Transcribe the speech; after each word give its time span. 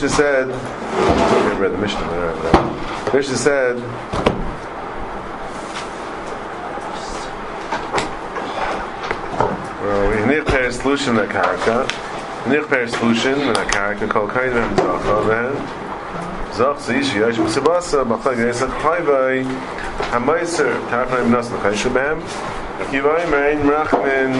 Mishnah 0.00 0.16
said, 0.16 0.48
I 0.48 1.58
read 1.58 1.72
the 1.72 1.78
Mishnah, 1.78 1.98
but 1.98 2.36
whatever. 2.36 3.16
Mishnah 3.16 3.36
said, 3.36 3.76
well, 9.82 10.08
we 10.08 10.32
need 10.32 10.38
a 10.38 10.44
pair 10.44 10.68
of 10.68 10.74
solution 10.74 11.16
to 11.16 11.22
the 11.22 11.26
karaka. 11.26 12.46
We 12.46 12.52
need 12.52 12.62
a 12.62 12.66
pair 12.68 12.84
of 12.84 12.90
solution 12.90 13.40
to 13.40 13.46
the 13.46 13.66
karaka 13.74 14.08
called 14.08 14.30
Kaidah 14.30 14.68
and 14.68 14.78
Zacha, 14.78 15.26
then. 15.26 16.54
Zach 16.54 16.80
ze 16.80 17.00
ish 17.00 17.14
yesh 17.16 17.38
besbas 17.38 17.90
ba 18.08 18.18
khag 18.18 18.38
yesh 18.38 18.62
khay 18.78 19.02
vay 19.02 19.42
hamayser 20.14 20.78
tarfay 20.90 21.28
nas 21.28 21.48
khay 21.48 21.74
shbem 21.74 22.22
ki 22.92 23.00
vay 23.00 23.26
mein 23.32 23.66
rakhmen 23.66 24.30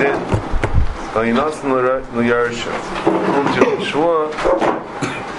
den 0.00 0.20
ba 1.12 1.28
yinas 1.28 1.62
nu 1.64 2.22
yarsh 2.24 2.64
un 3.36 3.46
jo 3.52 4.77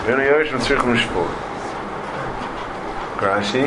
v'en 0.10 0.26
yarsha 0.26 0.58
m'tzrich 0.58 0.84
m'shvur. 0.90 1.30
Rashi. 3.22 3.64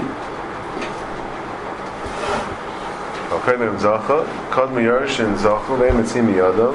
Okay, 3.33 3.57
mem 3.57 3.77
zacha, 3.79 4.19
kod 4.51 4.73
me 4.73 4.83
yarshin 4.83 5.37
zacha, 5.37 5.79
ve'em 5.79 6.03
etzim 6.03 6.29
yadam. 6.35 6.75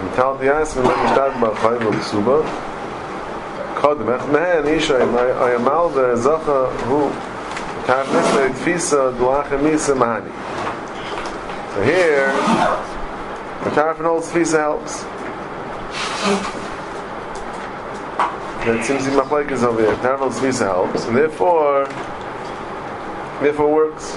And 0.00 0.14
tal 0.14 0.38
dias, 0.38 0.74
chayv 0.74 1.80
l'ksuba. 1.90 2.38
Kod 3.76 3.98
mehen, 4.32 4.66
isha, 4.74 4.96
I 4.96 5.54
am 5.54 5.68
al 5.68 5.88
the 5.90 6.14
zacha, 6.14 6.70
who, 6.88 7.10
tarf 7.86 8.06
nisla 8.06 8.48
tfisa, 8.60 9.12
duacha 9.18 9.58
misa 9.60 9.94
mahani. 9.94 10.32
So 11.74 11.82
here, 11.82 12.32
the 13.64 13.70
tarf 13.70 13.98
and 13.98 14.06
old 14.06 14.22
tfisa 14.22 14.58
helps. 14.58 15.04
That 18.66 18.84
seems 18.84 19.04
to 19.04 19.10
be 19.10 19.16
machlekes 19.16 19.62
over 19.62 19.80
here. 19.80 19.94
Tarf 20.02 20.22
and 20.42 20.56
helps, 20.58 21.04
and 21.04 21.16
therefore, 21.16 21.86
therefore 23.40 23.72
works. 23.72 24.10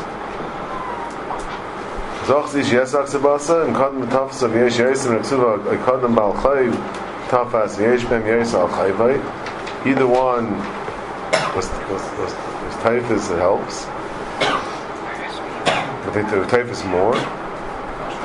Zoch 2.26 2.48
sich 2.50 2.66
yesak 2.66 3.06
sebasa 3.06 3.68
and 3.68 3.76
kadem 3.76 4.10
tafas 4.10 4.42
of 4.42 4.56
yesh 4.56 4.78
yesim 4.78 5.20
retzuva 5.20 5.60
kadem 5.86 6.16
bal 6.16 6.34
chayv 6.34 6.74
tafas 7.28 7.78
yesh 7.80 8.04
bem 8.06 8.26
yesh 8.26 8.56
al 8.56 8.68
chayvay 8.70 9.22
either 9.86 10.08
one 10.08 10.58
was 11.56 11.70
was 11.92 12.02
was, 12.18 12.34
was 12.34 12.76
typhus 12.82 13.30
it 13.30 13.38
helps. 13.38 13.86
I 16.08 16.12
think 16.12 16.32
the 16.32 16.44
typhus 16.46 16.84
more. 16.86 17.14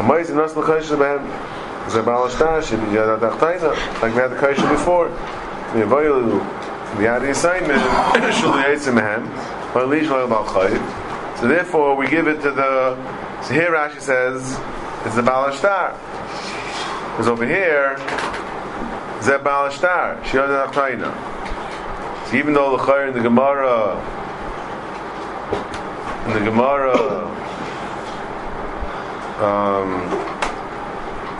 Hamayz 0.01 0.31
in 0.31 0.37
nas 0.37 0.57
l'chaysh 0.57 0.89
behem 0.97 1.91
ze 1.91 2.01
bal 2.01 2.29
ashtash 2.29 2.73
in 2.73 2.81
yad 2.97 3.19
adachtaina 3.19 3.77
like 4.01 4.15
we 4.15 4.21
had 4.23 4.31
the 4.31 4.37
kaysh 4.37 4.57
before 4.71 5.11
we 5.75 7.05
had 7.05 7.23
the 7.23 7.31
assignment 7.31 7.83
so 11.41 11.49
therefore 11.49 11.97
we 11.97 12.09
give 12.09 12.29
it 12.29 12.41
to 12.43 12.51
the 12.51 12.97
so 13.43 13.53
here 13.53 13.73
Rashi 13.73 14.01
says 14.01 14.59
it's 15.05 15.17
the 15.17 15.21
Balashtar. 15.21 15.93
Because 17.11 17.29
over 17.29 17.47
here, 17.47 17.99
Zeb 19.23 19.43
Balashtar, 19.43 20.23
Shiad 20.23 20.67
Achtaina. 20.67 21.13
So 22.31 22.37
even 22.37 22.55
though 22.55 22.75
the 22.79 22.83
Chayr 22.83 23.09
in 23.09 23.15
the 23.15 23.21
Gemara, 23.21 24.01
in 26.27 26.33
the 26.33 26.51
Gemara, 26.51 26.97
um, 29.45 30.11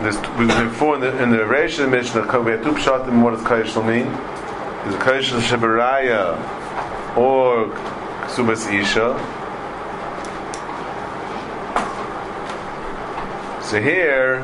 this, 0.03 0.17
before 0.69 0.95
in 0.95 1.01
the, 1.01 1.23
in 1.23 1.31
the 1.31 1.37
Reish 1.37 1.77
the 1.77 1.87
Mishnah, 1.87 2.21
we 2.41 2.51
had 2.51 2.61
two 2.61 2.73
pshatim, 2.73 3.23
what 3.23 3.31
does 3.31 3.41
Kayish 3.41 3.75
mean? 3.83 4.05
Is 4.85 4.93
it 4.93 4.99
Kayish 5.01 5.31
Shabaraya 5.41 6.37
or 7.17 7.69
Subas 8.27 8.71
Isha? 8.71 9.17
So 13.65 13.81
here, 13.81 14.41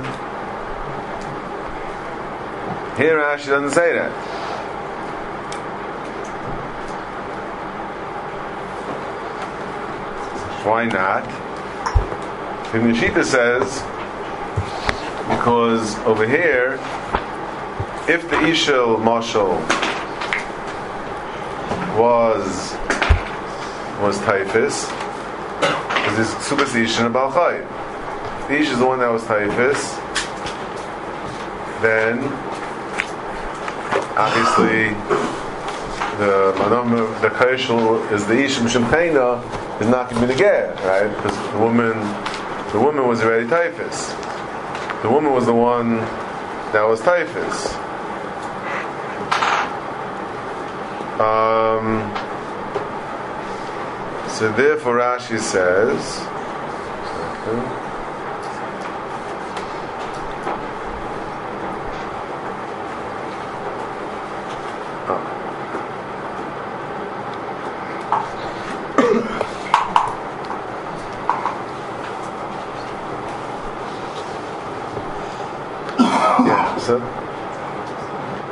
here 2.97 3.19
Rashi 3.19 3.49
doesn't 3.49 3.69
say 3.69 3.93
that. 3.93 4.11
Why 10.65 10.85
not? 10.85 11.23
And 12.73 12.89
the 12.89 12.99
Shita 12.99 13.23
says, 13.23 13.83
because 15.29 15.99
over 15.99 16.27
here, 16.27 16.79
if 18.09 18.27
the 18.27 18.37
Ishel 18.37 18.97
Mashal 19.03 19.80
was 22.01 22.73
was 24.01 24.17
typhus, 24.21 24.89
because 25.59 26.17
this 26.17 26.45
superstition 26.47 27.05
about 27.05 27.33
Chayim. 27.33 28.49
Ish 28.49 28.69
is 28.69 28.79
the 28.79 28.85
one 28.87 28.97
that 28.99 29.11
was 29.11 29.23
typhus, 29.25 29.95
then 31.83 32.17
obviously 34.17 34.89
the 36.17 36.53
manam 36.57 37.21
the 37.21 37.29
kaishul 37.29 38.11
is 38.11 38.25
the 38.25 38.45
ish 38.45 38.57
mishimcheina 38.57 39.39
is 39.79 39.87
not 39.87 40.09
going 40.09 40.21
to 40.21 40.27
be 40.27 40.33
the 40.33 40.39
ger, 40.39 40.75
right? 40.83 41.07
Because 41.15 41.37
the 41.53 41.59
woman, 41.59 41.93
the 42.71 42.79
woman 42.79 43.07
was 43.07 43.21
already 43.21 43.47
typhus. 43.47 44.13
The 45.03 45.09
woman 45.09 45.33
was 45.33 45.45
the 45.45 45.53
one 45.53 45.97
that 46.73 46.83
was 46.87 46.99
typhus. 47.01 47.80
Um, 51.21 52.01
so 54.27 54.51
therefore 54.53 54.97
Rashi 54.97 55.39
says. 55.39 56.19
Okay. 57.47 57.90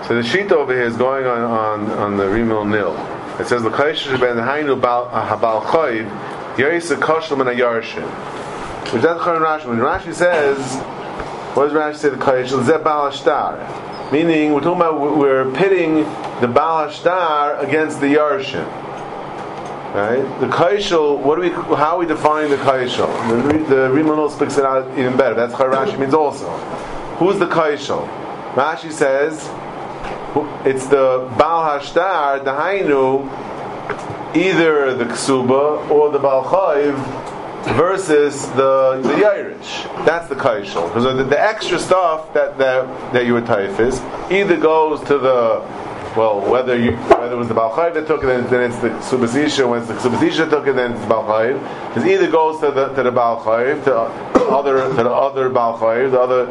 So 0.09 0.15
the 0.15 0.23
sheet 0.23 0.51
over 0.51 0.73
here 0.73 0.85
is 0.85 0.97
going 0.97 1.27
on 1.27 1.41
on, 1.41 1.91
on 1.91 2.17
the 2.17 2.23
Rimel 2.23 2.67
Nil. 2.67 2.95
It 3.39 3.45
says 3.47 3.61
the 3.61 3.69
Kaishish 3.69 4.19
ben 4.19 4.37
Hainu 4.37 4.83
uh, 4.83 5.37
Habal 5.37 5.61
Chayv 5.61 6.55
Yerisa 6.55 6.97
Kashlam 6.97 7.41
and 7.41 7.49
Ayarshin. 7.51 8.09
Which 8.91 9.03
that's 9.03 9.21
Rashi. 9.21 9.67
When 9.67 9.77
Rashi 9.77 10.11
says, 10.11 10.57
what 11.55 11.65
does 11.65 11.73
Rashi 11.73 11.95
say? 11.97 12.09
The 12.09 12.15
Kaishish 12.15 12.65
Zeb 12.65 12.81
Balashtar, 12.81 14.11
meaning 14.11 14.51
we're 14.55 14.61
talking 14.61 14.81
about 14.81 15.15
we're 15.15 15.51
pitting 15.51 15.97
the 16.41 16.47
Balashtar 16.47 17.63
against 17.63 18.01
the 18.01 18.07
Yarshin. 18.07 18.65
Right? 19.93 20.39
The 20.39 20.47
kaishal, 20.47 21.19
what 21.19 21.35
do 21.35 21.41
we, 21.41 21.49
how 21.49 21.99
we 21.99 22.07
define 22.07 22.49
the 22.49 22.57
kaishal? 22.57 23.07
The, 23.43 23.75
the 23.75 23.89
Rimon 23.89 24.31
speaks 24.31 24.57
it 24.57 24.65
out 24.65 24.89
even 24.97 25.15
better. 25.15 25.35
That's 25.35 25.53
how 25.53 25.65
Rashi 25.65 25.99
means 25.99 26.15
also. 26.15 26.49
Who's 27.17 27.37
the 27.37 27.45
kaishal? 27.45 28.07
Rashi 28.55 28.91
says 28.91 29.47
it's 30.65 30.87
the 30.87 31.27
Baal 31.37 31.79
Hashtar, 31.79 32.43
the 32.43 32.51
Hainu, 32.51 33.25
either 34.35 34.93
the 34.93 35.05
Ksuba 35.05 35.89
or 35.89 36.11
the 36.11 36.19
Baal 36.19 36.43
Chayv 36.43 36.95
versus 37.75 38.47
the 38.51 39.01
the 39.03 39.25
Irish. 39.25 39.83
That's 40.05 40.29
the 40.29 40.35
Kaishal. 40.35 40.87
Because 40.87 41.03
the, 41.03 41.23
the, 41.23 41.39
extra 41.39 41.79
stuff 41.79 42.33
that, 42.33 42.57
that, 42.57 43.13
that 43.13 43.25
you 43.25 43.33
would 43.33 43.45
typhus 43.45 43.99
either 44.31 44.57
goes 44.57 45.01
to 45.01 45.17
the 45.17 45.65
well, 46.15 46.41
whether 46.49 46.77
you 46.77 46.93
whether 46.93 47.33
it 47.33 47.37
was 47.37 47.47
the 47.47 47.53
Baal 47.53 47.71
Chayv 47.71 47.93
that 47.93 48.07
took 48.07 48.23
it, 48.23 48.49
then, 48.49 48.71
it's 48.71 48.79
the 48.79 48.89
Subasisha. 48.89 49.69
When 49.69 49.81
it's 49.81 49.87
the 49.87 49.95
Subasisha 49.95 50.49
took 50.49 50.67
it, 50.67 50.75
then 50.75 50.91
it's 50.91 51.01
the 51.01 51.07
Baal 51.07 51.23
Chayv. 51.23 51.97
It 51.97 52.07
either 52.07 52.29
goes 52.29 52.59
to 52.61 52.71
the 52.71 52.89
to 52.89 53.03
the 53.03 53.11
Baal 53.11 53.43
Chayv, 53.43 53.83
to 53.85 53.95
other 54.49 54.87
to 54.89 55.03
the 55.03 55.09
other 55.09 55.49
Baal 55.49 55.77
Chayv, 55.77 56.11
the 56.11 56.19
other 56.19 56.47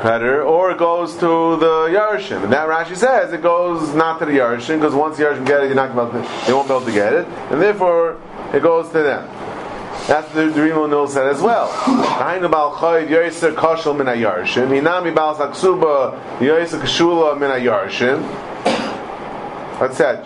creditor, 0.00 0.42
or 0.42 0.70
it 0.72 0.78
goes 0.78 1.14
to 1.14 1.56
the 1.56 1.88
Yarshim. 1.90 2.44
And 2.44 2.52
that 2.52 2.68
Rashi 2.68 2.96
says 2.96 3.32
it 3.32 3.42
goes 3.42 3.94
not 3.94 4.18
to 4.20 4.24
the 4.24 4.32
Yarshim, 4.32 4.76
because 4.78 4.94
once 4.94 5.18
the 5.18 5.24
Yarshim 5.24 5.46
get 5.46 5.62
it, 5.62 5.66
you're 5.66 5.74
not 5.74 5.88
to, 5.88 6.46
they 6.46 6.52
won't 6.52 6.68
be 6.68 6.74
able 6.74 6.86
to 6.86 6.92
get 6.92 7.12
it, 7.12 7.26
and 7.50 7.60
therefore 7.60 8.20
it 8.54 8.62
goes 8.62 8.86
to 8.92 9.02
them. 9.02 9.28
That's 10.06 10.32
the 10.32 10.40
Rimo 10.40 10.88
Nil 10.88 11.06
said 11.06 11.26
as 11.26 11.40
well. 11.40 11.68
Etc. 19.80 20.24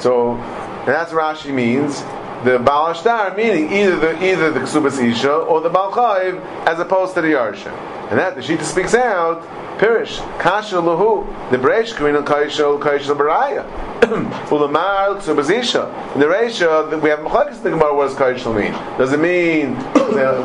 So, 0.00 0.36
that's 0.84 1.12
what 1.12 1.36
Rashi 1.36 1.54
means. 1.54 2.02
The 2.44 2.58
Baal 2.58 2.92
Ashtar 2.92 3.34
meaning 3.34 3.72
either 3.72 3.96
the 3.96 4.22
either 4.22 4.50
the 4.50 4.60
Ksubas 4.60 5.02
Isha 5.02 5.32
or 5.32 5.62
the 5.62 5.70
Baal 5.70 5.90
Chayv 5.92 6.44
as 6.66 6.78
opposed 6.78 7.14
to 7.14 7.22
the 7.22 7.28
Yarshim. 7.28 7.72
And 8.14 8.20
that 8.20 8.36
the 8.36 8.42
Shita 8.42 8.62
speaks 8.62 8.94
out 8.94 9.42
Pirish, 9.80 10.18
Kasha 10.38 10.76
Lahu, 10.76 11.26
the 11.50 11.56
Breish 11.56 11.96
Karina 11.96 12.22
Kaisha, 12.22 12.80
Kaisha 12.80 13.12
Baraya. 13.12 13.68
Ulamar 14.50 15.20
Tzubazisha. 15.20 16.14
In 16.14 16.20
the 16.20 16.26
Reisha, 16.26 17.02
we 17.02 17.10
have 17.10 17.18
Machakis 17.18 17.60
the 17.60 17.70
Gemara, 17.70 17.92
what 17.92 18.06
does 18.06 18.16
Kaisha 18.16 18.54
mean? 18.54 18.70
Does 18.98 19.12
it 19.12 19.18
mean 19.18 19.70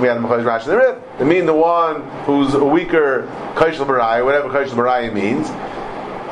we 0.02 0.08
have 0.08 0.20
Machakis 0.20 0.46
Rash 0.46 0.64
in 0.64 0.72
the 0.72 0.78
Rib? 0.78 1.04
It 1.20 1.26
mean 1.26 1.46
the 1.46 1.54
one 1.54 2.02
who's 2.26 2.56
a 2.56 2.66
weaker 2.66 3.28
Kaisha 3.54 3.86
Baraya, 3.86 4.26
whatever 4.26 4.50
Kaisha 4.50 4.70
Baraya 4.70 5.14
means? 5.14 5.48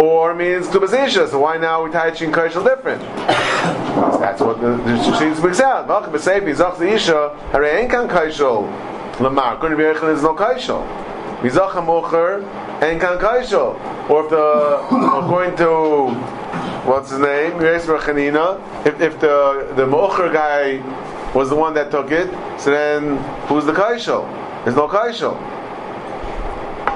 Or 0.02 0.34
means 0.34 0.68
Tzubazisha, 0.70 1.30
so 1.30 1.38
why 1.38 1.58
now 1.58 1.84
we 1.84 1.92
tie 1.92 2.10
Chin 2.10 2.32
Kaisha 2.32 2.64
different? 2.64 3.02
That's 4.20 4.42
what 4.42 4.60
the, 4.60 4.70
the 4.70 4.98
Shittin 5.04 5.36
speaks 5.36 5.60
out. 5.60 5.88
Malchim 5.88 6.14
B'Seifi, 6.14 6.56
Zach 6.56 6.82
Isha, 6.82 7.38
Hare 7.52 7.88
Enkan 7.88 8.10
Kaisha. 8.10 9.20
Lamar, 9.20 9.58
B'Yechan 9.58 10.16
is 10.16 10.24
no 10.24 10.34
Kaisha. 10.34 11.07
Mizacha 11.42 11.86
Mocher 11.86 12.44
and 12.82 13.00
Kan 13.00 13.18
Kaisho. 13.20 13.80
Or 14.10 14.24
if 14.24 14.30
the, 14.30 14.78
according 15.18 15.56
to, 15.58 16.14
what's 16.88 17.12
his 17.12 17.20
name? 17.20 17.62
If, 17.62 19.02
if 19.02 19.20
the, 19.20 19.74
the 19.76 19.86
Mocher 19.86 20.32
guy 20.32 21.34
was 21.34 21.50
the 21.50 21.56
one 21.56 21.74
that 21.76 21.92
took 21.92 22.12
it, 22.12 22.30
so 22.60 22.72
then 22.72 23.18
who's 23.48 23.66
the 23.66 23.74
Kaisho? 23.74 24.26
There's 24.64 24.76
no 24.76 24.88
Kaisho. 24.88 25.38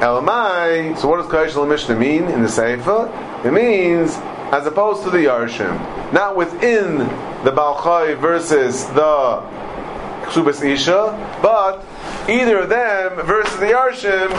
Elamai, 0.02 0.98
so 0.98 1.08
what 1.08 1.18
does 1.18 1.28
Kaisho 1.28 1.68
Mishnah 1.68 1.96
mean 1.96 2.24
in 2.24 2.42
the 2.42 2.50
Sefer? 2.50 3.12
It 3.46 3.52
means 3.52 4.18
as 4.52 4.66
opposed 4.66 5.04
to 5.04 5.12
the 5.12 5.20
Yarshim. 5.20 6.12
Not 6.12 6.36
within 6.36 6.98
the 6.98 7.52
Balchai 7.52 8.18
versus 8.20 8.86
the 8.88 9.42
Ksubas 10.24 10.64
Isha, 10.64 11.40
but 11.42 11.86
either 12.30 12.60
of 12.60 12.70
them 12.70 13.26
versus 13.26 13.58
the 13.60 13.68
Yarshim, 13.68 14.32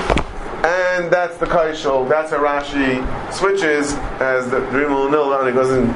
and 0.64 1.10
that's 1.10 1.36
the 1.38 1.46
Kaishol. 1.46 2.08
That's 2.08 2.30
how 2.30 2.38
Rashi 2.38 3.02
switches 3.32 3.94
as 4.20 4.50
the 4.50 4.60
Rimul 4.60 5.10
Nil, 5.10 5.32
and 5.34 5.48
it 5.48 5.52
doesn't 5.52 5.88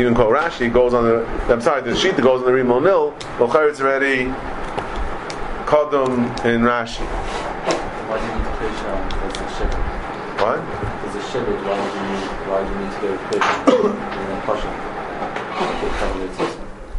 even 0.00 0.14
call 0.14 0.30
Rashi, 0.30 0.66
it 0.66 0.72
goes 0.72 0.92
on 0.94 1.04
the, 1.04 1.24
I'm 1.48 1.60
sorry, 1.60 1.82
the 1.82 1.94
sheet 1.94 2.16
that 2.16 2.22
goes 2.22 2.40
on 2.40 2.46
the 2.46 2.52
Rimul 2.52 2.82
Nil, 2.82 3.14
Well, 3.38 3.50
it's 3.68 3.80
already 3.80 4.24
Kodum 5.66 6.26
in 6.44 6.62
Rashi. 6.62 7.06
Why 8.08 8.18
do 8.18 8.24
you 8.26 8.32
need 8.34 8.44
to 8.44 8.50
Kaishol 8.58 8.98
as 9.22 9.36
a 9.36 9.44
Shibit? 9.54 9.82
What? 10.42 10.58
As 10.58 11.14
a 11.14 11.18
Shibit, 11.30 11.58
why 11.64 11.74
do 11.78 11.82
you 11.94 12.04
need, 12.10 12.26
why 12.48 12.58
do 12.64 12.68
you 12.72 12.78
need 12.80 12.92
to 12.92 12.98
go 13.00 13.08
to 13.10 13.22
Kaishol 13.38 13.94
in 13.94 14.28
a 14.30 14.40
Pasha? 14.44 14.70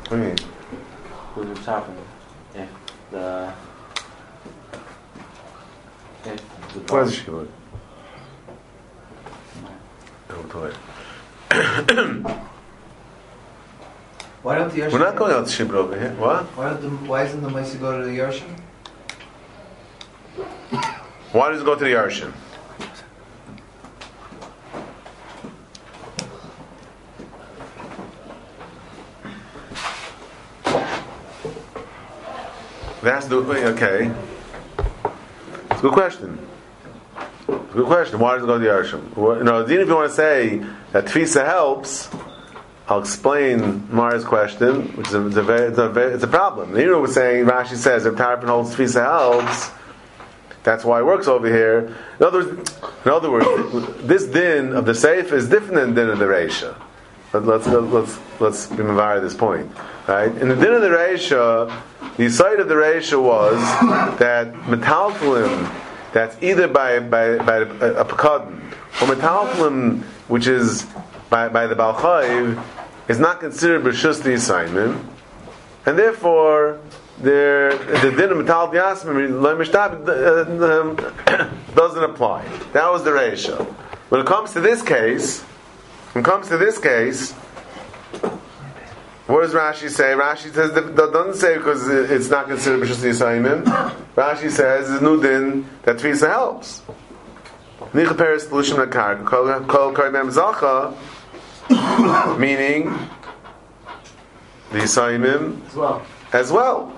What 0.08 0.10
do 0.10 0.16
you 0.16 0.24
mean? 0.24 0.38
Who's 1.34 1.66
happening? 1.66 2.06
If 2.54 2.70
the 3.12 3.54
Where's 6.75 7.16
she 7.16 7.24
going? 7.25 7.48
Why 14.42 14.56
don't 14.56 14.72
the 14.74 14.81
Yershim? 14.81 14.92
We're 14.92 15.00
not 15.00 15.16
going 15.16 15.33
out 15.33 15.48
to 15.48 15.66
Shibra 15.66 15.75
over 15.75 16.00
here. 16.00 16.13
What? 16.16 16.44
Why, 16.57 16.69
don't 16.69 16.81
the, 16.81 16.89
why 17.10 17.24
isn't 17.24 17.42
the 17.42 17.50
Maisi 17.50 17.80
go 17.80 18.00
to 18.00 18.06
the 18.06 18.18
Yershim? 18.18 18.60
Why 21.31 21.50
does 21.50 21.62
it 21.62 21.66
go 21.66 21.75
to 21.75 21.83
the 21.83 21.89
Yarshim? 21.89 22.31
That's 33.01 33.28
the 33.28 33.38
okay. 33.38 34.12
It's 35.69 35.80
a 35.80 35.81
good 35.81 35.94
question. 35.94 36.39
Good 37.47 37.86
question. 37.86 38.19
Why 38.19 38.36
does 38.36 38.44
it 38.44 38.47
go 38.47 38.57
to 38.57 38.63
the 38.63 38.69
Yarshim? 38.69 39.15
Well, 39.15 39.38
you 39.38 39.44
know, 39.44 39.63
even 39.63 39.81
if 39.81 39.88
you 39.88 39.95
want 39.95 40.09
to 40.09 40.15
say 40.15 40.65
that 40.92 41.06
Tfisa 41.06 41.45
helps, 41.45 42.09
I'll 42.88 43.00
explain 43.00 43.88
Mara's 43.92 44.24
question, 44.24 44.95
which 44.95 45.07
is 45.07 45.13
a, 45.15 45.27
it's, 45.27 45.36
a 45.36 45.44
very, 45.44 45.68
it's, 45.69 45.77
a 45.77 45.89
very, 45.89 46.13
it's 46.13 46.24
a 46.24 46.27
problem. 46.27 46.74
Nero 46.74 47.01
was 47.01 47.13
saying, 47.13 47.45
Rashi 47.45 47.75
says, 47.75 48.06
if 48.06 48.15
Tarfon 48.15 48.45
holds 48.45 48.75
Tfisa 48.75 49.03
helps, 49.03 49.71
that's 50.63 50.83
why 50.83 51.00
it 51.00 51.06
works 51.06 51.27
over 51.27 51.47
here. 51.47 51.95
In 52.19 52.25
other 52.25 52.45
words, 52.45 52.77
in 53.06 53.12
other 53.12 53.30
words 53.30 54.03
this 54.03 54.25
din 54.25 54.74
of 54.74 54.86
the 54.86 54.95
safe 54.95 55.31
is 55.31 55.47
different 55.47 55.75
than 55.75 55.94
din 55.94 56.09
of 56.09 56.19
the 56.19 56.25
Reisha. 56.25 56.75
Let, 57.33 57.45
let's, 57.45 57.68
let's, 57.68 58.19
let's 58.39 58.68
be 58.68 58.83
at 58.83 59.19
this 59.19 59.36
point. 59.36 59.71
Right? 60.07 60.36
In 60.36 60.47
the 60.47 60.56
din 60.56 60.74
of 60.74 60.81
the 60.81 60.89
Reisha, 60.89 61.71
the 62.18 62.30
side 62.30 62.59
of 62.59 62.68
the 62.68 62.75
Reisha 62.75 63.21
was 63.21 63.59
that 64.19 64.53
metalflim, 64.53 65.69
that's 66.16 66.42
either 66.42 66.70
by, 66.70 67.00
by, 67.00 67.36
by 67.40 67.58
a, 67.58 68.02
a 68.02 68.06
pekadon, 68.06 68.56
or 69.02 69.08
metalflim, 69.14 70.02
which 70.30 70.48
is 70.48 70.88
by, 71.30 71.50
by 71.50 71.68
the 71.68 71.76
Balchaiv, 71.76 72.64
is 73.10 73.20
not 73.20 73.42
considered 73.42 73.84
B'shus 73.84 74.24
the 74.24 74.34
assignment, 74.34 75.06
and 75.86 76.00
therefore 76.00 76.80
the 77.22 77.78
the 78.02 78.12
din 78.12 78.32
of 78.32 78.38
metal 78.38 78.72
uh, 80.08 80.82
um, 80.82 80.96
doesn't 81.76 82.04
apply. 82.04 82.48
That 82.72 82.90
was 82.90 83.04
the 83.04 83.12
ratio. 83.12 83.66
When 84.08 84.22
it 84.22 84.28
comes 84.28 84.54
to 84.54 84.62
this 84.62 84.82
case, 84.82 85.42
when 86.14 86.24
it 86.24 86.26
comes 86.26 86.48
to 86.48 86.58
this 86.58 86.78
case, 86.78 87.34
what 89.27 89.42
does 89.42 89.54
Rashi 89.54 89.89
say? 89.89 90.13
Rashi 90.13 90.54
says 90.54 90.74
that 90.74 90.95
doesn't 90.95 91.36
say 91.36 91.57
because 91.57 91.88
it's 91.88 92.30
not 92.30 92.48
considered 92.48 92.88
b'shus 92.88 93.04
yisayimim. 93.04 93.63
Rashi 94.16 94.51
says 94.51 94.88
the 94.89 95.01
new 95.01 95.19
din 95.19 95.68
that 95.83 95.98
tfisa 95.98 96.30
helps. 96.30 96.83
Nichaperes 97.92 98.42
solution 98.42 98.77
akar 98.77 99.25
kol 99.25 99.94
kaimem 99.94 100.31
zacha, 100.31 100.94
meaning 102.38 102.94
the 104.72 104.80
yisayimim 104.80 105.66
as 105.68 105.75
well. 105.75 106.06
As 106.31 106.51
well. 106.51 106.92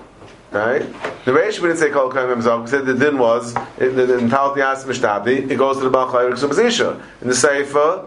Right? 0.50 0.80
The 1.24 1.32
Reish 1.32 1.60
didn't 1.60 1.78
say 1.78 1.90
kol 1.90 2.10
kaimem 2.10 2.42
zacha. 2.42 2.68
Said 2.68 2.84
the 2.84 2.94
din 2.94 3.16
was 3.16 3.54
in 3.78 3.96
the 3.96 4.06
Talti 4.28 4.58
Yas 4.58 4.84
Mishtabdi. 4.84 5.50
It 5.50 5.56
goes 5.56 5.78
to 5.78 5.84
the 5.84 5.90
Baal 5.90 6.12
Balchayim 6.12 6.32
Ksubazisha. 6.32 7.00
In 7.22 7.28
the 7.28 7.34
Seifa, 7.34 8.06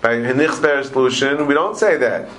by 0.00 0.14
Henich's 0.14 0.88
solution, 0.88 1.46
we 1.46 1.52
don't 1.52 1.76
say 1.76 1.98
that. 1.98 2.30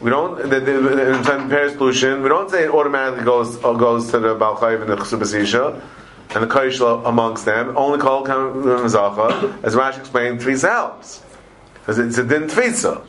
We 0.00 0.10
don't 0.10 0.50
the, 0.50 0.60
the, 0.60 1.12
in 1.14 1.22
Paris 1.48 1.76
pollution. 1.76 2.22
We 2.22 2.28
don't 2.28 2.50
say 2.50 2.64
it 2.64 2.70
automatically 2.70 3.24
goes 3.24 3.56
goes 3.56 4.10
to 4.10 4.18
the 4.18 4.34
Balchayv 4.34 4.82
and 4.82 4.90
the 4.90 4.96
Chesubasisha 4.96 5.80
and 6.34 6.42
the 6.42 6.46
Kaishla 6.46 7.06
amongst 7.06 7.44
them. 7.44 7.76
Only 7.76 7.98
call 7.98 8.24
Zacha, 8.24 9.62
as 9.62 9.74
Rashi 9.74 10.00
explained, 10.00 10.42
three 10.42 10.58
helps 10.58 11.22
because 11.74 11.98
it's 11.98 12.18
a 12.18 12.24
din 12.24 12.44
tfisa. 12.44 13.04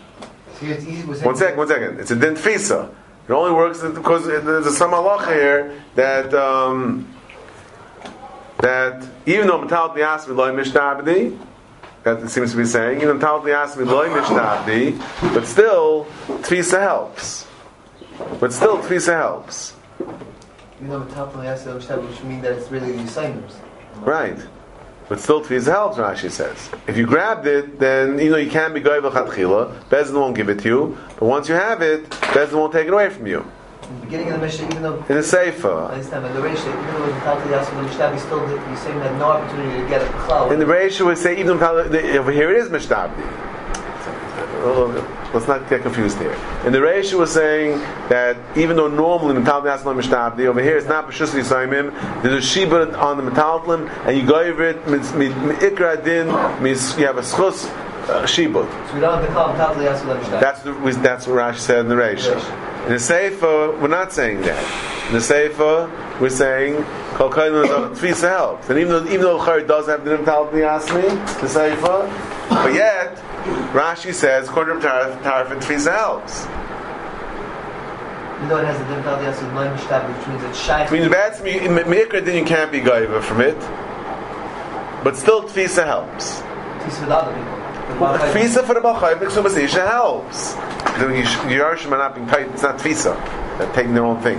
One 1.24 1.36
second, 1.36 1.58
one 1.58 1.68
second. 1.68 2.00
It's 2.00 2.12
a 2.12 2.16
din 2.16 2.36
tfisa. 2.36 2.94
It 3.28 3.32
only 3.32 3.54
works 3.54 3.82
because 3.82 4.28
there's 4.28 4.68
a 4.68 4.72
some 4.72 4.92
halacha 4.92 5.34
here 5.34 5.82
that 5.96 6.34
um, 6.34 7.08
that 8.60 9.08
even 9.26 9.48
though 9.48 9.62
metal 9.62 9.90
the 9.90 10.34
loy 10.34 10.52
mishtabdi 10.52 11.38
that 12.06 12.30
seems 12.30 12.52
to 12.52 12.58
be 12.58 12.66
saying. 12.66 13.02
Even 13.02 13.20
Talmud 13.20 13.52
asked 13.52 13.78
me 13.78 13.84
loy 13.84 14.08
mishnabdi, 14.10 14.98
but 15.34 15.46
still 15.48 16.06
tfisa 16.44 16.80
helps. 16.80 17.48
But 18.40 18.54
still 18.54 18.78
tfisa 18.78 19.18
helps. 19.18 19.74
You 20.00 20.88
know, 20.88 21.04
Talmud 21.06 21.46
asked 21.46 21.66
which 21.66 22.24
means 22.24 22.44
that 22.44 22.54
it's 22.54 22.70
really 22.70 22.92
the 22.92 23.04
assigners. 23.04 23.58
Right. 24.02 24.38
But 25.10 25.20
still 25.20 25.44
tfisa 25.44 25.72
helps, 25.72 25.98
Rashi 25.98 26.30
says. 26.30 26.70
If 26.88 26.96
you 26.96 27.08
grabbed 27.08 27.48
it, 27.48 27.80
then 27.80 28.20
you 28.20 28.30
know 28.30 28.38
you 28.38 28.52
can't 28.52 28.76
be 28.76 28.82
goyvel 28.82 29.12
chatchila. 29.12 29.74
Bezdin 29.90 30.14
won't 30.14 30.36
give 30.36 30.50
it 30.50 30.60
to 30.60 30.68
you. 30.68 30.98
But 31.20 31.26
once 31.26 31.50
you 31.50 31.56
have 31.56 31.82
it, 31.82 32.08
Bezdin 32.10 32.54
won't 32.54 32.72
take 32.72 32.88
it 32.88 32.94
away 32.94 33.10
from 33.10 33.26
you. 33.26 33.44
In 33.88 33.96
the 34.00 34.06
beginning 34.06 34.28
of 34.30 34.40
the 34.40 34.46
Mishnah, 34.46 34.66
even 34.68 34.82
though 34.82 34.98
in 34.98 35.16
the 35.16 35.24
Sefer, 35.24 35.70
I 35.70 35.94
understand, 35.94 36.24
but 36.24 36.34
the 36.34 36.40
Reisha, 36.40 36.68
even 36.68 36.86
though 36.86 37.06
it 37.06 37.14
was 37.14 37.50
Yasmin, 37.50 37.86
the 37.86 38.20
still 38.20 38.48
he's 38.70 38.80
saying 38.80 39.00
had 39.00 39.18
no 39.20 39.26
opportunity 39.26 39.80
to 39.80 39.88
get 39.88 40.02
it. 40.02 40.12
Cloud. 40.12 40.52
In 40.52 40.60
the 40.60 40.66
Reisha 40.66 41.06
would 41.06 41.18
say 41.18 41.40
even 41.40 41.58
though 41.58 41.80
over 41.80 42.32
here 42.32 42.52
it 42.52 42.58
is 42.58 42.70
Mishtabdi. 42.70 43.54
Let's 45.34 45.48
not 45.48 45.70
get 45.70 45.84
confused 45.84 46.18
here. 46.18 46.34
In 46.66 46.72
the 46.72 46.80
Reisha 46.80 47.14
was 47.20 47.32
saying 47.32 47.78
that 48.10 48.38
even 48.58 48.76
though 48.78 48.88
normally 48.88 49.40
Metalti 49.40 49.66
Yasmin 49.66 49.98
Mishtabdi, 49.98 50.46
over 50.46 50.62
here 50.62 50.78
it's 50.78 50.88
not 50.88 51.08
B'Shus 51.08 51.40
Yisayimim, 51.40 52.24
there's 52.24 52.44
a 52.44 52.60
Shibud 52.60 52.98
on 52.98 53.24
the 53.24 53.30
Metaltlim, 53.30 53.88
and 54.08 54.18
you 54.18 54.26
go 54.26 54.40
over 54.40 54.64
it, 54.64 54.84
Ikra 54.86 56.04
Din, 56.04 56.28
you 56.28 57.06
have 57.06 57.18
a 57.18 57.22
Schus, 57.22 57.70
uh, 58.10 58.24
shibud. 58.24 58.70
So 58.90 58.94
we 58.96 59.00
don't 59.00 59.20
have 59.20 59.28
to 59.28 59.34
call 59.34 59.52
him 59.52 59.60
Tavli 59.60 60.40
That's 60.40 60.64
that's 60.98 61.28
what 61.28 61.38
Rashi 61.38 61.60
said 61.60 61.80
in 61.80 61.90
the 61.90 61.96
Reisha. 61.96 62.65
In 62.86 62.92
the 62.92 63.00
Sefer, 63.00 63.76
we're 63.82 63.88
not 63.88 64.14
saying 64.14 64.42
that. 64.42 65.08
In 65.08 65.14
the 65.16 65.22
Sefer, 65.22 65.90
we're 66.22 66.30
saying 66.30 66.84
Kol 67.16 67.32
Tfisa 67.32 68.30
helps. 68.30 68.70
And 68.70 68.78
even 68.78 68.92
though 68.92 69.12
even 69.12 69.22
though 69.22 69.40
Chari 69.40 69.68
does 69.68 69.88
have 69.88 70.06
the 70.06 70.16
Nim 70.16 70.24
Talmud 70.24 70.54
Yasmi, 70.54 71.42
the 71.42 71.50
Sefer, 71.50 72.08
but 72.48 72.76
yet 72.76 73.16
Rashi 73.74 74.14
says 74.14 74.48
to 74.48 74.54
Tarif 74.54 75.52
and 75.52 75.62
Tfisa 75.64 75.96
helps. 75.96 76.46
Even 78.36 78.50
though 78.50 78.58
it 78.60 78.66
has 78.66 78.78
the 78.78 78.86
Nim 78.94 79.02
Talmud 79.02 79.34
Yasmi, 79.34 80.18
which 80.20 80.28
means 80.28 80.44
it's 80.44 80.64
shy. 80.64 80.84
Which 80.84 80.92
means 80.92 81.12
that's 81.12 81.42
me. 81.42 81.54
Mikra, 81.54 82.24
then 82.24 82.38
you 82.38 82.46
can't 82.46 82.72
be 82.72 82.82
Gaiva 82.82 83.24
from 83.24 83.42
it. 83.42 83.58
but 85.04 85.18
still 85.18 85.42
tfisa 85.42 85.86
helps. 85.86 86.42
Other 86.42 87.34
people. 87.34 87.66
The 87.88 88.00
Baal 88.00 88.18
Tfisa 88.20 88.64
for 88.64 88.76
the 88.76 88.82
the 88.82 89.26
Ksubas 89.26 89.70
helps. 89.74 90.56
The 91.00 91.06
Yerushim 91.54 91.92
are 91.92 91.98
not 91.98 92.16
being 92.16 92.28
tight, 92.28 92.48
it's 92.48 92.62
not 92.64 92.78
tfisa. 92.80 93.16
They're 93.58 93.72
taking 93.74 93.94
their 93.94 94.06
own 94.06 94.22
thing. 94.22 94.38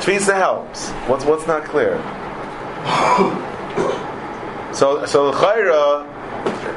Tfisa 0.00 0.34
helps. 0.34 0.90
What's 1.08 1.24
what's 1.24 1.46
not 1.46 1.64
clear? 1.64 1.96
So 4.72 5.04
so 5.04 5.32
the 5.32 5.36
Chayra, 5.36 6.06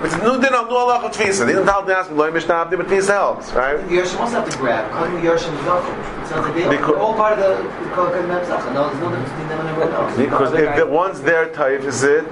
it's 0.03 0.17
no 0.17 0.41
din 0.41 0.51
of 0.53 0.67
no 0.67 0.77
Allah 0.77 1.11
tfisa. 1.11 1.45
They 1.45 1.53
don't 1.53 1.65
tell 1.65 1.83
the 1.85 1.95
ask 1.95 2.09
me 2.09 2.17
loy 2.17 2.31
mishnah 2.31 2.67
but 2.71 2.87
tfisa 2.87 3.09
helps, 3.09 3.51
right? 3.53 3.77
The 3.77 3.97
Yerushalayim 3.97 4.19
also 4.19 4.39
have 4.41 4.49
to 4.49 4.57
grab. 4.57 4.91
Calling 4.91 5.13
the 5.13 5.21
Yerushalayim 5.21 5.63
Zochim. 5.63 6.23
It 6.23 6.27
sounds 6.27 6.45
like 6.47 6.55
they 6.55 6.69
Because- 6.69 6.87
they're 6.87 6.97
all 6.97 7.13
part 7.13 7.37
of 7.37 7.39
the 7.39 7.83
the 7.83 7.89
Kol 7.95 8.09
Kol 8.09 8.23
Mem 8.23 8.43
Zacha. 8.45 8.73
No, 8.73 8.89
there's 8.89 8.99
no 8.99 9.09
difference 9.09 9.29
between 9.29 9.47
them 9.49 9.59
and 9.59 9.69
everyone 9.69 9.93
else. 9.93 10.17
Because 10.17 10.53
if 10.53 10.75
the, 10.75 10.85
once 10.87 11.19
their 11.19 11.49
type 11.49 11.81
is 11.81 12.01
it, 12.03 12.25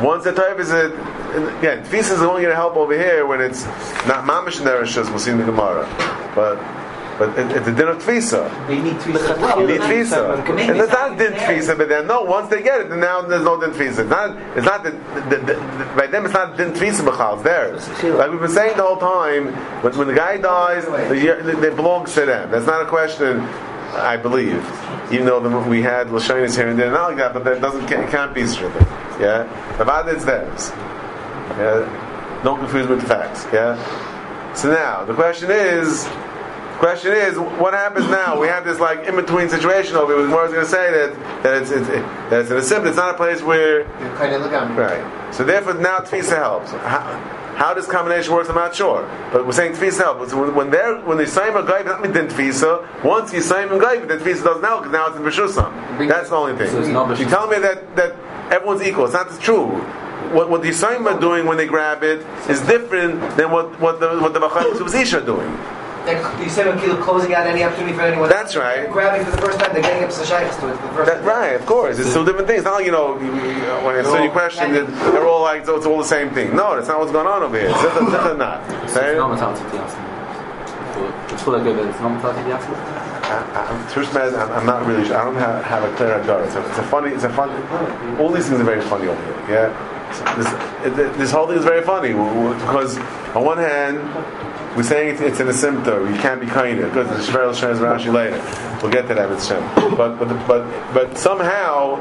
once 0.00 0.24
the 0.24 0.32
type 0.32 0.58
is 0.58 0.70
uh, 0.70 0.90
it, 1.34 1.58
again, 1.58 1.84
tfisa 1.84 2.12
is 2.12 2.22
only 2.22 2.42
going 2.42 2.52
to 2.52 2.54
help 2.56 2.76
over 2.76 2.94
here 2.96 3.26
when 3.26 3.40
it's 3.40 3.64
not 4.06 4.24
mamish 4.24 4.58
in 4.58 4.64
their 4.64 4.82
rishos. 4.82 5.08
We'll 5.10 5.18
see 5.18 5.30
in 5.30 5.38
the 5.38 5.44
Gemara, 5.44 5.86
but 6.34 6.56
but 7.18 7.38
it, 7.38 7.52
it's 7.56 7.68
a 7.68 7.72
din 7.72 7.88
of 7.88 7.98
tfisa. 8.02 8.48
They 8.68 8.80
need 8.80 8.98
three 9.00 9.12
as 9.14 9.20
well. 9.38 9.60
You 9.60 9.66
need 9.66 9.80
tfisa, 9.82 10.48
Maybe 10.48 10.62
and 10.62 10.70
it's 10.78 10.84
it's 10.84 10.92
not 10.92 11.18
din 11.18 11.32
fair. 11.34 11.58
tfisa, 11.60 11.76
but 11.76 11.88
then 11.88 12.06
no, 12.06 12.22
once 12.22 12.48
they 12.48 12.62
get 12.62 12.80
it, 12.80 12.88
then 12.88 13.00
now 13.00 13.20
there's 13.20 13.44
no 13.44 13.60
din 13.60 13.70
tfisa. 13.70 13.98
It's 14.00 14.10
not, 14.10 14.36
it's 14.56 14.64
not 14.66 14.82
the, 14.82 14.90
the, 14.90 15.36
the, 15.36 15.54
the, 15.54 15.92
by 15.94 16.06
them. 16.06 16.24
It's 16.24 16.32
not 16.34 16.56
din 16.56 16.72
tfisa 16.72 17.02
b'chal. 17.06 17.34
It's 17.34 17.42
theirs. 17.44 17.88
Like 18.18 18.30
we've 18.30 18.40
been 18.40 18.48
saying 18.50 18.76
the 18.78 18.82
whole 18.82 18.96
time, 18.96 19.52
when, 19.82 19.96
when 19.98 20.08
the 20.08 20.14
guy 20.14 20.38
dies, 20.38 20.86
the, 20.86 21.18
year- 21.18 21.38
it 21.64 21.76
belongs 21.76 22.14
to 22.14 22.24
them. 22.24 22.50
That's 22.50 22.66
not 22.66 22.80
a 22.80 22.86
question. 22.88 23.40
I 23.92 24.16
believe, 24.16 24.64
even 25.12 25.26
though 25.26 25.40
the, 25.40 25.50
we 25.68 25.82
had 25.82 26.08
lashonis 26.08 26.56
here 26.56 26.68
and 26.68 26.78
there, 26.78 26.90
not 26.90 27.08
like 27.08 27.18
that, 27.18 27.34
but 27.34 27.44
that 27.44 27.60
doesn't 27.60 27.86
can't, 27.86 28.10
can't 28.10 28.34
be 28.34 28.46
stricken. 28.46 28.84
Yeah, 29.20 29.44
bad 29.78 30.08
is 30.08 30.24
theirs. 30.24 30.70
Yeah, 31.58 32.40
don't 32.42 32.58
confuse 32.58 32.88
with 32.88 33.00
the 33.02 33.06
facts. 33.06 33.46
Yeah. 33.52 33.76
So 34.54 34.70
now 34.72 35.04
the 35.04 35.14
question 35.14 35.50
is, 35.50 36.06
question 36.82 37.12
is, 37.12 37.38
what 37.38 37.74
happens 37.74 38.08
now? 38.08 38.40
We 38.40 38.48
have 38.48 38.64
this 38.64 38.80
like 38.80 39.06
in 39.06 39.14
between 39.14 39.48
situation 39.48 39.94
over 39.94 40.16
here. 40.16 40.28
Where 40.28 40.40
I 40.40 40.42
was 40.42 40.52
going 40.52 40.64
to 40.64 40.70
say 40.70 40.90
that 40.90 41.42
that 41.44 41.62
it's, 41.62 41.70
it's 41.70 41.86
that 41.86 42.40
it's 42.40 42.50
in 42.50 42.56
a 42.56 42.62
simple. 42.62 42.88
It's 42.88 42.96
not 42.96 43.14
a 43.14 43.16
place 43.16 43.40
where 43.40 43.82
You're 44.00 44.16
kind 44.16 44.34
of 44.34 44.42
looking. 44.42 44.74
right. 44.74 45.32
So 45.32 45.44
therefore, 45.44 45.74
now 45.74 45.98
tefisa 45.98 46.34
helps. 46.36 46.72
How, 46.72 47.54
how 47.54 47.74
this 47.74 47.86
combination 47.86 48.34
works, 48.34 48.48
I'm 48.48 48.56
not 48.56 48.74
sure. 48.74 49.08
But 49.32 49.46
we're 49.46 49.52
saying 49.52 49.74
tefisa 49.74 49.98
helps. 49.98 50.34
When, 50.34 50.70
they're 50.70 51.00
when 51.02 51.18
they 51.18 51.26
say 51.26 51.50
a 51.50 51.52
gaiv, 51.52 51.84
not 51.84 52.02
mean 52.02 52.12
tefisa. 52.12 53.04
Once 53.04 53.32
you 53.32 53.42
say 53.42 53.62
a 53.62 53.68
gaiv, 53.68 54.08
then 54.08 54.18
tefisa 54.18 54.42
doesn't 54.42 54.64
help 54.64 54.82
because 54.82 54.92
now 54.92 55.06
it's 55.06 55.16
in 55.16 55.22
b'shusam. 55.22 56.08
That's 56.08 56.30
the 56.30 56.36
only 56.36 56.56
thing. 56.56 56.68
So 56.68 57.14
you 57.14 57.28
tell 57.28 57.46
me 57.46 57.60
that 57.60 57.94
that 57.94 58.16
everyone's 58.52 58.82
equal. 58.82 59.04
It's 59.04 59.14
not 59.14 59.30
true. 59.40 59.66
What, 60.34 60.50
what 60.50 60.62
the 60.62 60.70
Yisraelim 60.70 61.04
are 61.14 61.20
doing 61.20 61.46
when 61.46 61.58
they 61.58 61.66
grab 61.66 62.02
it 62.02 62.26
is 62.48 62.60
different 62.62 63.20
than 63.36 63.50
what, 63.52 63.78
what 63.78 64.00
the 64.00 64.18
what 64.18 64.32
the 64.32 64.40
Subzisha 64.40 65.22
are 65.22 65.26
doing. 65.26 65.81
You 66.42 66.48
said 66.48 66.66
when 66.66 66.78
Kilo 66.80 67.00
closing 67.00 67.32
out 67.34 67.46
any 67.46 67.62
opportunity 67.62 67.94
for 67.94 68.02
anyone. 68.02 68.28
That's 68.28 68.56
right. 68.56 68.82
They're 68.82 68.90
grabbing 68.92 69.24
for 69.24 69.30
the 69.30 69.38
first 69.38 69.60
time. 69.60 69.72
They're 69.72 69.82
getting 69.82 70.02
up 70.02 70.10
to 70.10 70.24
Shaykhs 70.24 70.56
to 70.56 70.68
it 70.68 70.76
for 70.76 70.86
the 70.88 70.92
first 70.94 71.06
That, 71.10 71.18
time. 71.18 71.24
right, 71.26 71.54
of 71.54 71.64
course. 71.66 71.98
It's 72.00 72.10
still 72.10 72.24
different 72.24 72.48
things. 72.48 72.58
It's 72.60 72.64
not 72.66 72.74
like, 72.74 72.86
you 72.86 72.92
know, 72.92 73.18
you- 73.20 73.26
you- 73.26 73.70
when 73.86 73.94
I 73.94 73.98
answer 73.98 74.20
your 74.20 74.32
question, 74.32 74.72
that 74.72 74.86
they're 75.12 75.26
all 75.26 75.42
like, 75.42 75.64
so 75.64 75.76
it's 75.76 75.86
all 75.86 75.98
the 75.98 76.04
same 76.04 76.30
thing. 76.30 76.56
No, 76.56 76.74
that's 76.74 76.88
not 76.88 76.98
what's 76.98 77.12
going 77.12 77.26
on 77.28 77.42
over 77.44 77.56
here. 77.56 77.68
It's 77.70 77.82
different, 77.82 78.10
different 78.10 78.38
not. 78.38 78.60
It's 78.82 78.94
not 78.96 79.30
mentality 79.30 79.62
to 79.70 79.82
ask 79.82 79.96
It's 81.32 81.42
full 81.42 81.54
of 81.54 81.62
good, 81.62 81.76
but 81.76 81.86
it's 81.86 82.00
not 82.00 82.10
mentality 82.12 82.42
to 82.50 82.54
ask 82.56 82.68
I- 82.68 83.70
I'm, 83.70 84.34
I'm, 84.34 84.52
I'm 84.58 84.66
not 84.66 84.84
really 84.86 85.06
sure. 85.06 85.16
I 85.16 85.24
don't 85.24 85.36
have, 85.36 85.64
have 85.64 85.84
a 85.84 85.96
clear 85.96 86.14
idea. 86.20 86.42
It's 86.44 86.54
a, 86.56 86.68
it's 86.68 86.78
a 86.78 86.82
funny, 86.82 87.10
it's 87.14 87.24
a 87.24 87.30
funny, 87.30 87.54
all 88.18 88.28
these 88.30 88.48
things 88.48 88.60
are 88.60 88.64
very 88.64 88.82
funny 88.82 89.06
over 89.08 89.22
here. 89.46 89.56
Yeah? 89.56 90.12
So 90.12 90.24
this, 90.36 90.98
it, 90.98 91.18
this 91.18 91.30
whole 91.30 91.46
thing 91.46 91.56
is 91.56 91.64
very 91.64 91.80
funny 91.82 92.10
w- 92.10 92.28
w- 92.34 92.54
because 92.60 92.98
on 93.34 93.44
one 93.46 93.56
hand, 93.56 93.96
we're 94.76 94.82
saying 94.82 95.08
it's, 95.14 95.20
it's 95.20 95.40
in 95.40 95.48
a 95.48 95.52
symptom. 95.52 96.12
You 96.12 96.18
can't 96.20 96.40
be 96.40 96.46
kinder 96.46 96.86
because 96.88 97.08
the 97.08 97.32
Shver 97.32 97.54
Shem 97.54 97.76
Rashi 97.76 98.12
later. 98.12 98.40
We'll 98.82 98.92
get 98.92 99.06
to 99.08 99.14
that 99.14 99.28
with 99.28 99.44
Shem. 99.44 99.62
But 99.96 100.18
but 100.18 100.28
but 100.46 100.64
but 100.94 101.18
somehow, 101.18 101.96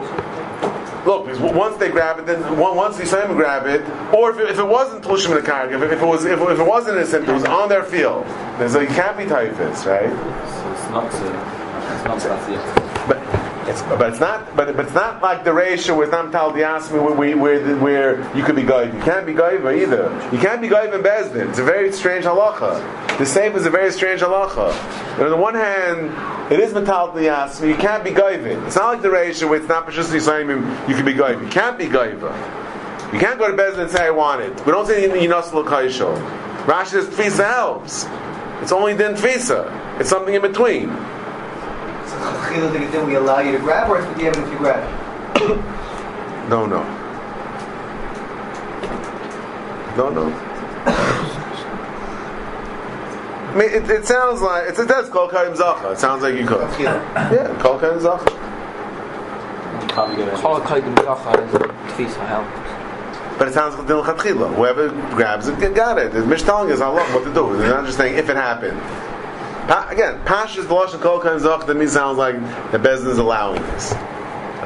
look, 1.06 1.28
once 1.56 1.78
they 1.78 1.90
grab 1.90 2.20
it, 2.20 2.26
then 2.26 2.58
once 2.58 2.98
the 2.98 3.04
Yisraelim 3.04 3.36
grab 3.36 3.66
it, 3.68 3.82
or 4.14 4.32
if 4.32 4.38
it, 4.40 4.50
if 4.52 4.60
it 4.60 4.68
wasn't 4.68 5.04
Plushim 5.04 5.30
in 5.38 5.44
the 5.44 5.50
Karg, 5.52 5.72
if, 5.74 5.82
it- 5.82 5.92
if 5.94 6.02
it 6.02 6.06
was 6.06 6.26
if, 6.26 6.40
if 6.40 6.60
it 6.60 6.68
wasn't 6.68 6.98
a 6.98 7.06
symptom, 7.06 7.36
it 7.36 7.40
was 7.40 7.46
on 7.46 7.70
their 7.70 7.84
field. 7.84 8.26
Then 8.58 8.70
so 8.70 8.80
you 8.80 8.88
can't 8.88 9.18
be 9.18 9.26
typhus, 9.26 9.86
right? 9.86 10.10
So 10.10 10.72
it's 10.72 10.90
not 10.92 11.06
uh, 11.14 12.16
it's 12.16 12.26
not 12.26 13.08
But 13.08 13.41
it's 13.72 13.82
but 13.84 14.10
it's 14.10 14.20
not 14.20 14.56
but, 14.56 14.76
but 14.76 14.86
it's 14.86 14.94
not 14.94 15.22
like 15.22 15.44
the 15.44 15.54
ratio 15.54 15.98
with 15.98 16.12
Nam 16.12 16.32
Tal 16.32 16.52
Diasmi 16.52 17.16
where, 17.16 17.38
where, 17.78 18.38
you 18.38 18.44
could 18.44 18.56
be 18.56 18.64
Gaiva. 18.64 18.94
You 18.94 19.02
can't 19.02 19.26
be 19.26 19.34
Gaiva 19.34 19.82
either. 19.82 20.30
You 20.32 20.40
can't 20.40 20.62
be 20.62 20.68
Gaiva 20.68 20.94
in 20.96 21.02
Bezdin. 21.02 21.50
It's 21.50 21.60
a 21.60 21.64
very 21.64 21.92
strange 21.92 22.26
halacha. 22.26 23.18
The 23.18 23.26
same 23.26 23.56
is 23.56 23.66
a 23.66 23.70
very 23.70 23.92
strange 23.92 24.22
halacha. 24.22 24.74
And 25.14 25.24
on 25.24 25.30
the 25.30 25.38
one 25.38 25.56
hand, 25.56 26.52
it 26.52 26.60
is 26.60 26.74
Metal 26.74 27.10
Diasmi, 27.10 27.70
you 27.70 27.76
can't 27.76 28.04
be 28.04 28.12
Gaiva. 28.12 28.66
It's 28.68 28.76
not 28.76 28.94
like 28.94 29.02
the 29.02 29.12
ratio 29.12 29.48
where 29.48 29.60
it's 29.60 29.70
not 29.70 29.90
just 29.92 30.12
Yisraelim, 30.12 30.90
you 30.90 30.96
can 30.96 31.06
be 31.06 31.14
Gaiva. 31.14 31.42
You 31.42 31.50
can't 31.50 31.78
be 31.78 31.86
Gaiva. 31.86 32.34
You 33.14 33.20
can't 33.20 33.40
go 33.40 33.50
to 33.50 33.58
Bezdin 33.58 33.80
and 33.80 33.92
say, 33.92 34.06
I 34.06 34.12
want 34.12 34.42
it. 34.42 34.66
We 34.66 34.72
don't 34.72 34.86
say 34.86 35.08
Yinas 35.08 35.54
L'Kaishol. 35.54 36.18
Rashi 36.66 36.88
says 36.88 37.08
Tfisa 37.08 37.48
helps. 37.48 38.06
It's 38.62 38.72
only 38.72 38.94
then 38.94 39.16
Tfisa. 39.16 40.00
It's 40.00 40.10
something 40.10 40.34
in 40.34 40.42
between. 40.42 40.90
So 42.22 42.50
Chilo 42.50 42.72
did 42.72 42.82
it, 42.84 43.06
we 43.06 43.16
allow 43.16 43.40
you 43.40 43.52
to 43.54 43.60
grab, 43.60 43.90
or 43.90 43.98
it's 44.00 44.08
with 44.08 44.18
the 44.18 44.26
evidence 44.26 44.52
you 44.52 44.58
grab? 44.58 44.84
No, 46.50 46.66
no. 46.66 46.84
No, 49.98 50.10
no. 50.10 50.32
I 53.52 53.56
mean, 53.56 53.70
it, 53.70 53.90
it 53.90 54.06
sounds 54.06 54.42
like 54.42 54.70
it's, 54.70 54.80
it 54.80 54.88
does 54.88 55.10
kol 55.10 55.28
kaim 55.28 55.54
zacha. 55.54 55.92
It 55.94 56.00
sounds 56.00 56.24
like 56.24 56.36
you 56.36 56.46
could. 56.46 56.62
Yeah, 56.80 57.58
kol 57.62 57.80
kaim 57.80 58.00
zacha. 58.00 58.32
You 59.82 59.88
can't 59.88 60.10
be 60.12 60.16
good. 60.18 60.34
Kol 60.36 60.62
Kaidim 60.62 60.96
Zacha 60.96 62.00
is 62.00 62.16
a 62.16 62.26
help. 62.26 62.48
But 63.38 63.48
it 63.48 63.54
sounds 63.54 63.76
like 63.76 63.88
dil 63.88 64.04
chatchila. 64.04 64.54
Whoever 64.56 64.90
grabs 65.16 65.48
it, 65.48 65.74
got 65.74 65.98
it. 65.98 66.14
The 66.14 66.26
Mish 66.26 66.44
telling 66.44 66.72
us 66.72 66.82
Allah 66.82 67.02
what 67.14 67.24
to 67.24 67.34
do. 67.34 67.58
They're 67.58 67.70
not 67.74 67.86
just 67.86 67.98
saying 67.98 68.18
if 68.18 68.30
it 68.30 68.36
happened. 68.36 68.80
Pa- 69.68 69.88
again, 69.90 70.20
Pasha's 70.26 70.68
the 70.68 70.74
lashon 70.74 71.02
kol 71.02 71.20
kaim 71.20 71.40
zacha. 71.40 71.66
To 71.66 71.74
me, 71.74 71.88
sounds 71.88 72.18
like 72.18 72.36
the 72.72 72.78
Bezdin 72.78 73.08
is 73.08 73.18
allowing 73.18 73.62
this. 73.62 73.94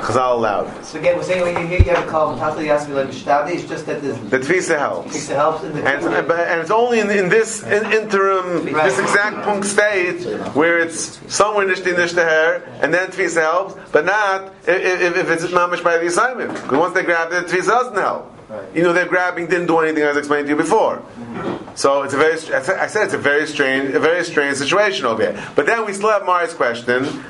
Chazal 0.06 0.34
allowed 0.34 0.66
this. 0.76 0.90
So 0.90 1.00
again, 1.00 1.16
we're 1.18 1.24
saying 1.24 1.42
when 1.42 1.60
you 1.60 1.68
hear 1.68 1.80
you 1.80 1.96
have 1.96 2.06
a 2.06 2.10
call, 2.10 2.38
Tata 2.38 2.60
Yasmi 2.60 2.94
like 2.94 3.08
Mishtavdi, 3.08 3.56
it's 3.56 3.68
just 3.68 3.86
that 3.88 4.02
this. 4.02 4.18
The 4.30 4.40
tfisa 4.40 4.78
helps. 4.78 5.16
Tfisa 5.16 5.36
helps 5.36 5.64
in 5.64 5.74
the 5.74 5.80
And, 5.80 6.06
and, 6.06 6.32
and 6.32 6.62
it's 6.62 6.70
only 6.70 7.00
in, 7.00 7.10
in 7.10 7.30
this 7.30 7.64
in, 7.64 7.92
interim, 7.92 8.66
this 8.66 9.00
exact 9.00 9.44
punk 9.46 9.64
state 9.64 10.24
where 10.54 10.80
it's 10.80 11.20
somewhere 11.34 11.66
nishti 11.66 11.96
nishtaher, 11.96 12.68
and 12.84 12.94
then 12.94 13.10
tfisa 13.10 13.42
helps, 13.42 13.76
but 13.92 14.06
not 14.06 14.54
if, 14.68 15.02
if, 15.02 15.18
if 15.18 15.30
it's 15.30 15.52
mamish 15.54 15.84
by 15.84 15.98
the 15.98 16.08
assignment. 16.08 16.54
Because 16.54 16.78
once 16.78 16.94
they 16.94 17.04
grab 17.04 17.32
it, 17.32 17.46
tfisa 17.46 17.68
doesn't 17.68 17.96
help. 17.96 18.35
You 18.74 18.84
know, 18.84 18.94
their 18.94 19.08
grabbing 19.08 19.48
didn't 19.48 19.68
do 19.68 19.80
anything 19.80 20.04
as 20.04 20.16
I 20.16 20.20
explained 20.20 20.48
to 20.48 20.52
you 20.52 20.58
before. 20.58 20.98
Mm-hmm. 20.98 21.76
So 21.76 22.04
it's 22.04 22.14
a 22.14 22.18
very, 22.18 22.34
I 22.34 22.88
said 22.88 23.06
it's 23.06 23.14
a 23.14 23.18
very 23.18 23.48
strange, 23.48 23.94
a 23.94 24.00
very 24.00 24.24
strange 24.24 24.58
situation 24.58 25.06
over 25.06 25.24
here. 25.24 25.52
But 25.56 25.66
then 25.66 25.86
we 25.86 25.94
still 25.94 26.10
have 26.10 26.26
Mari's 26.26 26.54
question 26.54 27.24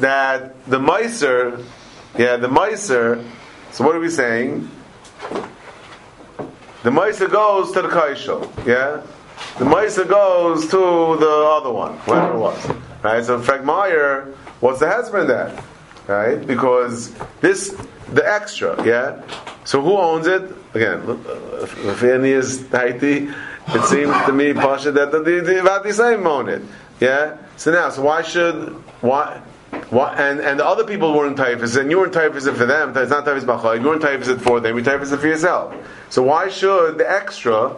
that 0.00 0.54
the 0.66 0.78
miser, 0.78 1.58
yeah, 2.16 2.36
the 2.36 2.48
miser. 2.48 3.24
So 3.72 3.84
what 3.84 3.96
are 3.96 4.00
we 4.00 4.10
saying? 4.10 4.70
The 6.84 6.90
Maisa 6.90 7.30
goes 7.30 7.72
to 7.72 7.80
the 7.80 7.88
Kaishel, 7.88 8.44
yeah? 8.66 9.02
The 9.58 9.64
Maisa 9.64 10.06
goes 10.06 10.66
to 10.68 11.16
the 11.18 11.48
other 11.50 11.72
one, 11.72 11.94
whatever 12.00 12.34
it 12.34 12.38
was. 12.38 12.70
Right? 13.02 13.24
So 13.24 13.40
Fragmeyer, 13.40 14.34
what's 14.60 14.80
the 14.80 14.88
husband 14.90 15.30
that? 15.30 15.64
Right? 16.06 16.46
Because 16.46 17.14
this, 17.40 17.76
the 18.12 18.26
extra, 18.26 18.84
yeah? 18.84 19.22
So 19.64 19.80
who 19.80 19.96
owns 19.96 20.26
it? 20.26 20.42
Again, 20.74 21.02
if 21.62 22.02
any 22.02 22.30
is 22.30 22.66
Haiti, 22.68 23.30
it 23.68 23.84
seems 23.84 24.14
to 24.26 24.32
me, 24.32 24.52
Pasha, 24.52 24.92
that 24.92 25.12
the, 25.12 25.92
same 25.92 26.26
own 26.26 26.48
it. 26.48 26.62
Yeah? 27.00 27.38
So 27.56 27.72
now, 27.72 27.88
so 27.90 28.02
why 28.02 28.22
should, 28.22 28.70
why, 29.00 29.40
why, 29.90 30.14
and, 30.14 30.40
and 30.40 30.60
the 30.60 30.66
other 30.66 30.84
people 30.84 31.14
weren't 31.14 31.36
typhus, 31.36 31.76
and 31.76 31.90
you 31.90 31.98
weren't 31.98 32.12
typhus 32.12 32.44
for 32.44 32.66
them. 32.66 32.96
It's 32.96 33.10
not 33.10 33.24
typhus 33.24 33.44
b'chay. 33.44 33.80
You 33.80 33.86
weren't 33.86 34.02
typhus 34.02 34.42
for 34.42 34.60
them. 34.60 34.76
You 34.76 34.84
typhus 34.84 35.14
for 35.14 35.26
yourself. 35.26 35.74
So 36.10 36.22
why 36.22 36.48
should 36.48 36.98
the 36.98 37.10
extra? 37.10 37.74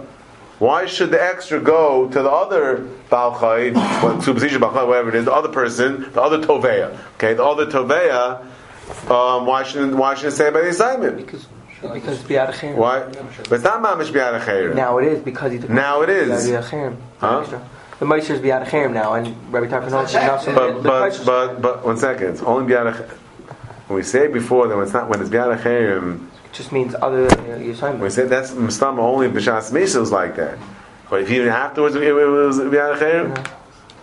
Why 0.58 0.86
should 0.86 1.10
the 1.10 1.22
extra 1.22 1.60
go 1.60 2.08
to 2.08 2.22
the 2.22 2.30
other 2.30 2.88
balchay, 3.10 3.72
subzisha 3.74 4.58
balchay, 4.58 4.86
whatever 4.86 5.10
it 5.10 5.14
is, 5.16 5.26
the 5.26 5.32
other 5.32 5.50
person, 5.50 6.10
the 6.12 6.22
other 6.22 6.38
toveya? 6.38 6.98
Okay, 7.14 7.34
the 7.34 7.44
other 7.44 7.66
toveya. 7.66 8.40
Um, 9.10 9.46
why 9.46 9.64
shouldn't 9.64 9.96
why 9.96 10.14
shouldn't 10.14 10.34
it 10.34 10.36
say 10.36 10.50
by 10.50 10.62
the 10.62 10.68
assignment? 10.68 11.16
Because 11.16 11.46
because 11.82 12.20
it's 12.20 12.28
Biad 12.28 12.50
Achim. 12.50 12.76
Why? 12.76 13.00
But 13.00 13.52
it's 13.52 13.64
not 13.64 13.82
mamish 13.82 14.10
b'yad 14.10 14.40
achayim. 14.40 14.74
Now 14.74 14.98
it 14.98 15.06
is 15.08 15.22
because 15.22 15.52
he 15.52 15.58
took 15.58 15.70
Now 15.70 16.02
it 16.02 16.08
is. 16.08 16.48
Biad 16.48 16.96
Huh? 17.18 17.60
The 17.98 18.04
Meister 18.06 18.34
is 18.34 18.40
Biad 18.40 18.66
Achim 18.66 18.92
now, 18.92 19.14
and 19.14 19.52
Rabbi 19.52 19.66
Tarfon 19.66 19.90
knows 19.90 20.14
enough. 20.14 20.46
But 20.46 20.82
but 20.82 21.22
but 21.26 21.62
but 21.62 21.84
one 21.84 21.96
second. 21.96 22.28
It's 22.28 22.42
only 22.42 22.72
b'yad 22.72 22.94
achayim. 22.94 23.08
When 23.88 23.96
we 23.96 24.02
say 24.02 24.28
before 24.28 24.68
that 24.68 24.76
when 24.76 24.84
it's 24.84 24.94
not 24.94 25.08
when 25.08 25.20
it's 25.20 25.30
b'yad 25.30 25.58
achayim, 25.58 26.26
just 26.56 26.72
means 26.72 26.94
other 26.94 27.28
than 27.28 28.00
We 28.00 28.10
said 28.10 28.28
that's 28.28 28.50
Mustama 28.52 28.98
only 28.98 29.28
B'Shas 29.28 29.72
Mesa 29.72 30.00
was 30.00 30.12
like 30.12 30.36
that. 30.36 30.58
But 31.10 31.22
if 31.22 31.30
even 31.30 31.48
afterwards 31.48 31.94
it 31.94 32.12
was 32.12 32.58
Bi'arachayim, 32.58 33.36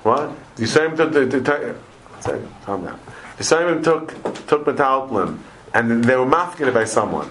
what? 0.04 0.32
The 0.56 0.64
Yisayim 0.64 0.96
took 0.96 1.12
the, 1.14 1.26
the, 1.26 1.40
the 1.40 1.76
sorry, 2.20 2.42
calm 2.66 2.86
down. 2.86 3.00
The 3.38 3.44
Yisayim 3.44 3.84
took, 3.84 4.08
took 4.48 4.66
Metalplim, 4.66 5.40
and 5.74 6.04
they 6.04 6.16
were 6.16 6.26
mafkid 6.26 6.74
by 6.74 6.86
someone. 6.86 7.30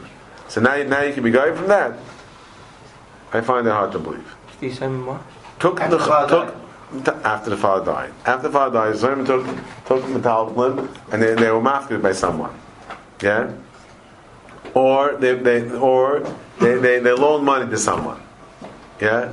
So 0.48 0.60
now, 0.60 0.74
you- 0.74 0.84
now 0.84 1.02
you 1.02 1.12
can 1.14 1.22
be 1.22 1.30
going 1.30 1.54
from 1.56 1.68
that. 1.68 1.96
I 3.32 3.40
find 3.40 3.66
it 3.66 3.70
hard 3.70 3.92
to 3.92 3.98
believe. 3.98 4.34
Yisayim 4.60 5.06
what? 5.06 5.22
Took 5.60 5.80
After 5.80 5.96
the, 5.96 6.04
the 6.04 6.26
took, 6.26 7.04
t- 7.04 7.22
after 7.24 7.50
the 7.50 7.56
father 7.56 7.84
died. 7.84 8.12
After 8.26 8.48
the 8.48 8.52
father 8.52 8.74
died, 8.78 8.94
Yisayim 8.96 9.24
took, 9.26 9.46
took 9.86 10.02
Metalplim, 10.10 10.88
and 11.12 11.22
they, 11.22 11.34
they 11.34 11.50
were 11.50 11.60
mafkid 11.60 12.02
by 12.02 12.12
someone. 12.12 12.52
Yeah? 13.22 13.52
Or 14.74 15.16
they, 15.16 15.34
they 15.34 15.70
or 15.70 16.20
they, 16.60 16.76
they, 16.78 16.98
they 17.00 17.12
loan 17.12 17.44
money 17.44 17.70
to 17.70 17.78
someone. 17.78 18.20
Yeah? 19.00 19.32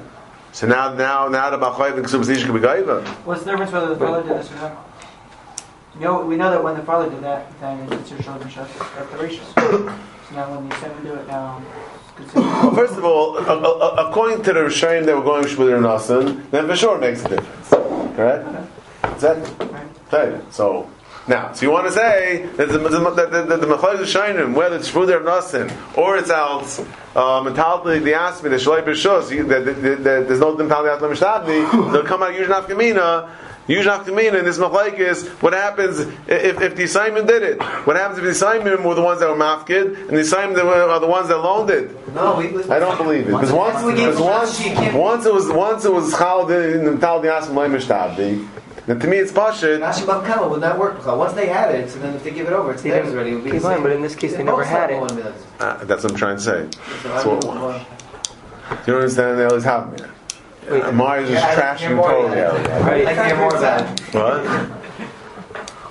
So 0.52 0.68
now 0.68 0.94
now 0.94 1.28
now 1.30 1.50
the 1.50 1.58
Bachayv 1.58 1.96
and 1.98 2.06
Ksubas 2.06 2.30
Ish 2.30 2.44
can 2.44 2.54
be 2.54 2.60
Gaiva. 2.60 3.06
What's 3.26 3.44
the 3.44 3.52
difference 3.52 3.72
whether 3.72 3.90
the 3.90 3.96
father 3.98 4.24
did 4.24 4.32
this 4.38 4.52
or 4.52 4.56
not? 4.56 4.86
You 5.96 6.02
know, 6.02 6.22
we 6.26 6.36
know 6.38 6.50
that 6.52 6.64
when 6.64 6.76
the 6.76 6.84
father 6.84 7.10
did 7.10 7.22
that, 7.24 7.52
then 7.60 7.92
it's 7.94 8.10
your 8.10 8.20
children 8.22 8.50
shut 8.50 8.70
at 8.98 9.12
the 9.12 9.18
ratios. 9.18 9.48
So 9.56 10.36
now 10.36 10.50
when 10.56 10.68
the 10.70 10.76
seven 10.78 11.04
do 11.04 11.14
it 11.14 11.28
now. 11.28 11.62
Well, 12.36 12.76
first 12.76 12.96
of 12.98 13.06
all, 13.06 13.38
a- 13.38 13.42
a- 13.42 13.80
a- 13.80 14.10
according 14.10 14.42
to 14.44 14.52
the 14.54 14.60
Rishayim 14.60 15.06
that 15.06 15.16
were 15.16 15.22
going 15.24 15.46
Shmuel 15.46 15.76
and 15.78 15.86
Nasan, 15.86 16.50
then 16.52 16.68
for 16.68 16.76
sure 16.76 16.98
it 16.98 17.02
makes 17.02 17.24
a 17.24 17.30
difference. 17.30 17.70
Correct? 18.16 18.46
Is 19.16 19.22
that 19.22 19.38
okay? 20.14 20.40
So 20.52 20.90
now, 21.30 21.54
so 21.54 21.66
you 21.66 21.72
want 21.72 21.86
to 21.88 21.94
say 21.94 22.48
that 22.58 22.68
the 22.70 22.78
the 22.80 22.90
the, 22.90 23.46
the, 23.46 23.58
the 23.58 23.68
Mechalek 23.68 23.98
Rishayim, 24.04 24.54
whether 24.54 24.76
it's 24.76 24.90
Shmuel 24.92 25.10
or 25.12 25.20
Nasan, 25.22 25.72
or 25.98 26.18
it's 26.18 26.30
else 26.30 26.80
um, 27.16 27.46
mentality 27.46 28.00
the 28.00 28.12
asmi 28.12 28.44
the 28.50 28.58
Shalei 28.58 28.84
B'Shus, 28.84 29.30
that 29.48 29.66
that- 29.66 29.82
that- 29.82 30.04
that 30.04 30.28
there's 30.28 30.40
no 30.40 30.56
mentality 30.56 30.90
asmi 30.90 31.16
Mishtabdi, 31.16 31.92
they'll 31.94 32.04
come 32.04 32.24
out 32.24 32.32
Yush 32.34 32.48
Nafkamina. 32.48 33.30
Yush 33.68 33.84
Nafkamina 33.84 34.40
in 34.40 34.46
this 34.46 34.58
Mechalek 34.58 34.98
is 34.98 35.28
what 35.44 35.54
happens 35.54 36.00
if, 36.28 36.60
if 36.60 36.76
the 36.76 36.84
assignment 36.86 37.28
did 37.28 37.44
it. 37.44 37.62
What 37.86 37.96
happens 37.98 38.18
if 38.18 38.24
the 38.24 38.32
assignment 38.32 38.82
were 38.84 38.96
the 38.96 39.02
ones 39.04 39.20
that 39.20 39.30
were 39.30 39.36
mafkid 39.36 40.08
and 40.08 40.18
the 40.18 40.22
assignment 40.22 40.66
were, 40.66 40.74
are 40.74 41.00
the 41.00 41.06
ones 41.08 41.28
that 41.28 41.38
loaned 41.38 41.70
it? 41.70 41.92
No, 42.16 42.36
we, 42.38 42.48
we, 42.48 42.64
I 42.64 42.80
don't 42.80 42.98
believe 42.98 43.28
it 43.28 43.32
because 43.32 43.52
once, 43.52 43.84
we 43.84 43.94
gave 43.94 44.18
because 44.18 44.18
the 44.18 44.24
once, 44.24 44.60
can't- 44.60 44.96
once 44.98 45.26
it 45.28 45.34
was 45.34 45.48
once 45.52 45.86
it 45.86 45.94
was 45.94 46.12
chalad 46.16 46.74
in 46.74 46.86
the 46.86 46.98
tal 47.00 47.22
diasim 47.22 47.50
leimishtabdi. 47.54 48.48
Then 48.90 49.00
to 49.02 49.06
me 49.08 49.18
it's 49.18 49.32
pashit. 49.32 49.82
Rashi 49.82 50.08
Bab 50.08 50.26
Kama 50.26 50.48
would 50.50 50.62
not 50.62 50.80
work. 50.80 50.96
because 50.96 51.16
Once 51.16 51.34
they 51.34 51.46
had 51.46 51.76
it, 51.76 51.92
so 51.92 52.00
then 52.00 52.16
if 52.16 52.24
they 52.24 52.32
give 52.32 52.48
it 52.48 52.54
over, 52.54 52.72
it's 52.72 52.82
They 52.82 52.90
theirs 52.90 53.06
didn't 53.06 53.20
already. 53.20 53.32
It 53.34 53.36
would 53.36 53.44
be 53.44 53.52
keep 53.52 53.62
the 53.62 53.68
on, 53.68 53.74
same. 53.76 53.84
but 53.84 53.92
in 53.92 54.02
this 54.02 54.16
case 54.16 54.32
they 54.32 54.38
They 54.38 54.44
never 54.46 54.64
had 54.64 54.90
it. 54.90 54.98
Uh, 55.60 55.84
that's 55.86 56.02
what 56.02 56.12
I'm 56.14 56.18
trying 56.18 56.38
to 56.38 56.42
say. 56.42 56.68
So 57.04 57.18
So, 57.20 57.40
don't 57.40 57.54
know 57.56 57.66
why. 57.68 57.86
you 58.72 58.78
don't 58.88 58.96
understand 58.96 59.38
the 59.38 59.46
Eli's 59.48 59.64
having 59.64 59.92
me. 59.94 60.00
Wait. 60.72 60.92
Mars 60.96 61.26
is 61.30 61.36
Yeah, 61.36 61.56
trashing 61.56 61.78
hear 61.82 61.96
more 61.98 62.12
of 62.12 62.34
totally. 62.34 63.06
I 63.06 63.14
can 63.14 63.26
hear 63.28 63.38
more 63.38 63.54
of 63.54 63.62
that. 63.62 64.00
What? 64.12 64.72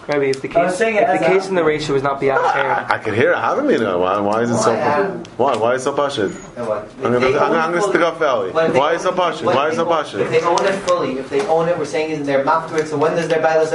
Maybe 0.09 0.31
if 0.31 0.41
the 0.41 0.49
case 0.49 0.57
if 0.57 0.97
as 0.97 1.21
the 1.21 1.27
a- 1.27 1.29
case 1.29 1.49
in 1.49 1.55
the 1.55 1.63
ratio 1.63 1.93
was 1.93 2.03
not 2.03 2.19
Biyad 2.19 2.39
I, 2.39 2.95
I 2.95 2.99
can 2.99 3.15
hear 3.15 3.33
it 3.33 3.37
having 3.37 3.67
me 3.67 3.77
now. 3.77 3.99
Why, 4.01 4.19
why 4.21 4.41
is 4.43 4.51
it 4.51 4.57
so? 4.57 4.73
Why, 4.73 4.81
uh, 4.81 5.11
Why? 5.37 5.57
Why 5.57 5.75
is 5.75 5.83
it 5.83 5.85
so 5.85 5.93
pashit? 5.95 6.57
And 6.57 6.67
what? 6.67 6.91
I'm 7.05 7.15
If 7.15 7.21
they 7.21 7.33
gonna, 7.35 7.45
I'm 7.45 7.53
I'm 7.75 7.79
gonna 7.79 7.83
stick 7.93 8.01
up 8.01 8.17
Eli. 8.21 8.51
But 8.53 8.75
Why 8.75 8.95
is 8.95 9.03
it 9.03 9.05
so 9.05 9.11
own- 9.11 9.17
pashit? 9.19 9.45
but 9.45 9.55
Why 9.55 9.69
is 9.69 9.75
it 9.75 9.77
so 9.77 9.85
they 9.85 9.91
own- 9.93 10.21
If 10.23 10.31
they 10.31 10.43
own 10.43 10.65
it 10.65 10.79
fully, 10.89 11.19
if 11.19 11.29
they 11.29 11.47
own 11.47 11.69
it, 11.69 11.79
we're 11.79 11.85
saying 11.85 12.11
is 12.13 12.27
they're 12.27 12.43
mapped 12.43 12.71
to 12.71 12.77
it. 12.77 12.89
So 12.89 12.97
when 12.97 13.17
does 13.17 13.29
their 13.29 13.43
bailers? 13.43 13.71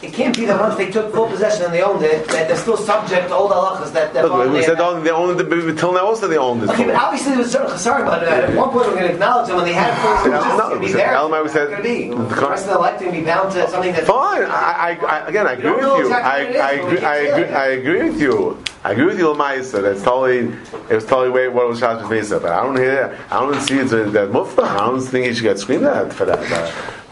It 0.00 0.12
can't 0.12 0.36
be 0.36 0.44
that 0.46 0.60
once 0.60 0.76
they 0.76 0.92
took 0.92 1.12
full 1.12 1.26
possession 1.26 1.64
and 1.64 1.74
they 1.74 1.82
owned 1.82 2.04
it, 2.04 2.28
that 2.28 2.46
they're 2.46 2.56
still 2.56 2.76
subject 2.76 3.28
to 3.28 3.34
old 3.34 3.50
halachas 3.50 3.92
that 3.94 4.14
that. 4.14 4.24
Look, 4.24 4.52
we 4.52 4.62
said 4.62 4.78
only 4.78 5.02
they 5.02 5.10
owned 5.10 5.40
it 5.40 5.52
until 5.52 5.92
now. 5.92 6.06
Also, 6.06 6.28
they 6.28 6.38
owned 6.38 6.62
it. 6.62 6.70
Okay, 6.70 6.84
but 6.84 6.94
obviously 6.94 7.32
there 7.32 7.40
was 7.40 7.50
certain 7.50 7.72
chasar, 7.72 8.06
but 8.06 8.22
at 8.22 8.54
one 8.54 8.70
point 8.70 8.86
we're 8.86 8.94
going 8.94 9.08
to 9.08 9.12
acknowledge 9.14 9.48
that 9.48 9.56
when 9.56 9.64
they 9.64 9.72
had 9.72 9.92
full 10.00 10.14
possession, 10.18 10.50
it's 10.50 10.58
no, 10.58 10.68
going 10.68 10.80
to 10.80 10.86
be 10.86 10.92
there. 10.92 11.08
Elamai, 11.08 11.50
said- 11.50 11.68
going 11.70 11.76
to 11.78 11.82
be. 11.82 12.08
the 12.10 12.34
The 12.34 12.48
rest 12.48 12.64
of 12.64 12.70
their 12.70 12.78
life 12.78 13.00
going 13.00 13.12
to 13.12 13.18
be 13.18 13.24
bound 13.24 13.52
to 13.52 13.68
something 13.68 13.92
that. 13.92 14.04
Fine. 14.04 14.42
I, 14.44 14.46
I, 14.48 14.90
I, 15.04 15.28
again, 15.28 15.46
I 15.48 15.52
agree 15.54 15.70
with 15.72 15.82
you. 15.82 16.00
exactly 16.02 16.30
I, 16.30 16.38
it 16.42 16.56
I, 16.60 16.72
agree, 16.72 16.98
I, 17.00 17.16
agree. 17.16 17.54
I 17.54 17.66
agree 17.66 18.02
with 18.10 18.20
you. 18.20 18.64
I 18.84 18.92
agree 18.92 19.06
with 19.06 19.18
you, 19.18 19.24
Lamaisa. 19.26 19.82
That's 19.82 20.02
totally, 20.04 20.56
it 20.88 20.94
was 20.94 21.04
totally 21.06 21.30
way 21.30 21.48
what 21.48 21.68
was 21.68 21.80
Mesa. 22.08 22.38
But 22.38 22.52
I 22.52 22.62
don't 22.62 22.76
hear, 22.76 23.18
I 23.30 23.40
don't 23.40 23.60
see 23.60 23.78
it's 23.78 23.90
that 23.90 24.30
mufta. 24.30 24.62
I 24.62 24.76
don't 24.78 25.00
think 25.00 25.26
he 25.26 25.34
should 25.34 25.42
get 25.42 25.58
screamed 25.58 25.82
at 25.82 26.12
for 26.12 26.24
that. 26.24 26.38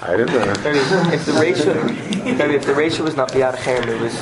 I 0.03 0.17
didn't. 0.17 0.63
Maybe 0.63 0.79
if 1.15 1.25
the 1.25 1.33
ratio, 1.33 1.73
if 2.55 2.67
the 2.67 2.75
ratio 2.75 3.05
was 3.05 3.17
not 3.17 3.31
Biyad 3.31 3.55
Cherem, 3.55 3.87
it 3.89 4.01
was. 4.01 4.15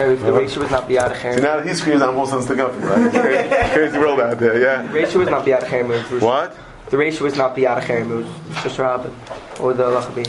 If 0.00 0.20
the 0.22 0.32
ratio 0.32 0.62
was 0.62 0.70
not 0.70 0.88
Biyad 0.88 1.12
Cherem, 1.14 1.42
now 1.42 1.56
that 1.56 1.66
he 1.66 1.74
screams, 1.74 2.02
I'm 2.02 2.16
also 2.16 2.40
stick 2.40 2.58
up. 2.58 2.72
Right? 2.80 3.06
It's 3.06 3.16
crazy, 3.16 3.72
crazy 3.72 3.98
world 3.98 4.20
out 4.20 4.38
there. 4.38 4.60
Yeah. 4.60 4.90
ratio 4.92 5.20
was 5.20 5.28
not 5.28 5.44
Biyad 5.44 5.62
Cherem. 5.64 6.20
What? 6.20 6.56
The 6.90 6.96
ratio 6.96 7.24
was 7.24 7.36
not 7.36 7.54
Biyad 7.56 7.82
Cherem, 7.82 8.10
it 8.10 8.14
was 8.14 8.62
just 8.62 8.78
Rabbit 8.78 9.12
or 9.60 9.74
the 9.74 9.84
Lachabi. 9.84 10.26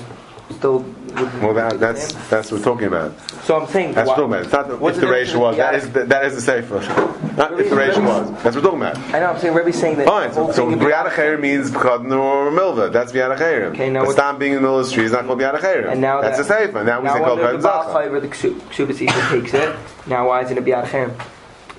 Still. 0.52 0.80
Would, 0.80 1.42
Well, 1.42 1.54
that, 1.56 1.80
that's 1.80 2.14
that's 2.30 2.52
what 2.52 2.60
we're 2.60 2.64
talking 2.64 2.88
about. 2.88 3.20
so 3.44 3.60
I'm 3.60 3.68
saying. 3.68 3.94
That's 3.94 4.08
why- 4.08 4.20
what 4.20 4.30
we're 4.30 4.44
talking 4.44 4.50
about. 4.50 4.62
It's 4.64 4.70
not 4.70 4.80
what's 4.82 4.98
if 4.98 5.02
the 5.02 5.08
difference 5.08 5.28
ratio 5.30 5.40
was. 5.40 5.58
That 5.58 5.72
between 5.74 5.88
is 5.90 5.94
the, 5.94 6.04
that 6.06 6.26
is 6.26 6.36
the 6.36 6.42
safer. 6.42 7.36
Not 7.36 7.60
if 7.60 7.70
the 7.70 7.76
ratio 7.76 8.02
was. 8.04 8.32
That's 8.44 8.44
what 8.44 8.56
we're 8.56 8.62
talking 8.62 8.82
about. 8.82 8.98
I 9.16 9.20
know. 9.20 9.26
I'm 9.32 9.40
saying 9.40 9.54
Rebbe's 9.56 9.80
saying 9.80 9.98
that. 9.98 10.06
Fine. 10.08 10.30
the 10.30 10.34
So, 10.36 10.44
whole 10.44 10.54
so 10.54 10.64
thing 10.70 10.74
in 10.74 10.80
Brianna 10.80 11.10
Biyad- 11.10 11.12
Chayrim 11.38 11.40
means 11.40 11.72
Chadnu 11.72 12.20
or 12.20 12.52
Milva. 12.52 12.92
That's 12.92 13.12
Brianna 13.12 13.38
Chayrim. 13.38 13.72
Okay, 13.72 13.90
now 13.90 14.02
but 14.02 14.08
what- 14.08 14.14
stop 14.14 14.38
being 14.40 14.52
in 14.52 14.56
the 14.58 14.62
middle 14.62 14.80
of 14.80 14.86
the 14.86 14.92
street 14.92 15.06
is 15.06 15.12
not 15.12 15.26
called 15.26 15.40
Brianna 15.40 15.60
Chayrim. 15.60 15.92
And 15.94 16.02
now 16.02 16.22
that's 16.22 16.38
that, 16.38 16.60
a 16.62 16.66
safer. 16.68 16.84
Now 16.84 17.02
we 17.02 17.08
say 17.10 17.20
now 17.20 17.26
called 17.26 17.40
under 17.40 17.58
the 17.58 17.64
Baal 17.64 17.86
Chayrim 17.94 18.22
the 18.22 18.28
Ksu- 18.28 18.56
Ksubas 18.70 19.02
Isha 19.02 19.30
takes 19.32 19.54
it. 19.54 19.76
Now 20.08 20.28
why 20.28 20.42
isn't 20.44 20.58
it 20.58 20.66
Biyad 20.66 20.86
Cherem? 20.86 21.12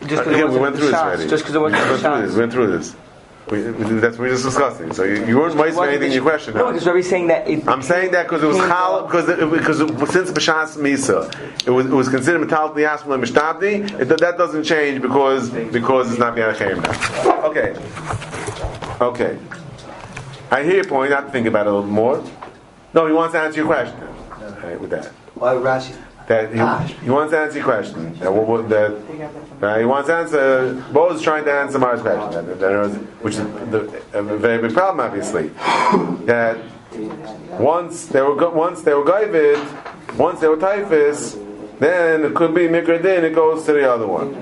Just 0.07 0.23
uh, 0.23 0.25
because 0.25 0.39
it 0.39 0.51
we 0.51 0.59
went 0.59 0.77
through 0.77 0.87
this 0.87 0.95
already. 0.95 1.29
Just 1.29 1.45
because 1.45 1.55
it 1.55 1.59
we 1.59 1.65
wasn't 1.65 1.83
went 1.83 1.93
the 1.93 1.99
through 2.09 2.23
this. 2.23 2.31
shots. 2.31 2.33
We 2.35 2.41
went 2.41 2.53
through 2.53 2.67
this. 2.79 2.97
We, 3.51 3.63
that's 3.63 4.17
what 4.17 4.21
we 4.21 4.29
were 4.29 4.35
just 4.35 4.45
discussing. 4.45 4.93
So 4.93 5.03
you, 5.03 5.25
you 5.27 5.39
weren't 5.39 5.57
wasting 5.57 5.83
anything 5.85 6.09
in 6.09 6.13
your 6.13 6.23
question. 6.23 6.55
No, 6.55 6.67
because 6.73 6.87
Rebbe's 6.87 7.09
saying 7.09 7.27
that. 7.29 7.49
It, 7.49 7.67
I'm 7.67 7.83
saying 7.83 8.13
that 8.13 8.25
because 8.27 8.45
it 8.45 8.47
was 8.47 8.59
chal 8.59 9.07
because 9.07 9.27
because 9.51 9.79
since 10.13 10.31
b'shas 10.31 10.77
misa 10.77 11.67
it 11.67 11.71
was 11.71 11.87
it 11.87 11.93
was 11.93 12.09
considered 12.09 12.41
metal 12.41 12.71
liyasmul 12.71 13.15
and 13.15 13.25
mishtabdi. 13.25 14.09
That 14.09 14.39
doesn't 14.39 14.65
change 14.65 15.03
because 15.03 15.51
because 15.51 16.11
it's 16.11 16.21
not 16.21 16.37
b'yadachem 16.37 16.83
now. 16.83 17.45
Okay, 17.47 17.75
okay. 19.01 19.39
I 20.53 20.63
hear 20.63 20.77
your 20.77 20.85
point. 20.85 21.13
I 21.13 21.17
have 21.17 21.27
to 21.27 21.33
think 21.33 21.47
about 21.47 21.67
it 21.67 21.71
a 21.71 21.73
little 21.73 21.91
more. 21.91 22.25
No, 22.95 23.07
he 23.07 23.13
wants 23.13 23.33
to 23.33 23.41
answer 23.41 23.59
your 23.59 23.67
question. 23.67 23.99
Right, 24.63 24.81
with 24.81 24.91
that. 24.91 25.07
Why 25.35 25.55
Rashi? 25.55 25.97
That 26.31 26.53
he, 26.53 26.95
he 27.07 27.11
wants 27.11 27.33
to 27.33 27.41
answer 27.41 27.57
your 27.59 27.65
question. 27.65 28.17
That, 28.21 28.33
what, 28.33 28.47
what, 28.47 28.69
that 28.69 28.93
uh, 29.61 29.79
he 29.81 29.85
wants 29.85 30.07
to 30.07 30.15
answer. 30.15 30.85
Bo 30.93 31.13
is 31.13 31.23
trying 31.23 31.43
to 31.43 31.53
answer 31.53 31.77
Mara's 31.81 32.03
question, 32.03 32.47
that, 32.47 32.61
that 32.61 32.71
was, 32.71 32.95
which 33.21 33.35
is 33.35 33.43
the, 33.73 34.01
a 34.13 34.23
very 34.23 34.63
big 34.63 34.73
problem, 34.73 35.05
obviously. 35.05 35.51
That 36.27 36.57
once 37.59 38.07
they 38.07 38.23
were 38.23 38.37
go, 38.37 38.51
once 38.51 38.83
they 38.83 38.95
were 38.95 39.05
goyvid, 39.05 39.59
once 40.17 40.39
they 40.39 40.47
were 40.47 40.57
typhus, 40.57 41.37
then 41.81 42.25
it 42.25 42.35
could 42.37 42.55
be 42.55 42.69
mikradin. 42.69 43.25
It 43.25 43.35
goes 43.35 43.67
to 43.67 43.73
the 43.73 43.93
other 43.93 44.07
one. 44.07 44.33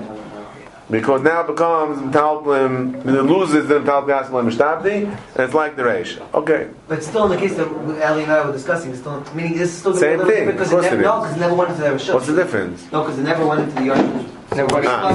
Because 0.89 1.21
now 1.21 1.41
it 1.41 1.47
becomes 1.47 1.99
talplim, 2.15 3.05
it 3.05 3.21
loses 3.21 3.67
the 3.67 3.79
talplim 3.81 4.23
asmalim 4.23 4.49
mishtabdi, 4.51 5.03
and 5.05 5.39
it's 5.39 5.53
like 5.53 5.75
the 5.75 5.83
ratio. 5.83 6.27
Okay, 6.33 6.67
But 6.87 7.03
still, 7.03 7.25
in 7.25 7.31
the 7.31 7.37
case 7.37 7.55
that 7.57 7.67
Ali 8.03 8.23
and 8.23 8.31
I 8.31 8.43
were 8.45 8.51
discussing, 8.51 8.89
it's 8.91 8.99
still 9.01 9.23
meaning 9.35 9.53
this 9.57 9.69
is 9.69 9.77
still 9.77 9.93
gonna 9.93 10.05
be 10.07 10.13
a 10.13 10.17
Same 10.17 10.27
thing, 10.27 10.45
because 10.47 10.73
of 10.73 10.79
it 10.79 10.81
course 10.81 10.83
never, 10.85 11.01
it 11.01 11.05
no, 11.05 11.19
because 11.21 11.35
it 11.37 11.39
never 11.39 11.53
went 11.55 11.69
into 11.71 11.81
the 11.83 11.89
Rishon. 11.89 12.13
what's 12.15 12.25
the 12.27 12.35
difference? 12.35 12.91
No, 12.91 13.03
because 13.03 13.19
it 13.19 13.23
never 13.23 13.45
went 13.45 13.61
into 13.61 13.75
the 13.75 13.83
yard. 13.85 14.25
Never 14.55 14.81
Ah. 14.87 15.13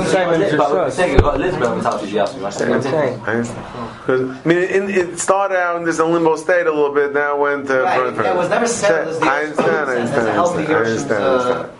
But 0.56 0.90
saying 0.92 1.12
you've 1.12 1.22
got 1.22 1.34
Elizabeth 1.34 1.70
mentality, 1.70 2.06
she 2.08 2.18
asked 2.20 2.36
me. 2.36 2.42
That's 2.42 2.60
what 2.60 2.70
I'm 2.70 2.82
saying. 2.82 3.20
I 3.26 3.30
understand. 3.32 3.66
'Cause, 4.06 4.20
I 4.20 4.48
mean, 4.48 4.58
it, 4.58 4.90
it 4.96 5.18
started 5.18 5.58
out 5.58 5.76
in 5.78 5.84
this 5.84 5.98
limbo 5.98 6.36
state 6.36 6.68
a 6.68 6.70
little 6.70 6.94
bit. 6.94 7.12
Now 7.14 7.36
went 7.36 7.66
to 7.66 7.82
Right, 7.82 7.98
further. 7.98 8.22
it 8.22 8.36
was 8.36 8.48
never 8.48 8.66
settled 8.68 9.08
as 9.08 9.18
the 9.18 9.26
I 9.26 9.40
understand. 9.42 9.70
I 9.70 9.80
as 9.82 9.88
a 9.88 9.96
understand. 9.98 10.28
I 10.28 10.32
healthy 10.34 10.66
understand. 10.72 11.70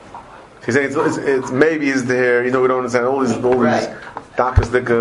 He's 0.66 0.74
saying 0.74 0.86
it's, 0.88 0.96
it's, 0.96 1.16
it's 1.18 1.50
maybe 1.50 1.88
is 1.88 2.04
there. 2.06 2.44
You 2.44 2.50
know, 2.50 2.62
we 2.62 2.68
don't 2.68 2.78
understand 2.78 3.06
all 3.06 3.20
these 3.20 3.32
all 3.32 3.50
these 3.52 3.60
Right. 3.60 3.90
stick 4.64 4.90
uh, 4.90 4.94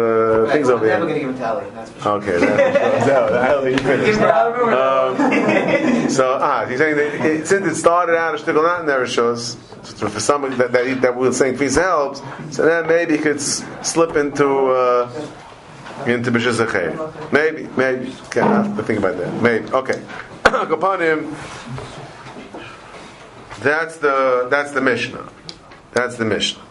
Right, 0.43 0.51
things 0.53 0.67
we're 0.67 0.73
over 0.75 0.85
never 0.85 1.07
here. 1.07 1.07
going 1.07 1.13
to 1.13 1.19
give 1.19 1.29
him 1.29 1.37
tally. 1.37 1.69
That's 1.71 1.89
for 1.91 2.01
sure. 2.01 2.11
Okay, 2.17 2.37
that, 2.39 2.57
that, 3.07 3.31
that, 3.31 3.71
you 3.71 3.77
finished. 3.77 4.19
Um, 4.21 6.09
so 6.09 6.37
ah, 6.41 6.65
he's 6.67 6.77
saying 6.77 6.95
that 6.97 7.25
it, 7.25 7.47
since 7.47 7.65
it 7.65 7.75
started 7.75 8.15
out 8.15 8.35
as 8.35 8.41
shtickle 8.41 8.63
not 8.63 8.85
shows, 9.07 9.57
so 9.83 10.07
for 10.07 10.19
somebody 10.19 10.55
that 10.57 10.71
that, 10.71 11.01
that 11.01 11.15
we're 11.17 11.31
saying 11.31 11.57
peace 11.57 11.75
helps, 11.75 12.21
so 12.55 12.63
then 12.65 12.85
maybe 12.87 13.17
he 13.17 13.23
could 13.23 13.37
s- 13.37 13.63
slip 13.81 14.15
into 14.15 14.45
uh, 14.67 15.09
into 16.05 16.29
Acher. 16.59 17.31
Maybe, 17.31 17.67
maybe. 17.77 18.13
Okay, 18.27 18.41
I 18.41 18.63
have 18.63 18.75
to 18.77 18.83
think 18.83 18.99
about 18.99 19.17
that. 19.17 19.33
Maybe. 19.41 19.65
Okay. 19.71 20.03
Upon 20.45 21.01
him, 21.01 21.35
that's 23.61 23.97
the 23.97 24.47
that's 24.51 24.71
the 24.71 24.81
Mishnah. 24.81 25.27
That's 25.93 26.17
the 26.17 26.25
Mishnah. 26.25 26.63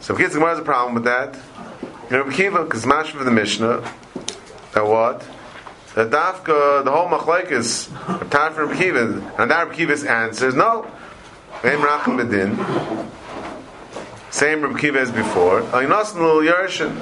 So 0.00 0.16
kids, 0.16 0.34
Gemara 0.34 0.50
has 0.50 0.58
a 0.58 0.62
problem 0.62 0.94
with 0.94 1.04
that. 1.04 1.38
You 2.10 2.18
know, 2.18 2.30
Kiva, 2.30 2.64
because 2.64 2.84
mashma 2.84 3.20
of 3.20 3.24
the 3.24 3.30
Mishnah, 3.30 3.80
that 4.74 4.86
what? 4.86 5.20
The 5.94 6.06
dafka, 6.06 6.84
the 6.84 6.90
whole 6.90 7.08
machlekes, 7.08 7.88
time 8.30 8.54
for 8.54 8.74
Kiva, 8.74 9.32
and 9.38 9.50
that 9.50 9.72
Kiva's 9.72 10.04
answer 10.04 10.48
is 10.48 10.54
no. 10.54 10.90
Vein 11.62 11.78
rachim 11.78 12.18
bedin. 12.18 13.10
Same 14.32 14.62
Reb 14.62 14.78
Kiva 14.78 14.98
as 14.98 15.12
before. 15.12 15.60
Aynos 15.60 16.14
Lul 16.14 16.42
Yershin. 16.42 16.96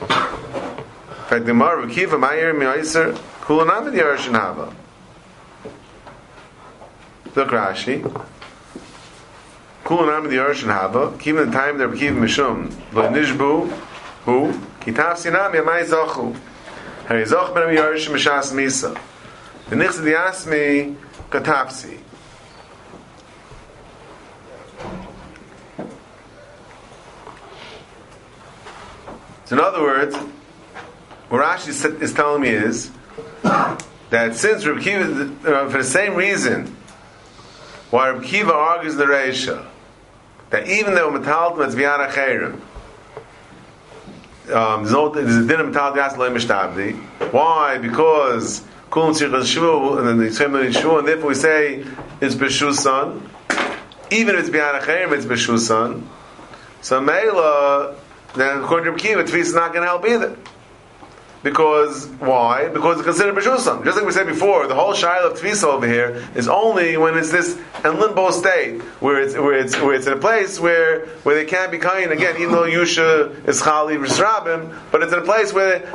In 0.00 1.24
fact, 1.28 1.44
the 1.44 1.52
Mar 1.52 1.80
Reb 1.80 1.90
Kiva, 1.90 2.16
my 2.16 2.28
Ma'ir 2.34 2.56
Mi'aiser, 2.56 3.12
Kulanam 3.40 3.92
Yershin 3.92 4.38
Hava. 4.38 4.72
Look 7.34 7.48
Rashi. 7.48 8.02
Time 11.52 11.78
the 11.78 11.86
Mishum. 12.16 12.72
Lo 12.92 13.08
Nishbu. 13.08 13.70
Who? 14.24 14.52
Kitav 14.80 15.16
Ben 17.54 17.68
Mishas 18.08 18.52
Misa. 18.52 18.98
The 19.70 19.76
the 20.02 20.12
Asmi 20.12 20.96
Katapsi. 21.30 22.00
So 29.44 29.56
in 29.56 29.60
other 29.60 29.82
words, 29.82 30.16
what 31.28 31.42
Rashi 31.42 31.68
is- 31.68 32.12
telling 32.12 32.42
me 32.42 32.48
is 32.48 32.90
that 34.10 34.34
since 34.34 34.66
Reb 34.66 34.80
Kiva, 34.80 35.30
uh, 35.46 35.70
for 35.70 35.78
the 35.78 35.84
same 35.84 36.16
reason, 36.16 36.76
why 37.90 38.10
Reb 38.10 38.24
Kiva 38.24 38.52
argues 38.52 38.96
the 38.96 39.04
Reisha, 39.04 39.64
that 40.50 40.68
even 40.68 40.94
though 40.94 41.10
Metaltum 41.10 41.66
is 41.66 41.74
Viana 41.74 42.08
Chayrim, 42.12 42.60
um, 44.54 44.82
there's 44.82 44.92
no- 44.92 45.08
there's 45.08 45.36
a 45.36 45.42
din 45.42 45.60
of 45.60 45.66
Metal 45.66 45.92
Gas 45.92 46.16
Mishtabdi. 46.16 46.94
Why? 47.32 47.78
Because 47.78 48.62
Kulam 48.90 49.10
Tzirch 49.10 49.30
Shvu, 49.30 49.98
and 49.98 50.06
then 50.06 50.18
the 50.18 50.30
thing 50.30 50.50
Shvu, 50.50 50.98
and 50.98 51.08
therefore 51.08 51.28
we 51.28 51.34
say 51.34 51.84
it's 52.20 52.34
Beshusan. 52.34 53.20
Even 54.10 54.36
if 54.36 54.42
it's 54.42 54.48
Viana 54.50 54.78
Chayrim, 54.78 55.12
it's 55.12 55.26
Beshusan. 55.26 56.02
So 56.80 57.00
Mela, 57.00 57.94
then 58.36 58.58
according 58.62 58.84
to 58.84 58.90
Reb 58.92 59.00
Kiva, 59.00 59.36
is 59.36 59.54
not 59.54 59.72
going 59.72 59.82
to 59.82 59.88
help 59.88 60.06
either. 60.06 60.36
Because 61.46 62.08
why? 62.18 62.68
Because 62.70 62.96
it's 62.96 63.04
considered 63.04 63.36
b'shusam. 63.36 63.84
Just 63.84 63.96
like 63.96 64.04
we 64.04 64.10
said 64.10 64.26
before, 64.26 64.66
the 64.66 64.74
whole 64.74 64.94
shaila 64.94 65.30
of 65.30 65.38
tvisa 65.38 65.62
over 65.62 65.86
here 65.86 66.26
is 66.34 66.48
only 66.48 66.96
when 66.96 67.16
it's 67.16 67.30
this 67.30 67.56
in 67.84 68.00
limbo 68.00 68.32
state 68.32 68.82
where 68.98 69.20
it's 69.20 69.34
where 69.34 69.54
it's 69.54 69.80
where 69.80 69.94
it's 69.94 70.08
in 70.08 70.14
a 70.14 70.16
place 70.16 70.58
where 70.58 71.06
where 71.22 71.36
they 71.36 71.44
can't 71.44 71.70
be 71.70 71.78
kind 71.78 72.10
again, 72.10 72.34
even 72.40 72.50
though 72.50 72.64
yusha 72.64 73.46
is 73.46 73.62
chali 73.62 73.94
v'srabim, 73.94 74.76
but 74.90 75.04
it's 75.04 75.12
in 75.12 75.20
a 75.20 75.22
place 75.22 75.52
where 75.52 75.88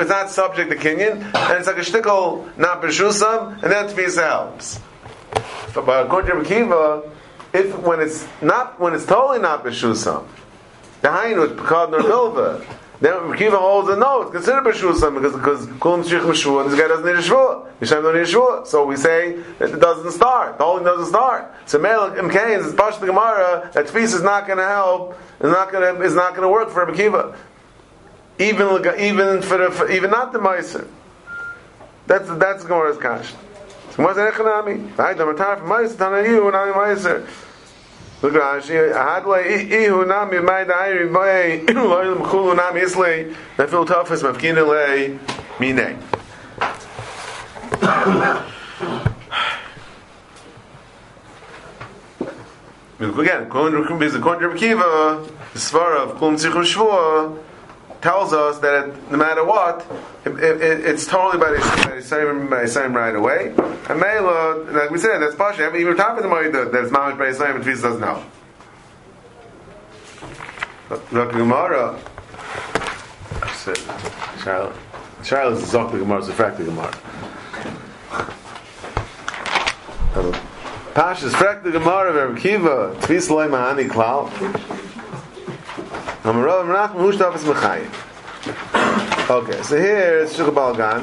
it's 0.00 0.10
not 0.10 0.28
subject 0.28 0.72
to 0.72 0.76
kinyan 0.76 1.22
and 1.22 1.58
it's 1.58 1.68
like 1.68 1.76
a 1.76 1.82
shtickle 1.82 2.48
not 2.58 2.82
b'shusam, 2.82 3.62
and 3.62 3.70
then 3.70 3.86
tvisa 3.86 4.28
helps. 4.28 4.80
But 5.72 6.06
according 6.06 6.42
to 6.42 6.44
Kiva, 6.44 7.08
if 7.52 7.78
when 7.78 8.00
it's 8.00 8.26
not 8.42 8.80
when 8.80 8.94
it's 8.94 9.06
totally 9.06 9.38
not 9.38 9.62
b'shusam, 9.62 10.26
the 11.02 11.10
hainu 11.10 11.46
is 11.48 11.52
pekad 11.52 12.66
Then 13.00 13.34
Kiva 13.34 13.56
holds 13.56 13.88
a 13.88 13.96
no, 13.96 14.22
it's 14.22 14.30
considered 14.30 14.62
b'shusam 14.62 15.14
because 15.14 15.34
because 15.34 15.66
kulam 15.78 16.04
shich 16.04 16.20
b'shua, 16.20 16.64
and 16.64 16.70
this 16.70 16.78
guy 16.78 16.86
doesn't 16.86 17.06
need 17.06 17.16
a 17.16 17.22
shvua. 17.22 17.66
Yishem 17.80 18.02
don't 18.02 18.14
need 18.14 18.20
a 18.20 18.26
shvua. 18.26 18.66
So 18.66 18.84
we 18.84 18.96
say 18.96 19.42
that 19.58 19.70
it 19.70 19.80
doesn't 19.80 20.12
start. 20.12 20.58
The 20.58 20.64
whole 20.64 20.76
thing 20.76 20.84
doesn't 20.84 21.06
start. 21.06 21.50
So 21.64 21.78
Mel 21.78 22.10
Imkain 22.10 22.62
is 22.62 22.74
Pash 22.74 22.98
the 22.98 23.06
Gemara 23.06 23.70
that 23.72 23.86
tefis 23.86 24.12
is 24.12 24.22
not 24.22 24.46
going 24.46 24.58
to 24.58 24.66
help. 24.66 25.18
Is 25.40 25.50
not 25.50 25.72
going 25.72 25.96
to 25.96 26.02
is 26.02 26.14
not 26.14 26.32
going 26.32 26.42
to 26.42 26.50
work 26.50 26.68
for 26.68 26.84
Rabbi 26.84 26.96
Kiva. 26.96 27.38
Even 28.38 28.66
even 28.98 29.40
for, 29.40 29.56
the, 29.56 29.70
for 29.70 29.90
even 29.90 30.10
not 30.10 30.34
the 30.34 30.38
meiser. 30.38 30.86
That's 32.06 32.28
that's 32.28 32.64
Gemara's 32.64 32.98
kash. 32.98 33.30
So 33.92 34.02
what's 34.04 34.16
the 34.16 34.30
echanami? 34.30 34.94
Right, 34.98 35.16
the 35.16 35.24
matar 35.24 35.58
for 35.58 35.64
meiser 35.64 35.96
tanayu 35.96 36.48
and 36.48 36.56
ami 36.56 36.72
meiser. 36.72 37.26
Look 38.22 38.34
at 38.34 38.40
Rashi. 38.40 38.92
Hadle 38.92 39.38
ihu 39.70 40.04
nami 40.06 40.40
mai 40.40 40.64
dairi 40.64 41.10
boy 41.10 41.64
loyal 41.72 42.16
mkhulu 42.16 42.54
nami 42.54 42.80
na 43.56 43.66
fil 43.66 43.84
mine. 45.58 45.98
Again, 53.00 53.42
according 53.44 53.82
to 53.82 53.94
according 54.14 54.40
to 54.40 54.48
Rabbi 54.48 54.58
Kiva, 54.58 55.26
the 55.54 55.58
svara 55.58 56.00
of 56.00 56.18
Kulum 56.18 56.36
Tzichum 56.36 56.64
Shvua 56.64 57.38
tells 58.02 58.32
us 58.32 58.58
that 58.60 58.88
it, 58.88 59.10
no 59.10 59.18
matter 59.18 59.44
what, 59.44 59.86
it, 60.24 60.32
it, 60.38 60.80
it's 60.84 61.06
totally 61.06 61.38
by 61.38 61.50
the 61.50 61.58
by 61.86 61.96
the 61.96 62.62
the 62.62 62.68
same 62.68 62.94
right 62.94 63.14
away. 63.14 63.54
And 63.88 64.00
Mela, 64.00 64.64
like 64.70 64.90
we 64.90 64.98
said, 64.98 65.18
that's 65.18 65.34
pasha. 65.34 65.74
Even 65.76 65.96
top 65.96 66.16
of 66.16 66.22
the 66.22 66.28
money 66.28 66.50
that 66.50 66.74
it's 66.74 66.92
mamish 66.92 67.18
by 67.18 67.30
the 67.30 67.34
same, 67.34 67.56
and 67.56 67.64
Tvis 67.64 67.82
doesn't 67.82 68.02
help. 68.02 68.24
Look, 71.12 71.32
Gemara. 71.32 71.98
Said, 73.54 73.78
Charlotte. 74.42 74.76
Is 75.20 75.28
Zok 75.70 75.92
the 75.92 75.98
Gemara, 75.98 76.18
it's 76.18 76.28
a 76.28 76.32
fact 76.32 76.58
the 76.58 76.64
Gemara. 76.64 76.90
Pasha's 80.94 81.32
frak 81.34 81.62
the 81.62 81.70
Gemara 81.70 82.10
of 82.10 82.16
Rabbi 82.16 82.40
Kiva, 82.40 82.96
Tvis 83.00 83.30
loy 83.30 83.46
mahani 83.48 83.88
klal. 83.88 84.28
Okay, 89.30 89.62
so 89.62 89.76
here 89.78 90.20
it's 90.20 90.36
Shukha 90.36 90.52
Balgan. 90.52 91.02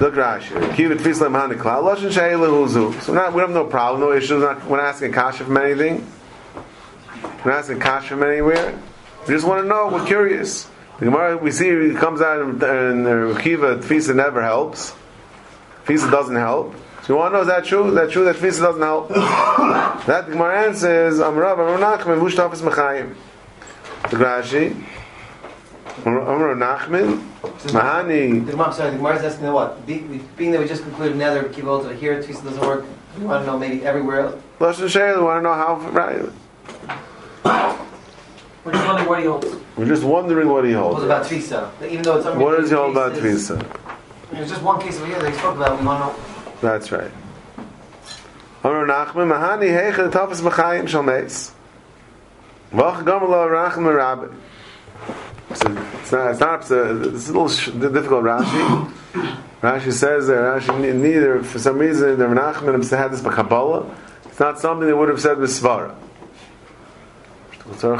Look 0.00 0.14
Rashi. 0.14 0.74
Kiva 0.74 0.94
Tvis 0.94 1.20
loy 1.20 1.28
mahani 1.28 1.54
klal. 1.54 1.82
Loshin 1.82 2.12
Sheila 2.12 2.48
Huzu. 2.48 3.00
So 3.02 3.12
not, 3.12 3.32
we 3.32 3.40
have 3.40 3.50
no 3.50 3.64
problem, 3.64 4.00
no 4.00 4.12
issues. 4.12 4.42
Not, 4.42 4.64
we're 4.66 4.76
not 4.76 4.86
asking 4.86 5.12
Kasha 5.12 5.44
from 5.44 5.56
anything. 5.56 6.06
We're 7.44 7.52
not 7.52 7.60
asking 7.60 7.80
Kasha 7.80 8.08
from 8.08 8.22
anywhere. 8.22 8.78
We 9.26 9.34
just 9.34 9.46
want 9.46 9.62
to 9.62 9.68
know. 9.68 9.88
We're 9.92 10.06
curious. 10.06 10.68
The 10.98 11.04
Gemara 11.04 11.36
we 11.36 11.50
see 11.50 11.68
it 11.68 11.96
comes 11.96 12.20
out 12.20 12.40
in, 12.40 12.50
in 12.62 13.06
uh, 13.06 13.38
Kiva 13.40 13.76
Tfisa 13.76 14.14
never 14.14 14.42
helps. 14.42 14.94
Tfisa 15.84 16.10
doesn't 16.10 16.36
help. 16.36 16.74
So 17.02 17.12
you 17.12 17.18
want 17.18 17.32
to 17.32 17.36
know 17.36 17.42
is 17.42 17.48
that 17.48 17.64
true? 17.64 17.88
Is 17.88 17.94
that 17.94 18.10
true 18.10 18.24
that 18.24 18.36
Tfisa 18.36 18.60
doesn't 18.60 18.82
help? 18.82 19.08
that 20.06 20.26
the 20.26 20.32
Gemara 20.32 20.66
answers 20.66 21.18
Amrav 21.18 21.56
Amrav 21.56 21.98
Nachman 21.98 22.20
Vush 22.20 22.34
Tafis 22.34 22.62
Mechayim. 22.62 23.14
Rashi 24.10 24.84
Amrav 26.04 26.56
Nachman 26.56 27.22
Mahani 27.68 28.44
The 28.46 28.52
Gemara, 28.52 28.72
sorry, 28.72 28.90
the 28.90 28.96
Gemara 28.96 29.16
is 29.16 29.24
asking 29.24 29.52
what? 29.52 29.84
Being 29.86 30.52
that 30.52 30.60
we 30.60 30.68
just 30.68 30.82
concluded 30.82 31.16
another 31.16 31.48
Kiva 31.48 31.70
Ultra 31.70 31.94
here, 31.94 32.22
Tfisa 32.22 32.44
doesn't 32.44 32.60
work. 32.60 32.84
We 33.18 33.24
want 33.24 33.44
to 33.44 33.50
know 33.50 33.58
maybe 33.58 33.84
everywhere 33.84 34.20
else. 34.20 34.42
Lashon 34.60 34.88
Sheil. 34.88 35.18
We 35.18 35.24
want 35.24 35.38
to 35.38 35.42
know 35.42 35.54
how. 35.54 35.76
Right. 35.90 36.22
We're 38.64 38.72
just 38.72 38.86
wondering 38.86 39.08
what 39.08 39.18
he 39.20 39.26
holds. 39.26 39.56
We're 39.76 39.86
just 39.86 40.04
wondering 40.04 40.48
what 40.48 40.64
he 40.64 40.72
holds. 40.72 40.96
was 40.96 41.04
about 41.04 41.26
Tfisa? 41.26 41.90
Even 41.90 42.02
though 42.02 42.16
it's 42.18 42.26
What 42.26 42.58
does 42.58 42.70
he 42.70 42.76
hold 42.76 42.92
about 42.92 43.12
Tfisa? 43.14 43.76
There's 44.30 44.50
just 44.50 44.62
one 44.62 44.80
case 44.80 44.98
over 44.98 45.06
here 45.06 45.18
that 45.20 45.32
he 45.32 45.38
spoke 45.38 45.56
about. 45.56 45.80
We 45.80 45.86
want 45.86 46.16
to 46.16 46.20
know. 46.20 46.52
That's 46.60 46.92
right. 46.92 47.10
Amar 48.62 48.86
Nachman 48.86 49.32
Mahani 49.32 49.70
Heicha 49.70 50.10
Tafas 50.10 50.42
Machayim 50.42 50.86
Shal 50.86 51.02
So 55.54 55.72
it's 56.00 56.12
not. 56.12 56.30
It's 56.30 56.40
not. 56.40 56.60
It's 56.60 56.70
a, 56.70 57.08
it's 57.14 57.28
a 57.28 57.32
little 57.32 57.48
sh- 57.48 57.70
difficult. 57.70 58.24
Rashi. 58.24 58.92
Rashi 59.62 59.92
says 59.92 60.26
that 60.26 60.34
Rashi 60.36 60.78
ne- 60.80 60.92
neither 60.92 61.42
for 61.42 61.58
some 61.58 61.78
reason 61.78 62.18
the 62.18 62.26
Nachman 62.26 62.88
had 62.90 63.12
this 63.12 63.22
by 63.22 63.32
Kabbalah. 63.32 63.94
It's 64.26 64.38
not 64.38 64.60
something 64.60 64.86
they 64.86 64.92
would 64.92 65.08
have 65.08 65.20
said 65.20 65.38
with 65.38 65.50
Svara. 65.50 65.94
So 67.80 67.96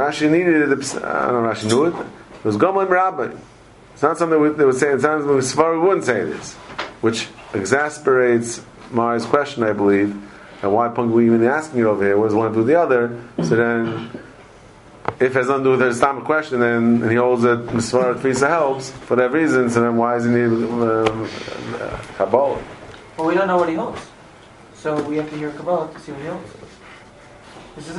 Rashi 0.00 0.30
needed 0.30 0.72
it. 0.72 0.94
I 1.04 1.30
don't 1.30 1.42
know. 1.42 1.50
Rashi 1.50 1.66
knew 1.66 1.84
it. 1.86 1.94
It 2.36 2.44
was 2.44 2.56
Gamla 2.56 2.88
Rabbi. 2.88 3.34
It's 3.92 4.02
not 4.02 4.16
something 4.16 4.56
they 4.56 4.64
would 4.64 4.76
say. 4.76 4.92
It 4.92 5.00
sounds 5.02 5.26
like 5.26 5.42
Svar 5.42 5.80
wouldn't 5.80 6.04
say 6.04 6.24
this, 6.24 6.54
which 7.02 7.28
exasperates 7.52 8.62
Mari's 8.90 9.26
question, 9.26 9.62
I 9.62 9.72
believe. 9.72 10.16
And 10.62 10.72
why 10.72 10.88
Punk 10.88 11.12
we 11.12 11.26
even 11.26 11.44
asking 11.44 11.80
it 11.80 11.84
over 11.84 12.04
here? 12.04 12.18
What 12.18 12.26
does 12.26 12.34
one 12.34 12.52
do 12.52 12.58
with 12.58 12.66
the 12.66 12.78
other? 12.80 13.18
So 13.42 13.56
then, 13.56 14.10
if 15.18 15.22
it 15.22 15.32
has 15.32 15.48
nothing 15.48 15.64
to 15.64 15.68
do 15.68 15.70
with 15.70 15.80
the 15.80 15.86
Islamic 15.88 16.24
question, 16.24 16.60
then 16.60 17.02
and 17.02 17.10
he 17.10 17.16
holds 17.16 17.42
that 17.42 17.66
Misvar 17.68 18.14
Tfisa 18.14 18.48
helps 18.48 18.90
for 18.90 19.16
that 19.16 19.32
reason. 19.32 19.70
So 19.70 19.80
then, 19.80 19.96
why 19.96 20.16
is 20.16 20.24
he 20.24 20.30
need 20.30 20.44
um, 20.44 20.82
uh, 20.84 22.02
Kabbalah? 22.16 22.62
Well, 23.16 23.26
we 23.26 23.34
don't 23.34 23.48
know 23.48 23.56
what 23.56 23.68
he 23.68 23.74
holds. 23.74 24.00
So 24.74 25.02
we 25.02 25.16
have 25.16 25.30
to 25.30 25.36
hear 25.36 25.50
Kabbalah 25.50 25.92
to 25.92 26.00
see 26.00 26.12
what 26.12 26.20
he 26.20 26.26
holds. 26.28 26.50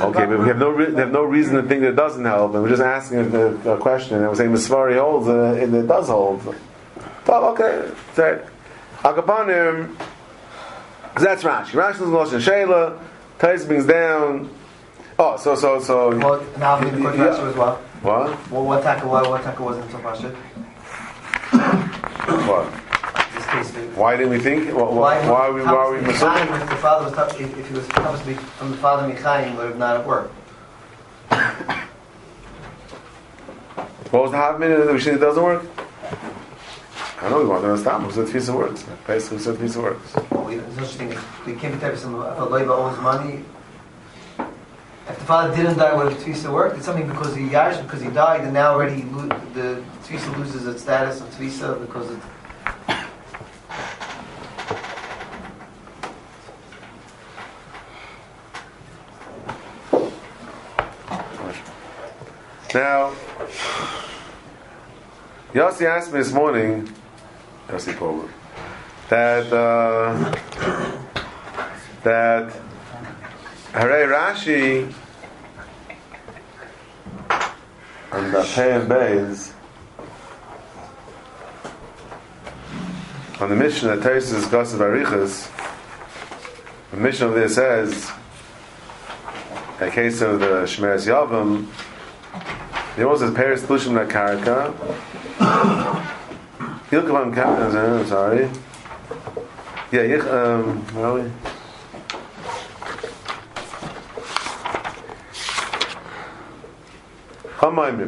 Okay, 0.00 0.26
but 0.26 0.38
we 0.38 0.46
have 0.46 0.58
no 0.58 0.68
re- 0.68 0.90
they 0.90 1.00
have 1.00 1.10
no 1.10 1.24
reason 1.24 1.56
to 1.56 1.62
think 1.62 1.80
that 1.80 1.88
it 1.88 1.96
doesn't 1.96 2.24
help, 2.24 2.54
and 2.54 2.62
we're 2.62 2.68
just 2.68 2.82
asking 2.82 3.34
a, 3.34 3.72
a 3.72 3.78
question, 3.78 4.18
and 4.18 4.28
we're 4.28 4.34
saying 4.34 4.52
Misvari 4.52 5.00
holds, 5.00 5.26
uh, 5.26 5.58
and 5.60 5.74
it 5.74 5.88
does 5.88 6.08
hold. 6.08 6.54
Oh, 7.26 7.52
okay, 7.52 7.90
that 8.14 8.46
Akapanim. 8.98 9.96
That's 11.16 11.42
Rashi. 11.42 11.72
Rashi 11.72 11.94
is 11.94 12.00
Lashon 12.00 12.40
Shayla. 12.40 12.98
Tais 13.38 13.64
brings 13.66 13.86
down. 13.86 14.48
Oh, 15.18 15.36
so 15.36 15.54
so 15.54 15.80
so. 15.80 16.16
Well, 16.18 16.44
now 16.58 16.82
we 16.82 16.90
can 16.90 17.02
Yeah. 17.02 17.26
as 17.48 17.54
well. 17.56 17.76
What? 18.02 18.50
Well, 18.50 18.64
what 18.64 18.82
taka 18.82 19.06
what 19.06 19.28
what 19.28 19.42
taka 19.42 19.62
wasn't 19.62 19.90
so 19.90 19.98
pasha? 19.98 20.28
What? 22.48 22.66
Why 23.96 24.16
didn't 24.16 24.30
we 24.32 24.38
think? 24.38 24.72
Why, 24.74 24.82
why, 24.82 25.28
why 25.30 25.50
we, 25.50 25.60
why 25.62 25.72
are 25.74 25.92
we? 25.92 26.00
Michaim, 26.00 26.62
If 26.62 26.70
the 26.70 26.76
father 26.76 27.04
was, 27.04 27.12
Thomas- 27.12 27.34
if 27.38 27.58
if 27.58 27.68
he 27.68 27.74
was 27.74 27.86
Thomas 27.88 28.24
Mich- 28.24 28.38
from 28.38 28.70
the 28.70 28.76
father 28.78 29.06
Michaim, 29.06 29.56
would 29.56 29.66
have 29.66 29.78
not 29.78 29.98
at 30.00 30.06
work. 30.06 30.30
What 34.10 34.22
was 34.22 34.30
the 34.30 34.38
half 34.38 34.58
minute 34.58 34.86
that 34.86 35.00
said 35.02 35.14
it 35.14 35.18
doesn't 35.18 35.42
work? 35.42 35.62
I 37.22 37.28
know 37.30 37.38
we 37.40 37.46
want 37.46 37.62
to 37.62 37.70
understand. 37.70 38.02
Who 38.04 38.10
said 38.12 38.26
Tfisa 38.26 38.56
works? 38.56 38.84
Basically, 39.06 39.38
who 39.38 39.42
said 39.44 39.54
Tfisa 39.56 39.82
works? 39.82 40.14
Well, 40.30 40.44
we- 40.44 40.56
There's 40.56 40.76
no 40.76 40.84
such 40.84 40.96
thing. 40.96 41.08
We 41.46 41.54
can't 41.54 41.74
be 41.74 41.80
telling 41.80 41.96
some 41.96 42.14
if 42.16 42.20
a 42.38 42.46
loiva 42.46 42.70
owes 42.70 42.98
money. 43.00 43.44
If 45.08 45.18
the 45.18 45.24
father 45.24 45.54
didn't 45.54 45.78
die, 45.78 45.94
would 45.94 46.12
have 46.12 46.22
Tvisa 46.22 46.52
worked? 46.52 46.76
It's 46.76 46.86
something 46.86 47.06
because 47.06 47.34
he 47.34 47.44
yash, 47.48 47.76
because 47.78 48.00
he 48.02 48.08
died, 48.08 48.40
and 48.42 48.52
now 48.52 48.72
already 48.74 49.02
lo- 49.12 49.28
the 49.54 49.82
Tvisa 50.04 50.36
loses 50.38 50.66
its 50.66 50.82
status 50.82 51.20
of 51.20 51.28
Tvisa 51.36 51.80
because 51.80 52.10
it. 52.10 52.18
Now, 62.74 63.12
Yossi 65.52 65.84
asked 65.84 66.12
me 66.12 66.18
this 66.20 66.32
morning, 66.32 66.88
Power, 67.68 68.28
that 69.08 69.52
uh, 69.52 70.34
that 72.02 72.52
Hare 73.72 74.08
Rashi 74.08 74.92
and 78.12 78.34
the 78.34 78.42
Pei 78.54 78.80
Beis 78.86 79.52
on 83.40 83.48
the 83.48 83.56
mission 83.56 83.88
that 83.88 84.02
Teres 84.02 84.30
discusses 84.30 84.78
Barichas, 84.78 85.50
the 86.92 86.96
mission 86.96 87.26
of 87.26 87.34
this 87.34 87.56
says, 87.56 88.12
the 89.80 89.90
case 89.90 90.20
of 90.20 90.38
the 90.38 90.62
Shemeres 90.62 91.08
Yavam, 91.08 91.66
he 92.94 93.02
also 93.02 93.26
says 93.26 93.34
Paris 93.34 93.62
Lushim 93.62 93.94
La 93.94 94.04
Sorry. 96.92 98.50
Yeah, 99.92 100.02
um, 100.28 100.84
where 100.92 101.06
are 101.06 101.14
we? 101.14 101.22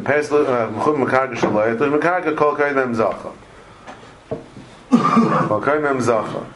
Paris 0.01 0.29
Lushim 0.29 0.99
La 1.01 1.07
Karaka 1.07 1.35
Shalai, 1.35 1.79
Lushim 1.79 1.93
La 1.93 1.99
Karaka 1.99 2.37
Kol 2.37 2.57
Kai 2.57 2.73
Mem 2.73 2.95
Zacha. 2.95 3.33
Kol 5.49 5.61
Kai 5.63 5.79
Mem 5.79 5.99
Zacha. 6.01 6.47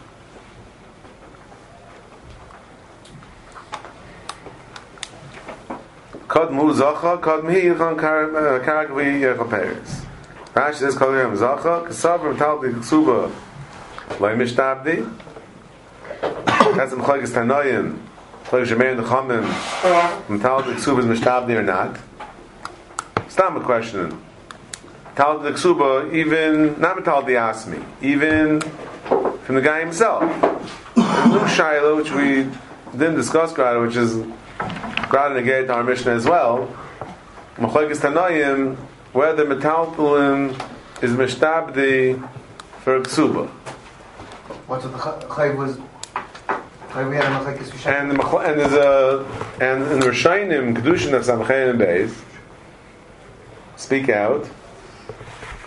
Kod 6.29 6.53
mu 6.53 6.75
zacha, 6.75 7.19
kod 7.23 7.45
mi 7.45 7.55
yichon 7.55 7.97
karak 7.97 8.95
vi 8.95 9.23
yichon 9.23 9.49
peres. 9.49 10.08
Rashi 10.59 10.75
says 10.75 10.97
kod 10.97 11.15
yam 11.15 11.37
zacha, 11.37 11.87
kasavar 11.87 12.35
metalti 12.35 12.75
ksuba 12.75 13.31
loy 14.19 14.35
mishtabdi. 14.35 15.09
That's 16.75 16.93
in 16.93 16.99
Tanoim, 16.99 18.01
Chlagis 18.47 18.67
Shemeir 18.67 19.01
Nechamim, 19.01 19.47
metalti 20.27 20.75
ksuba 20.75 20.99
is 20.99 21.21
mishtabdi 21.21 21.51
or 21.51 21.63
not. 21.63 21.97
Stam 23.29 23.57
a 23.57 23.61
question. 23.61 24.21
Metalti 25.15 25.53
ksuba, 25.53 26.13
even, 26.13 26.81
not 26.81 26.97
metalti 26.97 27.37
asmi, 27.39 27.81
even 28.03 28.61
from 29.45 29.55
the 29.55 29.63
guy 29.63 29.79
himself. 29.79 30.23
No 30.97 31.45
shaila, 31.47 31.97
which 31.99 32.11
we 32.11 32.51
didn't 32.99 33.15
discuss, 33.15 33.53
Grada, 33.53 33.81
which 33.81 33.95
is 33.95 34.17
Grad 35.09 35.37
negate 35.37 35.71
our 35.71 35.85
mission 35.85 36.09
as 36.09 36.25
well. 36.25 36.69
Machlekes 37.59 38.01
Tanoim, 39.13 39.15
whether 39.15 39.45
metalpulim 39.47 41.03
is 41.03 41.13
mishtabdi 41.13 42.29
for 42.81 43.01
ksuba, 43.01 43.49
What's 44.67 44.85
the 44.85 44.91
Chayiv 44.91 45.57
was. 45.57 45.79
Chayiv 46.91 47.11
we 47.11 47.17
had 47.17 47.25
a 47.25 47.29
Machlekes 47.29 47.87
and 47.87 48.11
the 48.11 48.37
and 48.39 48.61
there's 48.61 48.73
a 48.73 49.25
and 49.61 49.83
in 49.93 50.01
the 50.01 50.07
Rishonim 50.07 50.77
kedushin 50.77 51.15
of 51.15 51.23
Samchayin 51.23 51.71
and 51.71 51.81
Beis 51.81 52.15
speak 53.77 54.09
out 54.09 54.49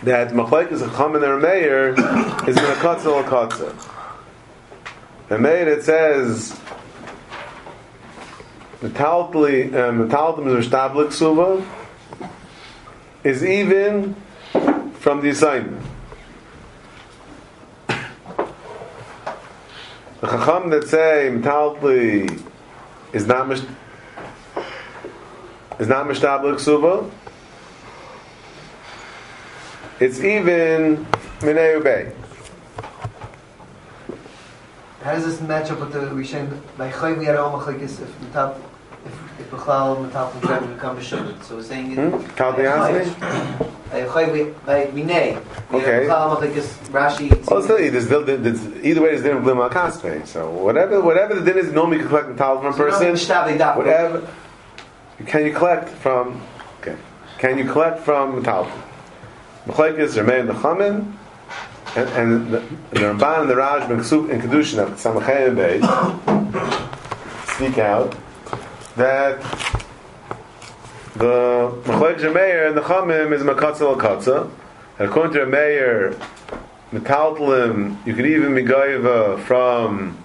that 0.04 0.30
machlekes 0.30 0.86
a 0.86 0.90
common 0.90 1.24
or 1.24 1.40
mayor 1.40 1.90
is 2.48 2.58
in 2.58 2.64
a 2.64 2.76
katzel 2.76 3.24
katzel. 3.24 3.74
The 5.30 5.38
mayor 5.38 5.68
it 5.70 5.84
says 5.84 6.60
metalpli 8.82 9.74
uh, 9.74 9.92
metalplim 9.92 10.58
is 10.58 10.68
mishtablik 10.68 11.08
ksuba 11.08 11.66
is 13.24 13.44
even 13.44 14.16
from 14.94 15.22
the 15.22 15.30
assignment. 15.30 15.86
The 20.22 20.28
Chacham 20.28 20.70
that 20.70 20.88
say 20.88 21.30
Metalpli 21.32 22.44
is 23.14 23.26
not 23.26 23.48
mish, 23.48 23.62
is 25.80 25.88
not 25.88 26.08
Mishtablik 26.08 26.60
Suba, 26.60 27.10
it's 30.00 30.20
even 30.20 31.06
Minei 31.40 31.82
Ubei. 31.82 32.14
How 35.04 35.14
does 35.14 35.26
this 35.26 35.42
match 35.42 35.72
up 35.72 35.80
with 35.80 35.94
the 35.94 36.00
Rishon? 36.00 36.62
By 36.78 36.92
Chayiv 36.92 37.18
we 37.18 37.26
had 37.26 37.36
a 37.36 37.40
Machlekes 37.40 38.00
if 38.02 38.22
Metal. 38.22 38.71
So 41.44 41.56
we're 41.56 41.64
saying. 41.64 41.96
Hmm? 41.96 42.18
Talpi 42.36 42.64
Asmi? 42.66 43.72
By 43.92 44.02
Chayiv 44.04 44.32
we 44.32 44.44
by 44.66 44.86
Minei. 44.86 45.42
We 45.72 45.80
had 45.82 45.90
Okay. 45.90 46.08
Well, 46.08 47.62
still, 47.62 47.78
there's, 47.78 48.08
there's, 48.08 48.66
either 48.86 49.02
way, 49.02 49.10
there's 49.10 49.24
different 49.24 49.46
blim 49.46 49.62
al 49.62 49.70
kaspe. 49.70 50.26
So 50.26 50.50
whatever, 50.50 51.02
whatever 51.02 51.36
the 51.36 51.42
din 51.42 51.58
is, 51.58 51.72
normally 51.74 51.98
you 51.98 52.04
can 52.04 52.10
collect 52.10 52.38
from 52.38 52.74
a 52.74 52.74
person. 52.74 53.08
Whatever, 53.78 54.28
can 55.26 55.46
you 55.46 55.54
collect 55.54 55.90
from? 55.90 56.42
Okay, 56.80 56.96
can 57.38 57.58
you 57.58 57.66
collect 57.66 58.00
from 58.00 58.42
metal? 58.42 58.72
Machlekes 59.68 60.18
Remein 60.18 60.48
Nechamin, 60.52 61.14
and, 61.96 62.10
and 62.10 62.54
the, 62.54 62.60
the 62.92 63.00
Ramban 63.00 63.42
and 63.42 63.50
the 63.50 63.56
Raj 63.56 63.90
and 63.92 64.02
Kedushin 64.02 64.80
of 64.80 64.92
Samachay 64.92 65.54
Beis 65.54 65.84
speak 67.48 67.78
out 67.78 68.16
that 69.02 69.42
the 71.16 71.74
Machlekes 71.86 72.20
Remeir 72.20 72.68
and 72.68 72.78
the 72.78 72.82
Chamim 72.82 73.34
is 73.34 73.42
Makatzel 73.42 73.98
Katza. 73.98 74.48
And 75.00 75.10
according 75.10 75.34
to 75.34 75.40
Remeir, 75.40 76.14
Metaltalim, 76.92 78.06
you 78.06 78.14
could 78.14 78.28
even 78.28 78.54
be 78.54 78.62
gaiva 78.62 79.42
from 79.42 80.20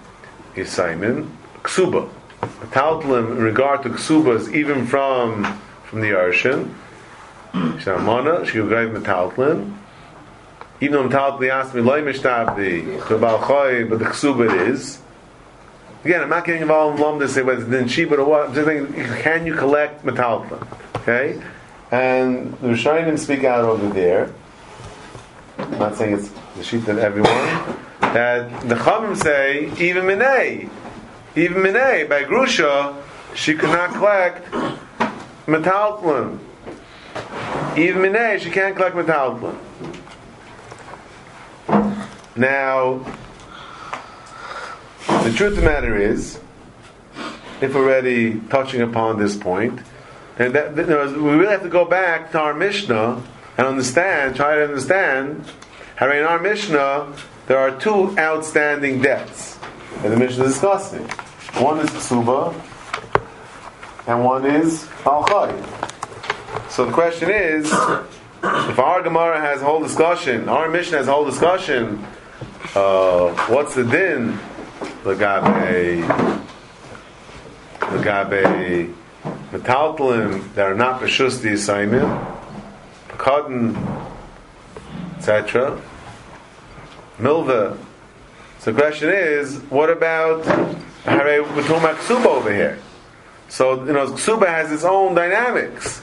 Yisaimin. 0.53 1.27
Ksuba. 1.63 2.07
Metaltalim, 2.41 3.31
in 3.31 3.41
regard 3.41 3.81
to 3.81 3.89
Ksuba, 3.89 4.35
is 4.35 4.53
even 4.53 4.85
from 4.85 5.45
from 5.85 6.01
the 6.01 6.09
Arshan. 6.09 6.71
Shamana, 7.53 8.45
she 8.45 8.59
would 8.59 8.71
gaiva 8.71 9.01
Metaltalim. 9.01 9.75
Even 10.81 11.09
though 11.09 11.09
Metaltalim 11.09 11.49
asked 11.49 11.73
me, 11.73 11.81
Loi 11.81 12.03
Mishtabdi, 12.03 13.07
to 13.07 13.17
Balchoi, 13.17 13.89
but 13.89 13.97
the 13.97 14.05
Ksuba 14.05 14.53
it 14.53 14.69
is. 14.69 15.01
Again, 16.03 16.21
I'm 16.21 16.29
not 16.29 16.45
getting 16.45 16.61
involved 16.61 16.97
in 16.97 17.03
Lom 17.03 17.19
to 17.19 17.27
say 17.27 17.41
whether 17.41 17.77
it's 17.77 17.91
Sheba 17.91 18.17
or 18.17 18.25
what. 18.25 18.49
I'm 18.49 18.55
just 18.55 18.67
saying, 18.67 18.93
can 19.21 19.45
you 19.45 19.55
collect 19.55 20.05
Metaltalim? 20.05 20.65
Okay? 20.97 21.41
And 21.91 22.53
the 22.59 22.69
Rishonim 22.69 23.17
speak 23.17 23.43
out 23.43 23.65
over 23.65 23.87
there. 23.89 24.33
I'm 25.57 25.79
not 25.79 25.95
saying 25.95 26.15
it's 26.15 26.29
the 26.55 26.63
sheet 26.63 26.87
of 26.87 26.97
everyone. 26.97 27.31
That 28.01 28.67
the 28.67 28.75
Chachamim 28.75 29.17
say 29.17 29.65
even 29.83 30.05
minay, 30.05 30.69
even 31.35 31.61
minay 31.61 32.07
by 32.07 32.23
grusha, 32.23 32.95
she 33.35 33.53
could 33.53 33.69
not 33.69 33.93
collect 33.93 34.51
metaltlin. 35.45 36.39
Even 37.77 38.01
minay, 38.01 38.39
she 38.39 38.49
can't 38.49 38.75
collect 38.75 38.95
metaltlin. 38.95 39.57
Now, 42.35 43.03
the 45.27 45.33
truth 45.33 45.57
of 45.57 45.63
the 45.63 45.69
matter 45.69 45.97
is, 45.97 46.39
if 47.59 47.75
already 47.75 48.39
touching 48.49 48.81
upon 48.81 49.19
this 49.19 49.35
point, 49.35 49.77
and 50.39 50.53
that, 50.55 50.75
that- 50.77 50.87
no, 50.87 51.05
we 51.21 51.31
really 51.31 51.51
have 51.51 51.63
to 51.63 51.69
go 51.69 51.83
back 51.83 52.31
to 52.31 52.39
our 52.39 52.53
Mishnah 52.53 53.21
and 53.57 53.67
understand, 53.67 54.37
try 54.37 54.55
to 54.55 54.63
understand 54.63 55.43
how 55.97 56.09
in 56.11 56.23
our 56.23 56.39
Mishnah 56.39 57.13
there 57.47 57.57
are 57.57 57.77
two 57.77 58.17
outstanding 58.17 59.01
debts 59.01 59.59
that 60.01 60.09
the 60.09 60.15
Mishnah 60.15 60.45
is 60.45 60.53
discussing. 60.53 61.05
One 61.61 61.79
is 61.79 61.89
Ksuba, 61.89 62.53
and 64.07 64.23
one 64.23 64.45
is 64.45 64.85
Balchai. 65.03 65.51
So 66.71 66.85
the 66.85 66.93
question 66.93 67.29
is, 67.29 67.65
if 67.65 68.79
our 68.79 69.01
Gemara 69.01 69.41
has 69.41 69.61
a 69.61 69.65
whole 69.65 69.81
discussion, 69.81 70.47
our 70.47 70.69
Mishnah 70.69 70.99
has 70.99 71.09
a 71.09 71.11
whole 71.11 71.25
discussion 71.25 72.05
uh, 72.75 73.33
what's 73.47 73.73
the 73.75 73.83
din? 73.83 74.37
Lagabe, 75.07 76.03
Lagabe, 77.79 78.93
metaltalim 79.53 80.53
that 80.53 80.65
are 80.65 80.75
not 80.75 80.99
b'shus 80.99 81.41
the 81.41 81.53
assignment, 81.53 82.03
cotton, 83.17 83.77
etc. 85.15 85.81
Milva. 87.19 87.77
So 88.59 88.73
the 88.73 88.81
question 88.81 89.09
is, 89.09 89.59
what 89.69 89.89
about 89.89 90.43
Hare 91.05 91.41
we're 91.41 91.61
talking 91.61 91.77
about 91.77 91.95
Ksuba 91.95 92.25
over 92.25 92.53
here? 92.53 92.77
So 93.47 93.85
you 93.85 93.93
know, 93.93 94.07
Ksuba 94.07 94.47
has 94.47 94.73
its 94.73 94.83
own 94.83 95.15
dynamics. 95.15 96.01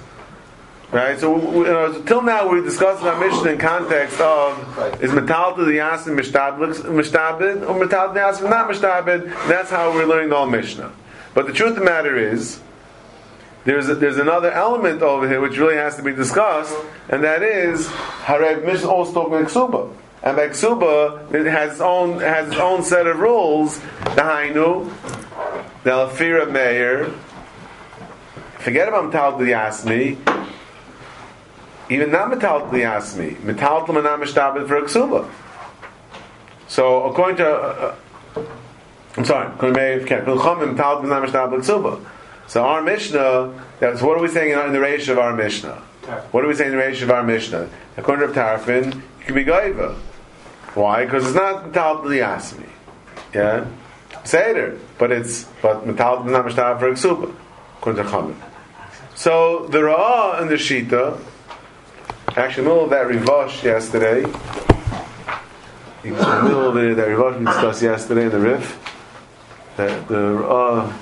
Right, 0.93 1.19
so 1.19 1.37
you 1.37 1.65
know, 1.65 2.03
till 2.03 2.23
now 2.23 2.49
we're 2.49 2.63
discussing 2.63 3.09
our 3.09 3.19
mission 3.19 3.49
in 3.49 3.59
context 3.59 4.21
of 4.21 5.03
is 5.03 5.13
metal 5.13 5.57
to 5.57 5.65
the 5.65 5.79
yasim 5.79 6.15
mishtabed 6.17 7.69
or 7.69 7.75
metal 7.75 8.09
to 8.09 8.15
the 8.15 8.21
yasim 8.21 8.49
not 8.49 8.69
mishtabed. 8.69 9.25
That's 9.49 9.71
how 9.71 9.91
we're 9.93 10.07
learning 10.07 10.33
all 10.33 10.47
Mishnah. 10.47 10.93
But 11.35 11.49
the 11.49 11.53
truth 11.53 11.71
of 11.71 11.77
the 11.77 11.85
matter 11.85 12.17
is, 12.17 12.61
there's 13.65 13.89
a, 13.89 13.97
there's 13.97 14.19
another 14.19 14.53
element 14.53 15.03
over 15.03 15.27
here 15.27 15.41
which 15.41 15.59
really 15.59 15.75
has 15.75 15.97
to 15.97 16.03
be 16.03 16.13
discussed, 16.13 16.77
and 17.09 17.25
that 17.25 17.43
is 17.43 17.89
Hareb 17.89 18.65
Mishnah 18.65 18.89
also 18.89 19.15
talking 19.15 19.35
about 19.35 19.49
Ksuba. 19.49 19.93
And 20.23 20.37
by 20.37 20.49
Ksuba, 20.49 21.35
it 21.35 21.47
has 21.47 21.73
its 21.73 21.81
own 21.81 22.21
has 22.21 22.49
its 22.49 22.57
own 22.57 22.83
set 22.85 23.07
of 23.07 23.19
rules. 23.19 23.79
The 23.79 24.23
Hainu, 24.23 24.93
the 25.83 25.91
Alfira 25.91 26.51
Meir. 26.51 27.13
Forget 28.59 28.89
about 28.89 29.13
Metal 29.13 29.39
to 29.39 29.45
the 29.45 29.53
Yasmi. 29.53 30.19
Even 31.95 32.11
not 32.11 32.29
Metal 32.29 32.63
Yasmi. 32.63 33.41
Metal 33.45 33.87
to 33.87 33.93
Manam 33.93 34.21
Mishtabit 34.21 34.67
for 34.67 34.81
Ksuba. 34.81 35.31
So 36.67 37.05
according 37.05 37.37
to 37.37 37.49
uh, 37.49 37.95
I'm 39.17 39.25
sorry, 39.25 39.47
according 39.47 39.75
to 39.75 39.81
Meir, 39.81 40.01
Metal 40.01 40.25
to 40.25 41.07
Manam 41.07 41.25
Mishtabit 41.25 41.61
Ksuba. 41.61 42.05
So 42.49 42.65
our 42.65 42.83
Mishnah, 42.83 43.55
that's 43.79 44.03
what 44.03 44.19
are 44.19 44.21
we 44.21 44.27
saying 44.27 44.59
in 44.59 44.73
the 44.73 44.81
ratio 44.81 45.13
of 45.13 45.21
our 45.21 45.35
Mishnah? 45.35 45.77
What 46.33 46.45
are 46.45 46.49
we 46.49 46.55
saying 46.57 46.73
in 46.73 46.77
the 46.77 46.85
ratio 46.85 47.05
of 47.05 47.13
our 47.13 47.23
Mishnah? 47.23 47.71
According 47.97 48.27
to 48.27 48.35
Tarfon, 48.35 48.89
it 49.21 49.27
can 49.27 49.35
be 49.37 49.45
Gaiva. 49.45 49.95
Why? 50.75 51.05
Because 51.05 51.27
it's 51.27 51.37
not 51.37 51.67
Metal 51.67 52.03
the 52.03 52.17
Yeah? 53.33 53.67
Seder. 54.25 54.81
But 54.99 55.13
it's, 55.13 55.45
but 55.63 55.87
Metal 55.87 56.19
Namashtav 56.25 56.81
for 56.81 56.91
Ksuba. 56.91 57.33
According 57.79 58.05
to 58.05 58.11
Chamin. 58.11 58.37
So 59.15 59.69
the 59.69 59.79
Ra'ah 59.79 60.41
and 60.41 60.51
the 60.51 60.57
Shita, 60.57 61.21
actually, 62.37 62.63
in 62.63 62.69
the 62.69 62.75
middle 62.75 62.85
of 62.85 62.91
that 62.91 63.07
Rivosh 63.07 63.63
yesterday, 63.63 64.25
in 66.03 66.15
the 66.15 66.43
middle 66.43 66.69
of 66.69 66.75
the, 66.75 66.95
that 66.95 67.09
Rivosh 67.09 67.39
we 67.39 67.45
discussed 67.45 67.83
yesterday 67.83 68.25
in 68.25 68.31
the 68.31 68.41
Rif, 68.41 68.79
that 69.77 70.09
the 70.09 70.15
Ra'ah 70.15 70.93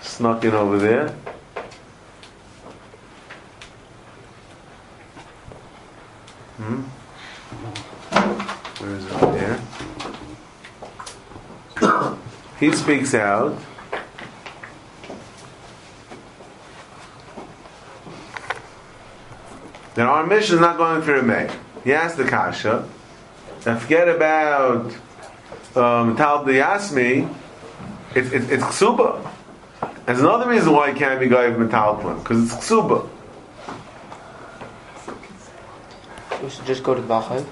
snuck 0.00 0.44
in 0.44 0.54
over 0.54 0.78
there. 0.78 1.08
Hmm? 6.56 6.82
Where 8.80 8.94
is 8.94 9.04
it 9.06 9.20
there? 9.20 9.60
he 12.58 12.72
speaks 12.72 13.14
out. 13.14 13.58
Then 19.96 20.06
our 20.06 20.24
mission 20.24 20.54
is 20.54 20.60
not 20.60 20.76
going 20.76 21.02
through 21.02 21.22
May. 21.22 21.50
He 21.82 21.92
asked 21.92 22.16
the 22.16 22.24
Kasha. 22.24 22.88
And 23.66 23.80
forget 23.80 24.08
about 24.08 24.92
um, 25.74 26.16
Tal 26.16 26.44
the 26.44 26.52
Yasmi. 26.52 27.28
It's 28.14 28.30
it, 28.30 28.50
it's 28.52 28.62
Ksuba. 28.62 29.28
There's 30.06 30.20
another 30.20 30.48
reason 30.48 30.72
why 30.72 30.90
it 30.90 30.96
can't 30.96 31.18
be 31.18 31.26
Goyiv 31.26 31.56
Metalplim, 31.56 32.22
because 32.22 32.44
it's 32.44 32.54
Ksuba. 32.54 33.08
We 36.42 36.50
should 36.50 36.66
just 36.66 36.84
go 36.84 36.94
to 36.94 37.00
the 37.00 37.08
Balchai. 37.08 37.44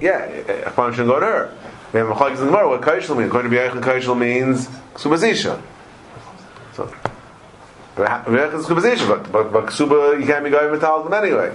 Yeah, 0.00 0.24
a 0.26 0.70
phone 0.70 0.92
should 0.92 1.06
go 1.06 1.18
to 1.18 1.26
her. 1.26 1.56
We 1.92 1.98
have 1.98 2.10
a 2.10 2.14
Chag 2.14 2.32
in 2.32 2.36
the 2.36 2.46
Gemara, 2.46 2.68
what 2.68 2.82
Kaishel 2.82 3.16
means. 3.16 3.28
According 3.28 3.50
to 3.50 3.56
B'yachim, 3.56 3.80
Kaishel 3.80 4.16
means 4.16 4.68
Ksuba 4.94 5.16
Zisha. 5.18 5.60
So, 6.74 6.84
B'yachim 6.84 6.94
is 6.94 6.98
Ksuba 6.98 6.98
Zisha, 6.98 7.79
but, 7.96 8.24
but, 9.32 9.52
but 9.52 9.66
Ksuba, 9.66 10.20
you 10.20 10.26
can't 10.26 10.44
be 10.44 10.50
Goyiv 10.50 10.78
Metalplim 10.78 11.12
anyway. 11.12 11.52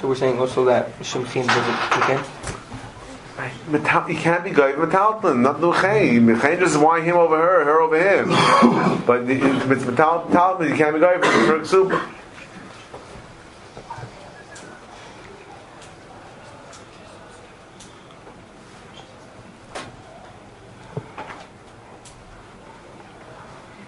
So 0.00 0.08
we're 0.08 0.14
saying 0.14 0.38
also 0.38 0.64
that 0.66 0.96
Shimchin 1.00 1.46
doesn't 1.46 1.90
kick 1.90 2.10
in? 2.10 2.20
You 3.72 3.80
can't 4.18 4.44
be 4.44 4.50
Goyiv 4.50 4.76
Metalplim, 4.76 5.40
not 5.40 5.60
Nuchay. 5.60 6.20
Nuchay 6.20 6.58
just 6.58 6.76
why 6.78 7.00
him 7.00 7.16
over 7.16 7.36
her, 7.36 7.64
her 7.64 7.80
over 7.80 7.96
him. 7.96 8.28
but 9.06 9.28
it's 9.28 9.84
Metal, 9.84 10.26
Metalplim, 10.28 10.68
you 10.70 10.76
can't 10.76 10.94
be 10.94 11.00
Goyiv 11.00 11.20
for 11.20 11.58
Ksuba. 11.60 11.94
Kiva 11.94 11.94
Kipitzah 11.94 11.94
with 11.94 12.14
the 21.94 22.14
Chum, 23.64 23.80
no? 23.80 23.83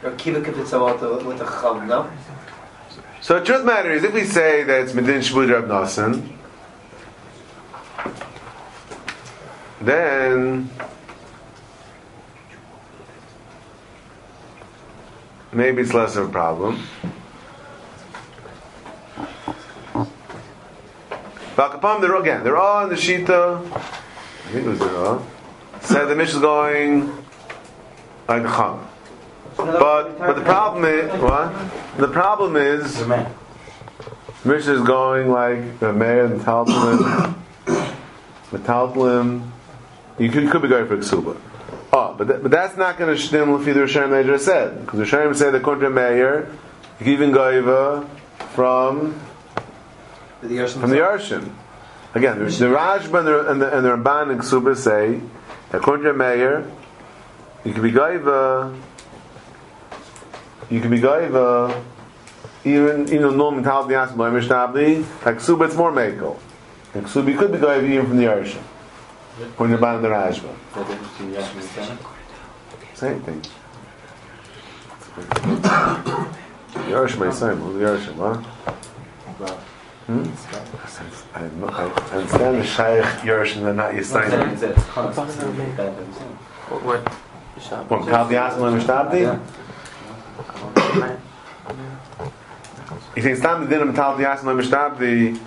So 3.20 3.38
the 3.38 3.44
truth 3.44 3.64
matter 3.64 3.90
is, 3.90 4.04
if 4.04 4.14
we 4.14 4.24
say 4.24 4.62
that 4.62 4.82
it's 4.82 4.92
Medin 4.92 5.18
Shmud 5.18 5.52
Rab 5.52 5.66
Nassan, 5.66 6.36
then 9.80 10.70
maybe 15.52 15.82
it's 15.82 15.94
less 15.94 16.16
of 16.16 16.28
a 16.28 16.32
problem. 16.32 16.82
Bakapam, 21.56 22.00
they're 22.00 22.14
again, 22.16 22.44
they're 22.44 22.56
all 22.56 22.84
in 22.84 22.90
the 22.90 22.96
Shita. 22.96 23.64
I 23.72 24.48
think 24.50 24.66
it 24.66 24.68
was 24.68 24.78
they're 24.78 24.96
all. 24.96 25.26
Said 25.80 26.04
the 26.04 26.14
Mishnah 26.14 26.36
is 26.36 26.42
going 26.42 27.24
like 28.28 28.44
a 28.44 28.48
Chum. 28.48 28.86
But 29.72 30.18
but 30.18 30.36
the 30.36 30.42
problem 30.44 30.84
is 30.84 31.20
what? 31.20 31.52
The 31.98 32.08
problem 32.08 32.56
is 32.56 33.04
Mishnah 34.44 34.74
is 34.74 34.82
going 34.82 35.28
like 35.30 35.80
the 35.80 35.92
mayor 35.92 36.26
and 36.26 36.40
Taltalim, 36.40 37.34
the 37.66 38.58
Taltalim. 38.58 39.50
You 40.18 40.30
could, 40.30 40.44
you 40.44 40.50
could 40.50 40.62
be 40.62 40.68
going 40.68 40.86
for 40.86 40.96
Ksuba. 40.96 41.36
Oh, 41.92 42.14
but 42.16 42.28
that, 42.28 42.42
but 42.42 42.50
that's 42.50 42.76
not 42.76 42.96
going 42.96 43.14
to 43.14 43.20
stem 43.20 43.52
with 43.52 43.68
either 43.68 43.86
Rishonim 43.86 44.10
they 44.10 44.24
just 44.24 44.44
said 44.44 44.80
because 44.84 45.00
Rishonim 45.00 45.34
said 45.34 45.50
that 45.52 45.60
according 45.62 45.82
to 45.82 45.90
Meir, 45.90 46.48
you 47.00 47.04
can 47.04 47.12
even 47.12 47.32
go 47.32 48.06
from 48.54 49.20
The 50.42 50.66
from 50.68 50.90
the 50.90 50.98
Arshin. 50.98 51.52
Again, 52.14 52.38
the, 52.38 52.44
the 52.44 52.66
Rashba 52.66 53.18
and 53.18 53.28
the, 53.28 53.50
and 53.50 53.62
the, 53.62 53.76
and 53.76 53.84
the 53.84 53.90
Ramban 53.90 54.30
and 54.30 54.40
Ksuba 54.40 54.76
say, 54.76 55.20
according 55.72 56.04
to 56.04 56.14
Meir, 56.14 56.70
you 57.64 57.72
can 57.72 57.82
be 57.82 57.92
gaiva, 57.92 58.74
you 60.70 60.80
can 60.80 60.90
be 60.90 60.98
gaiva, 61.00 61.82
even 62.64 63.06
you 63.08 63.20
know 63.20 63.30
no 63.30 63.50
mental 63.50 63.84
the 63.84 63.94
asma 63.96 64.16
by 64.16 64.30
Mishtabli, 64.30 65.04
like 65.24 65.36
Ksuba 65.36 65.66
it's 65.66 65.76
more 65.76 65.92
mekel. 65.92 66.36
And 66.94 67.04
Ksuba 67.06 67.28
you 67.32 67.38
could 67.38 67.52
be 67.52 67.58
gaiva 67.58 67.84
even 67.88 68.06
from 68.06 68.16
the 68.16 68.24
Arshin. 68.24 68.62
When 69.58 69.68
you're 69.70 69.78
buying 69.78 70.00
the 70.02 70.08
Rashba. 70.08 70.48
The 70.74 70.84
difference 70.84 71.10
between 71.12 71.32
Yasmin 71.34 71.62
and 71.62 71.70
Tana? 71.74 71.98
Same 72.94 73.20
thing. 73.20 73.42
The 75.16 76.92
Arshin 76.92 77.20
may 77.26 77.32
say, 77.32 77.54
well, 77.54 77.72
the 77.72 77.84
Arshin, 77.84 78.16
huh? 78.16 78.42
Hmm? 80.06 80.22
I, 81.34 81.40
I 81.40 82.16
understand 82.16 82.58
the 82.58 82.64
Shaykh 82.64 83.04
Yerush 83.26 83.56
and 83.56 83.66
they're 83.66 83.74
not 83.74 83.92
I'm 83.94 84.04
saying 84.04 84.30
Yisayim. 84.30 84.52
it's- 84.54 84.62
it's 84.62 84.86
constantly 84.86 85.66
bad, 85.76 85.88
I'm 85.98 86.12
saying. 86.14 86.30
What? 86.68 87.04
What, 87.88 88.06
Tal 88.06 88.28
Yasma 88.28 88.80
Mishtabdi? 88.80 89.40
You 93.16 93.22
think 93.22 93.38
Stam 93.38 93.68
the 93.68 93.74
Dinam 93.74 93.94
Tal 93.94 94.16
Yasma 94.18 94.54
Mishtabdi 94.60 95.40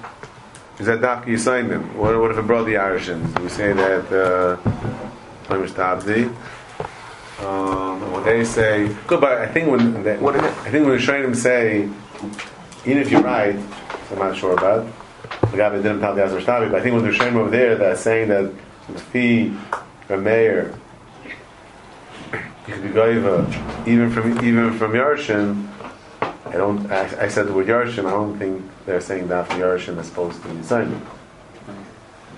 is 0.79 0.85
that 0.85 1.01
Dafki 1.01 1.25
Yisayim? 1.33 1.95
What, 1.95 2.17
what 2.17 2.31
if 2.31 2.37
it 2.37 2.47
brought 2.47 2.65
the 2.65 2.75
Irishans? 2.75 3.35
Do 3.35 3.43
we 3.43 3.49
say 3.49 3.73
that 3.73 4.05
uh, 4.05 4.57
Mishtabdi? 5.53 6.33
Um, 7.45 8.11
what 8.13 8.23
they 8.23 8.45
say, 8.45 8.87
good, 9.05 9.19
but 9.19 9.39
I 9.39 9.47
think 9.47 9.69
when 9.69 10.03
they, 10.03 10.17
What? 10.17 10.37
I 10.37 10.71
think 10.71 10.87
when 10.87 10.97
the 10.97 11.03
Rishonim 11.03 11.35
say, 11.35 11.89
even 12.85 12.97
if 12.97 13.11
you're 13.11 13.21
right, 13.21 13.55
I'm 14.11 14.19
not 14.19 14.37
sure 14.37 14.53
about, 14.53 14.87
the 15.51 15.57
guy 15.57 15.69
that 15.69 15.83
didn't 15.83 15.99
tell 15.99 16.15
the 16.15 16.23
Azar 16.23 16.41
but 16.41 16.75
I 16.75 16.81
think 16.81 16.95
when 16.95 17.03
the 17.03 17.11
Rishonim 17.11 17.35
over 17.35 17.49
there 17.49 17.75
that's 17.75 18.01
saying 18.01 18.29
that 18.29 18.51
the 18.87 18.99
fee 18.99 19.53
or 20.09 20.17
mayor 20.17 20.73
you 22.69 22.75
could 22.75 22.83
be 22.83 22.89
goiva 22.89 23.87
even 23.87 24.11
from 24.11 24.45
even 24.45 24.77
from 24.77 24.91
Yarshin, 24.93 25.67
I 26.45 26.51
don't. 26.53 26.91
I, 26.91 27.25
I 27.25 27.27
said 27.27 27.47
the 27.47 27.53
word 27.53 27.67
Yarshim. 27.67 28.05
I 28.05 28.11
don't 28.11 28.37
think 28.37 28.63
they're 28.85 29.01
saying 29.01 29.27
that 29.29 29.47
for 29.47 29.53
Yarshim 29.55 29.97
as 29.97 30.09
opposed 30.09 30.41
to 30.43 30.49
Yisraelim. 30.49 31.01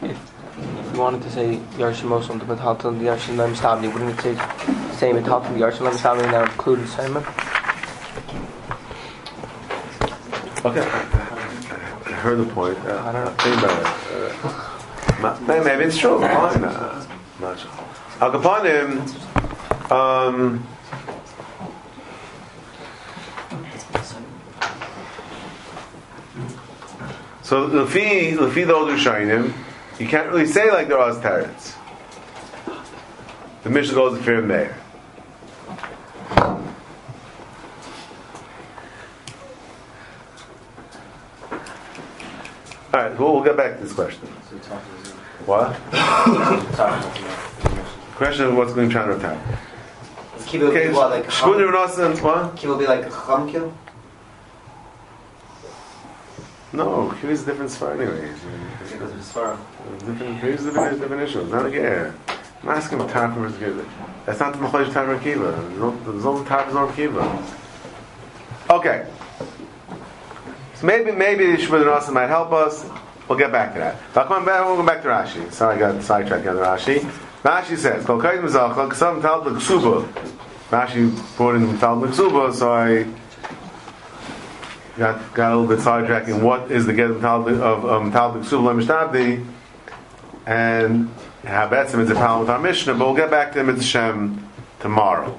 If 0.02 0.18
if 0.58 0.94
you 0.94 1.00
wanted 1.00 1.22
to 1.24 1.32
say 1.32 1.58
Yarshim 1.78 2.06
Muslim 2.06 2.40
to 2.40 2.46
Metalton, 2.46 3.00
the 3.00 3.06
Yarshim 3.06 3.36
Lam 3.38 3.54
Stabni, 3.56 3.92
wouldn't 3.92 4.18
it 4.18 4.22
say 4.22 4.36
say 4.96 5.12
Metalton, 5.12 5.54
the 5.54 5.60
Yarshim 5.66 5.82
Lam 5.82 5.94
Stabni 5.96 6.32
now 6.32 6.44
including 6.44 6.88
Simon? 6.88 7.24
Okay. 10.64 10.88
I 12.06 12.14
heard 12.24 12.38
the 12.38 12.54
point. 12.54 12.78
Uh, 12.80 13.04
I 13.04 13.12
don't 13.12 13.26
know. 13.26 13.32
Think 13.32 13.58
about 13.58 13.82
it. 13.82 14.46
Uh, 15.26 15.40
ma- 15.48 15.64
maybe 15.64 15.86
it's 15.86 15.98
true. 15.98 16.20
Fine. 16.20 16.64
Uh, 16.64 17.06
not 17.40 17.60
sure. 17.60 17.72
Al 18.22 18.32
Kapanim, 18.32 19.02
um, 19.92 20.66
so 27.44 27.68
Lefi, 27.68 28.34
Lefi 28.34 28.38
the 28.38 28.52
fee 28.52 28.64
the 28.64 28.74
older 28.74 28.94
Shainim, 28.94 29.54
you 30.00 30.08
can't 30.08 30.30
really 30.30 30.46
say 30.46 30.72
like 30.72 30.88
they're 30.88 30.98
Oz 30.98 31.18
Teretz. 31.18 31.76
The 33.64 33.70
Mishnah 33.70 33.94
goes 33.94 34.18
to 34.18 34.24
Fear 34.24 34.42
Meir. 34.42 34.78
Alright, 42.94 43.18
we'll, 43.20 43.34
we'll 43.34 43.44
get 43.44 43.56
back 43.56 43.78
to 43.78 43.84
this 43.84 43.94
question. 43.94 44.28
So 44.50 44.56
it's 44.56 44.70
not 44.70 44.82
easy. 45.00 45.14
What? 45.46 45.76
It's 45.94 46.78
not 46.78 47.18
easy. 47.18 47.82
Question 48.16 48.46
of 48.46 48.56
what's 48.56 48.74
going 48.74 48.90
to 48.90 48.94
try 48.94 49.06
to 49.06 49.16
attack. 49.16 49.38
Kibbutz 50.52 50.70
Okay, 50.70 50.88
be 50.90 50.94
what, 50.94 51.12
like 51.12 51.26
Shmuel 51.28 51.32
Chum? 51.32 52.14
Rabbanasan, 52.14 52.22
what? 52.22 52.56
Kibbutz 52.58 52.80
be 52.80 52.86
like 52.86 53.06
a 53.06 53.10
Chum 53.10 53.50
kill? 53.50 53.74
No, 56.74 57.10
here's 57.10 57.44
a 57.44 57.46
different 57.46 57.72
spot 57.72 58.00
anyways. 58.00 58.40
Because 58.92 59.14
it's 59.16 59.32
far. 59.32 59.58
Different, 60.00 60.38
here's 60.40 60.64
different, 60.64 61.00
different 61.00 61.24
issues. 61.24 61.50
Not 61.52 61.66
again. 61.66 62.14
I'm 62.64 62.70
asking 62.70 63.00
what 63.00 63.10
type 63.10 63.36
of 63.36 63.60
Kiva. 63.60 63.86
That's 64.26 64.40
not 64.40 64.54
the 64.54 64.60
Mechalish 64.60 64.94
type 64.94 65.08
of 65.08 65.22
Kiva. 65.24 65.52
There's 66.06 66.24
no- 66.24 66.44
type 66.44 66.68
of 66.68 66.96
Kiva. 66.96 67.46
Okay. 68.70 69.08
So 70.76 70.86
maybe, 70.86 71.12
maybe 71.12 71.46
Shmuel 71.62 71.86
Rabbanasan 71.86 72.14
might 72.14 72.28
help 72.28 72.52
us. 72.52 72.86
We'll 73.28 73.38
get 73.38 73.52
back 73.54 73.74
to 73.74 73.80
that. 73.80 73.98
But 74.14 74.28
come 74.28 74.44
back, 74.44 74.66
we'll 74.66 74.76
go 74.76 74.86
back 74.86 75.02
to 75.04 75.08
Rashi. 75.08 75.50
Sorry, 75.54 75.76
I 75.76 75.80
got 75.80 76.04
sidetracked 76.04 76.46
on 76.48 76.58
Rashi. 76.58 77.00
Rashi 77.44 77.78
says, 77.78 78.06
Kol 78.06 78.20
Kayim 78.20 78.48
Zachal, 78.50 78.90
Ksam 78.90 79.22
Tal 79.22 79.42
Ksuba. 79.44 80.38
Rashi 80.72 81.36
brought 81.36 81.56
in 81.56 81.78
Tal 81.80 81.98
Ksuba, 81.98 82.54
so 82.54 82.72
I 82.72 83.06
got 84.98 85.34
got 85.34 85.52
a 85.52 85.58
little 85.58 85.76
bit 85.76 85.84
sidetracked 85.84 86.30
in 86.30 86.42
what 86.42 86.72
is 86.72 86.86
the 86.86 86.94
get 86.94 87.12
of 87.12 87.26
of 87.26 87.86
um, 87.86 88.12
Tal 88.14 88.32
Ksuba 88.36 88.82
Lemishtabdi, 88.82 89.46
and 90.46 91.10
how 91.44 91.68
Betzim 91.68 92.00
is 92.00 92.10
a 92.10 92.16
problem 92.16 92.40
with 92.42 92.50
our 92.50 92.60
Mishnah, 92.60 92.94
but 92.94 93.06
we'll 93.06 93.16
get 93.18 93.30
back 93.30 93.52
to 93.52 93.64
Mitzvah 93.66 93.84
Shem 93.84 94.48
tomorrow. 94.80 95.38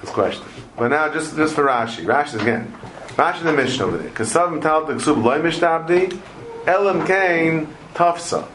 This 0.00 0.10
question. 0.10 0.44
But 0.76 0.88
now, 0.88 1.12
just 1.12 1.36
just 1.36 1.54
for 1.54 1.64
Rashi. 1.64 2.04
Rashi 2.04 2.40
again. 2.40 2.76
Rashi 3.10 3.44
the 3.44 3.52
Mishnah 3.52 3.86
over 3.86 3.98
there. 3.98 4.10
Kasav 4.10 4.60
Tal 4.60 4.84
Ksuba 4.86 5.22
Lemishtabdi, 5.22 6.20
Elam 6.66 7.06
Kain 7.06 7.68
Tafsa. 7.94 8.48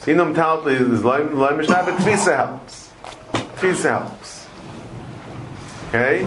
Sinum 0.00 0.34
Tal 0.34 0.68
is 0.68 1.00
Lemishtabdi, 1.00 1.96
Tvisa 1.96 2.36
helps. 2.36 2.90
Tvisa 3.32 3.98
helps. 3.98 4.23
Okay? 5.94 6.24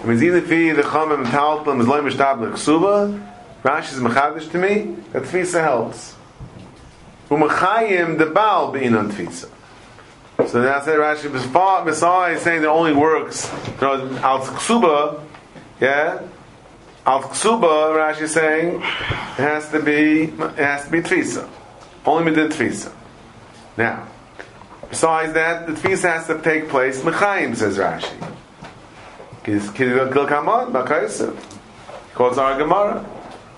It 0.00 0.06
means 0.06 0.22
either 0.22 0.40
fi 0.40 0.72
the 0.72 0.80
chamim 0.80 1.26
talpim 1.26 1.78
is 1.78 1.86
loy 1.86 2.00
mishtab 2.00 2.40
l'ksuba. 2.40 3.32
Rashi 3.62 3.92
is 3.92 4.00
mechadish 4.00 4.50
to 4.50 4.56
me 4.56 4.96
that 5.12 5.24
tfisa 5.24 5.60
helps. 5.60 6.14
Umachayim 7.28 8.16
the 8.16 8.24
baal 8.24 8.72
bein 8.72 8.94
on 8.94 9.12
tfisa. 9.12 9.50
So 10.48 10.62
that's 10.62 10.86
it. 10.86 10.96
Rashi 10.96 12.32
is 12.34 12.42
saying 12.42 12.62
that 12.62 12.68
only 12.68 12.94
works 12.94 13.52
you 13.66 13.80
know, 13.82 14.16
al 14.22 14.40
ksuba. 14.40 15.22
Yeah, 15.82 16.22
al 17.04 17.24
ksuba. 17.24 17.94
Rashi 17.94 18.22
is 18.22 18.32
saying 18.32 18.76
it 18.76 18.80
has 18.80 19.68
to 19.68 19.82
be 19.82 20.22
it 20.22 20.56
has 20.56 20.86
to 20.86 20.90
be 20.90 21.02
tfisa. 21.02 21.46
Only 22.06 22.32
midin 22.32 22.48
tfisa. 22.48 22.90
Now, 23.76 24.08
besides 24.88 25.34
that, 25.34 25.66
the 25.66 25.74
tfisa 25.74 26.14
has 26.14 26.26
to 26.28 26.40
take 26.40 26.70
place 26.70 27.02
mechayim 27.02 27.54
says 27.54 27.76
Rashi. 27.76 28.30
Kis 29.44 29.70
kil 29.70 30.08
kamon 30.08 30.72
bakaysev. 30.72 31.36
Quotes 32.14 32.38
our 32.38 32.56
Gemara. 32.56 33.04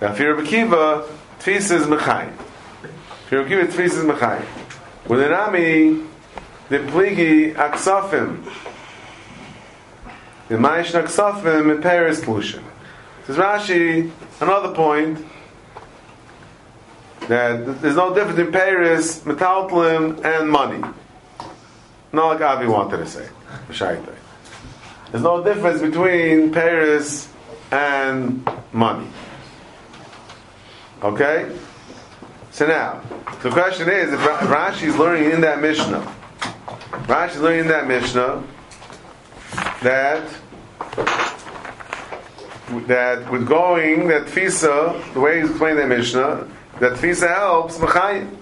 Now, 0.00 0.12
Fir 0.14 0.34
Bekiva, 0.34 1.06
Tfisa 1.38 1.76
is 1.76 1.86
Mechayim. 1.86 2.32
Fir 3.28 3.44
Bekiva, 3.44 3.66
Tfisa 3.66 3.82
is 3.82 4.04
Mechayim. 4.04 4.46
With 5.06 5.22
an 5.22 5.32
Ami, 5.32 6.02
the 6.68 6.78
Pligi 6.78 7.54
Aksafim. 7.54 8.44
The 10.48 10.56
Maish 10.56 11.00
Aksafim, 11.00 11.74
in 11.74 11.82
Paris 11.82 12.20
Plushin. 12.20 12.62
Says 13.26 13.36
Rashi, 13.36 14.10
another 14.40 14.74
point, 14.74 15.24
that 17.28 17.80
there's 17.80 17.96
no 17.96 18.14
difference 18.14 18.38
in 18.38 18.50
Paris, 18.52 19.20
Metaltlim, 19.20 20.24
and 20.24 20.50
money. 20.50 20.82
Not 22.12 22.26
like 22.28 22.40
Avi 22.40 22.66
wanted 22.66 22.98
to 22.98 23.06
say. 23.06 23.28
B'shaitai. 23.68 24.15
There's 25.16 25.24
no 25.24 25.42
difference 25.42 25.80
between 25.80 26.52
Paris 26.52 27.26
and 27.70 28.46
money. 28.70 29.08
Okay? 31.02 31.56
So 32.50 32.66
now, 32.66 33.00
the 33.42 33.48
question 33.48 33.88
is, 33.88 34.12
if 34.12 34.26
Ra- 34.26 34.40
Rashi 34.40 34.88
is 34.88 34.98
learning 34.98 35.30
in 35.30 35.40
that 35.40 35.62
Mishnah, 35.62 36.02
Rashi 37.06 37.36
is 37.36 37.40
learning 37.40 37.60
in 37.60 37.68
that 37.68 37.88
Mishnah 37.88 38.44
that 39.80 40.28
that 42.86 43.32
with 43.32 43.48
going 43.48 44.08
that 44.08 44.26
Tfisa, 44.26 45.14
the 45.14 45.20
way 45.20 45.40
he's 45.40 45.48
explaining 45.48 45.78
that 45.78 45.88
Mishnah, 45.88 46.46
that 46.78 46.92
Tfisa 46.98 47.34
helps 47.34 47.78
Mechayim. 47.78 48.36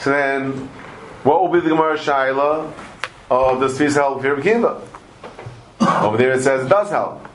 So 0.00 0.10
then, 0.10 0.52
what 1.22 1.40
will 1.40 1.48
be 1.48 1.60
the 1.60 1.70
Gemara 1.70 1.96
Shaila 1.96 2.70
of 3.30 3.60
the 3.60 3.68
Tfisa 3.68 3.94
help 3.94 4.20
Fir 4.20 4.38
Kiva? 4.42 4.89
Over 6.02 6.16
there 6.16 6.32
it 6.32 6.42
says 6.42 6.66
it 6.66 6.68
does 6.68 6.90
help. 6.90 7.26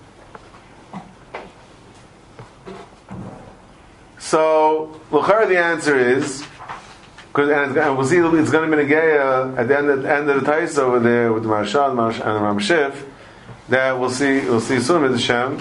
So, 4.17 4.99
Luchar, 5.11 5.47
the 5.47 5.59
answer 5.59 5.99
is, 5.99 6.43
and, 7.35 7.77
and 7.77 7.97
we'll 7.97 8.07
see 8.07 8.17
it's 8.17 8.49
going 8.49 8.71
to 8.71 8.75
be 8.75 8.83
Negeya 8.83 9.57
at 9.57 9.67
the 9.67 9.77
end 9.77 9.89
of, 9.89 10.05
end 10.05 10.29
of 10.29 10.43
the 10.43 10.51
Tais 10.51 10.79
over 10.79 10.99
there 10.99 11.31
with 11.31 11.43
the 11.43 11.49
Marshal 11.49 11.89
and 11.89 11.97
the 11.97 12.23
Ramshif, 12.23 13.05
that 13.69 13.99
we'll 13.99 14.09
see 14.09 14.39
we'll 14.41 14.61
see 14.61 14.79
soon 14.79 15.03
with 15.03 15.11
Hashem, 15.11 15.57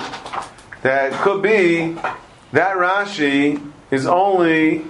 that 0.83 1.13
could 1.23 1.43
be 1.43 1.93
that 2.53 2.77
Rashi 2.77 3.73
is 3.91 4.07
only 4.07 4.85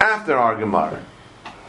after 0.00 0.36
our 0.36 0.56
Gemara. 0.56 1.02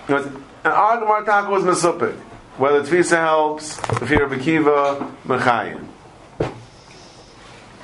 You 0.08 0.44
our 0.66 1.00
Gemara 1.00 1.26
Taka 1.26 1.50
was 1.50 1.64
Mesupik. 1.64 2.18
Whether 2.58 2.84
Tfisa 2.84 3.18
helps, 3.18 3.80
if 4.02 4.10
you're 4.10 4.30
Bekiva, 4.30 5.16
Mechayim. 5.26 5.88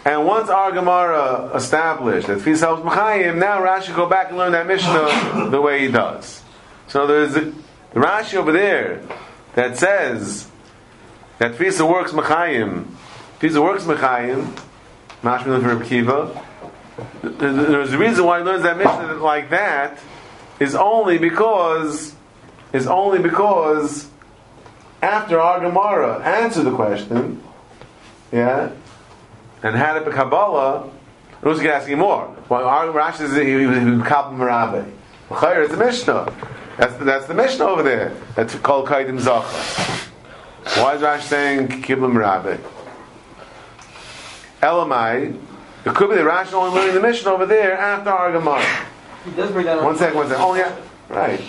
And 0.05 0.25
once 0.25 0.49
our 0.49 0.71
Gemara 0.71 1.51
established 1.53 2.27
that 2.27 2.39
Tfisa 2.39 2.59
helps 2.59 2.83
Mechayim, 2.83 3.37
now 3.37 3.59
Rashi 3.59 3.95
go 3.95 4.07
back 4.07 4.29
and 4.29 4.37
learn 4.37 4.51
that 4.51 4.67
Mishnah 4.67 5.49
the 5.49 5.61
way 5.61 5.81
he 5.81 5.91
does. 5.91 6.41
So 6.87 7.07
there's 7.07 7.35
a, 7.35 7.41
the 7.41 7.99
Rashi 7.99 8.35
over 8.35 8.51
there 8.51 9.01
that 9.55 9.77
says 9.77 10.49
that 11.39 11.55
Tfisa 11.55 11.89
works 11.89 12.11
Mechayim, 12.11 12.85
Tfisa 13.39 13.61
works 13.61 13.83
Mechayim, 13.83 14.57
Mashmin 15.21 15.61
for 15.61 15.75
Bekiva. 15.75 16.43
There's 17.21 17.93
a 17.93 17.97
reason 17.97 18.25
why 18.25 18.39
he 18.39 18.45
learns 18.45 18.63
that 18.63 18.77
Mishnah 18.77 19.15
like 19.15 19.49
that 19.49 19.99
is 20.59 20.75
only 20.75 21.17
because 21.17 22.15
is 22.73 22.87
only 22.87 23.19
because 23.19 24.09
after 25.01 25.39
our 25.39 25.59
Gemara 25.59 26.19
answered 26.23 26.63
the 26.63 26.75
question, 26.75 27.43
yeah, 28.31 28.71
and 29.63 29.75
had 29.75 29.97
it 29.97 30.05
be 30.05 30.11
Kabbalah, 30.11 30.89
who's 31.41 31.59
asking 31.61 31.97
more? 31.97 32.35
Well, 32.49 32.65
our 32.65 32.87
Rashi 32.87 33.17
says 33.17 33.35
he 33.35 33.55
was 33.65 34.07
Kabbalah 34.07 34.35
Merabe. 34.35 34.91
Chayr, 35.29 35.63
it's 35.63 35.71
the 35.71 35.77
Mishnah. 35.77 36.33
That's 36.77 36.95
the, 36.97 37.05
that's 37.05 37.25
the 37.25 37.33
Mishnah 37.33 37.65
over 37.65 37.83
there. 37.83 38.15
That's 38.35 38.55
called 38.55 38.87
Kaidim 38.87 39.19
Zacha. 39.19 40.05
Why 40.81 40.95
is 40.95 41.01
Rashi 41.01 41.21
saying 41.23 41.67
Kibla 41.67 42.11
Merabe? 42.11 42.59
Elamai, 44.61 45.39
it 45.85 45.95
could 45.95 46.09
be 46.09 46.15
the 46.15 46.21
Rashi 46.21 46.53
only 46.53 46.75
learning 46.75 46.95
the 46.95 47.01
Mishnah 47.01 47.31
over 47.31 47.45
there 47.45 47.77
after 47.77 48.09
our 48.09 48.31
Gemara. 48.31 48.65
He 49.25 49.31
does 49.31 49.51
bring 49.51 49.65
that 49.65 49.77
up. 49.77 49.83
One 49.83 49.97
second, 49.97 50.17
one 50.17 50.27
second. 50.27 50.43
Oh, 50.43 50.55
yeah, 50.55 50.75
right. 51.09 51.41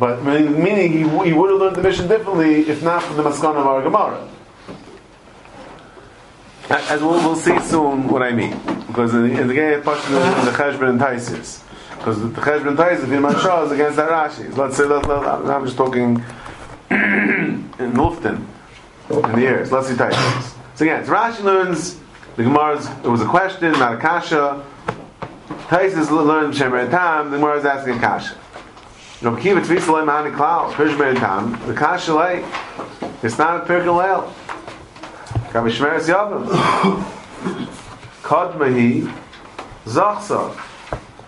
But 0.00 0.24
meaning 0.24 0.92
he, 0.92 0.98
he 1.00 1.32
would 1.34 1.50
have 1.50 1.60
learned 1.60 1.76
the 1.76 1.82
mission 1.82 2.08
differently 2.08 2.60
if 2.60 2.82
not 2.82 3.02
from 3.02 3.18
the 3.18 3.22
Maskana 3.22 3.56
of 3.56 3.66
our 3.66 3.82
Gemara. 3.82 4.26
As 6.70 7.02
we'll, 7.02 7.12
we'll 7.12 7.36
see 7.36 7.58
soon 7.60 8.08
what 8.08 8.22
I 8.22 8.32
mean. 8.32 8.58
Because 8.86 9.12
in 9.12 9.28
the, 9.28 9.40
in 9.40 9.46
the 9.46 9.54
game, 9.54 9.82
Pashto 9.82 10.44
the 10.44 10.52
Cheshbon 10.52 10.88
and 10.88 11.00
Taisis. 11.00 11.62
Because 11.98 12.18
the 12.22 12.28
Cheshbon 12.28 12.68
and 12.68 12.78
Taisis, 12.78 13.08
the 13.08 13.16
Iman 13.16 13.34
Shah 13.40 13.64
is 13.64 13.72
against 13.72 13.96
that 13.96 14.08
Rashi. 14.08 14.56
Let's 14.56 14.78
say, 14.78 14.84
let, 14.84 15.06
let, 15.06 15.22
I'm 15.22 15.66
just 15.66 15.76
talking 15.76 16.24
in 16.90 17.68
Lufton, 17.78 18.46
in 19.10 19.32
the 19.32 19.40
ears. 19.40 19.70
Let's 19.70 19.88
see 19.88 19.94
Taisis. 19.94 20.54
So 20.76 20.86
again, 20.86 21.00
it's 21.00 21.10
Rashi 21.10 21.42
learns, 21.42 22.00
the 22.36 22.44
Gemara's, 22.44 22.88
it 23.04 23.08
was 23.08 23.20
a 23.20 23.26
question, 23.26 23.72
not 23.72 23.94
a 23.94 23.98
kasha. 23.98 24.64
Taisis 25.68 26.10
learned 26.10 26.54
Shemer 26.54 26.90
Tam, 26.90 27.30
the 27.30 27.36
Gemara 27.36 27.58
is 27.58 27.66
asking 27.66 27.98
kasha. 27.98 28.38
Know, 29.22 29.36
Kiva 29.36 29.60
Tvis 29.60 29.86
Lei 29.86 30.00
Mahani 30.00 30.34
Klal, 30.34 30.72
Pirshmer 30.72 31.14
Tam, 31.18 31.52
the 31.66 31.74
kasha 31.74 32.14
lay, 32.14 32.42
it's 33.22 33.36
not 33.36 33.62
a 33.62 33.66
Pirkel 33.66 34.00
Leil. 34.00 34.32
Kav 35.50 35.70
Shmeres 35.70 36.08
Yavim. 36.08 36.46
Kodmahi, 38.22 39.12
Zachsa, 39.84 40.56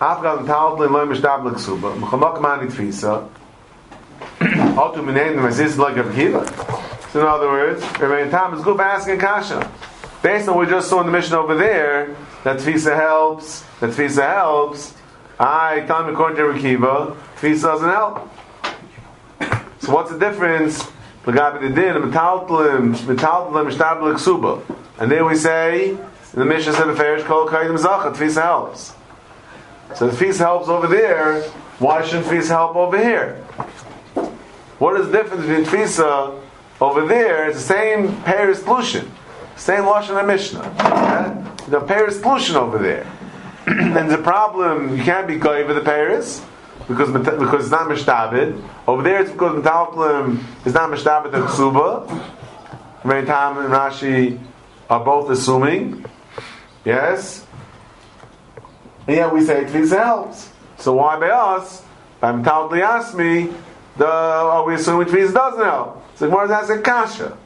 Afghan 0.01 0.47
Talblin 0.47 0.89
Loi 0.89 1.05
Mishtab 1.05 1.43
Leksuba, 1.47 1.95
Mechamok 1.99 2.41
Mani 2.41 2.67
Tfisa, 2.67 3.29
Otu 4.39 4.95
Minayin, 4.95 5.35
the 5.35 5.41
Mesis 5.47 5.77
like 5.77 5.95
Rav 5.95 6.15
Kiva. 6.15 6.47
So 7.11 7.21
in 7.21 7.27
other 7.27 7.47
words, 7.47 7.83
Rabbi 7.99 8.27
Tam 8.31 8.55
is 8.55 8.63
good 8.63 8.75
by 8.75 8.85
asking 8.85 9.19
kasha. 9.19 9.69
Based 10.23 10.47
on 10.47 10.55
what 10.55 10.65
we 10.65 10.71
just 10.71 10.89
saw 10.89 11.01
in 11.01 11.05
the 11.05 11.11
mission 11.11 11.35
over 11.35 11.55
there, 11.55 12.15
that 12.43 12.57
Tfisa 12.57 12.95
helps, 12.95 13.61
that 13.81 13.91
Tfisa 13.91 14.27
helps, 14.27 14.95
I, 15.39 15.81
me 15.81 16.13
according 16.13 16.37
to 16.37 16.59
Kiva, 16.59 17.15
Tfisa 17.43 17.63
doesn't 17.63 17.89
help. 17.89 18.29
So 19.79 19.91
what's 19.93 20.09
the 20.09 20.17
difference? 20.17 20.81
The 21.25 21.33
suba. 24.17 24.61
And 24.97 25.11
then 25.11 25.25
we 25.25 25.35
say, 25.35 25.97
the 26.33 26.45
Mishnah 26.45 26.71
said, 26.71 26.95
Ferish 26.95 27.23
kol 27.25 27.49
kaidim 27.49 27.77
zacha, 27.77 28.15
Tfisa 28.15 28.43
helps. 28.43 28.93
So 29.93 30.07
the 30.07 30.15
Tfisa 30.15 30.37
helps 30.37 30.69
over 30.69 30.87
there, 30.87 31.41
why 31.79 32.05
shouldn't 32.05 32.27
Tfisa 32.27 32.47
help 32.47 32.77
over 32.77 32.97
here? 32.97 33.35
What 34.79 34.97
is 35.01 35.07
the 35.07 35.11
difference 35.11 35.45
between 35.45 35.65
Tfisa 35.65 36.39
uh, 36.79 36.85
over 36.85 37.05
there? 37.05 37.49
It's 37.49 37.57
the 37.57 37.73
same 37.73 38.21
Paris 38.23 38.63
pollution. 38.63 39.11
Same 39.57 39.83
Lashon 39.83 40.17
and 40.17 40.27
Mishnah. 40.27 40.63
Yeah? 40.77 41.55
The 41.67 41.81
Paris 41.81 42.21
pollution 42.21 42.55
over 42.55 42.77
there. 42.77 43.05
and 43.67 44.09
the 44.09 44.17
problem, 44.17 44.95
you 44.95 45.03
can't 45.03 45.27
be 45.27 45.35
going 45.35 45.67
with 45.67 45.75
the 45.75 45.83
Paris 45.83 46.41
because 46.87 47.11
because 47.11 47.61
it's 47.61 47.71
not 47.71 47.87
mishtabed. 47.89 48.61
Over 48.87 49.03
there, 49.03 49.21
it's 49.21 49.31
because 49.31 49.61
metalplim 49.61 50.43
is 50.65 50.73
not 50.73 50.89
mishtabed 50.91 51.33
and 51.33 51.43
ksuba. 51.45 52.07
Very 53.03 53.25
time 53.25 53.57
and 53.57 53.73
Rashi 53.73 54.39
are 54.89 55.03
both 55.03 55.29
assuming, 55.29 56.05
yes. 56.85 57.45
And 59.07 59.17
yet 59.17 59.33
we 59.33 59.43
say 59.43 59.65
tefillah 59.65 60.03
helps. 60.03 60.49
So 60.77 60.93
why 60.93 61.19
by 61.19 61.29
us, 61.29 61.83
by 62.19 62.31
metalpli 62.31 62.81
asmi, 62.81 63.53
the 63.97 64.07
are 64.07 64.65
we 64.65 64.75
assuming 64.75 65.07
tefillah 65.07 65.33
doesn't 65.33 65.63
help? 65.63 66.03
So 66.15 66.29
Gemara 66.29 66.45
is 66.45 66.51
asking 66.51 66.83
kasha. 66.83 67.37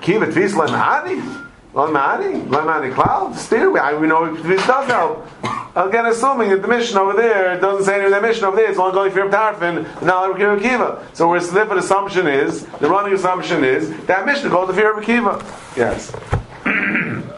Kiva 0.00 0.26
tefillah 0.26 0.68
lemahani. 0.68 1.46
Lemahani? 1.74 2.46
Lemahani 2.48 2.92
cloud? 2.92 3.36
Still, 3.36 3.72
we 3.72 4.06
know 4.06 4.34
tefillah 4.34 4.66
does 4.66 4.86
help. 4.90 5.26
Again, 5.76 6.06
assuming 6.06 6.50
that 6.50 6.62
the 6.62 6.68
mission 6.68 6.98
over 6.98 7.12
there 7.12 7.58
doesn't 7.60 7.84
say 7.84 7.94
anything. 7.94 8.10
The 8.10 8.20
mission 8.20 8.44
over 8.44 8.56
there 8.56 8.70
it's 8.70 8.78
only 8.78 8.92
going 8.92 9.12
for 9.12 9.28
Tarfon, 9.30 10.02
not 10.02 10.36
Rabbi 10.36 10.60
Kiva. 10.60 11.06
So 11.12 11.28
we're 11.28 11.38
the 11.38 11.76
assumption 11.76 12.26
is 12.26 12.66
the 12.66 12.88
running 12.88 13.12
assumption 13.12 13.62
is 13.62 13.88
that 14.06 14.26
mission 14.26 14.50
goes 14.50 14.74
to 14.74 14.82
Rabbi 14.82 15.04
Kiva. 15.04 15.44
Yes. 15.76 16.12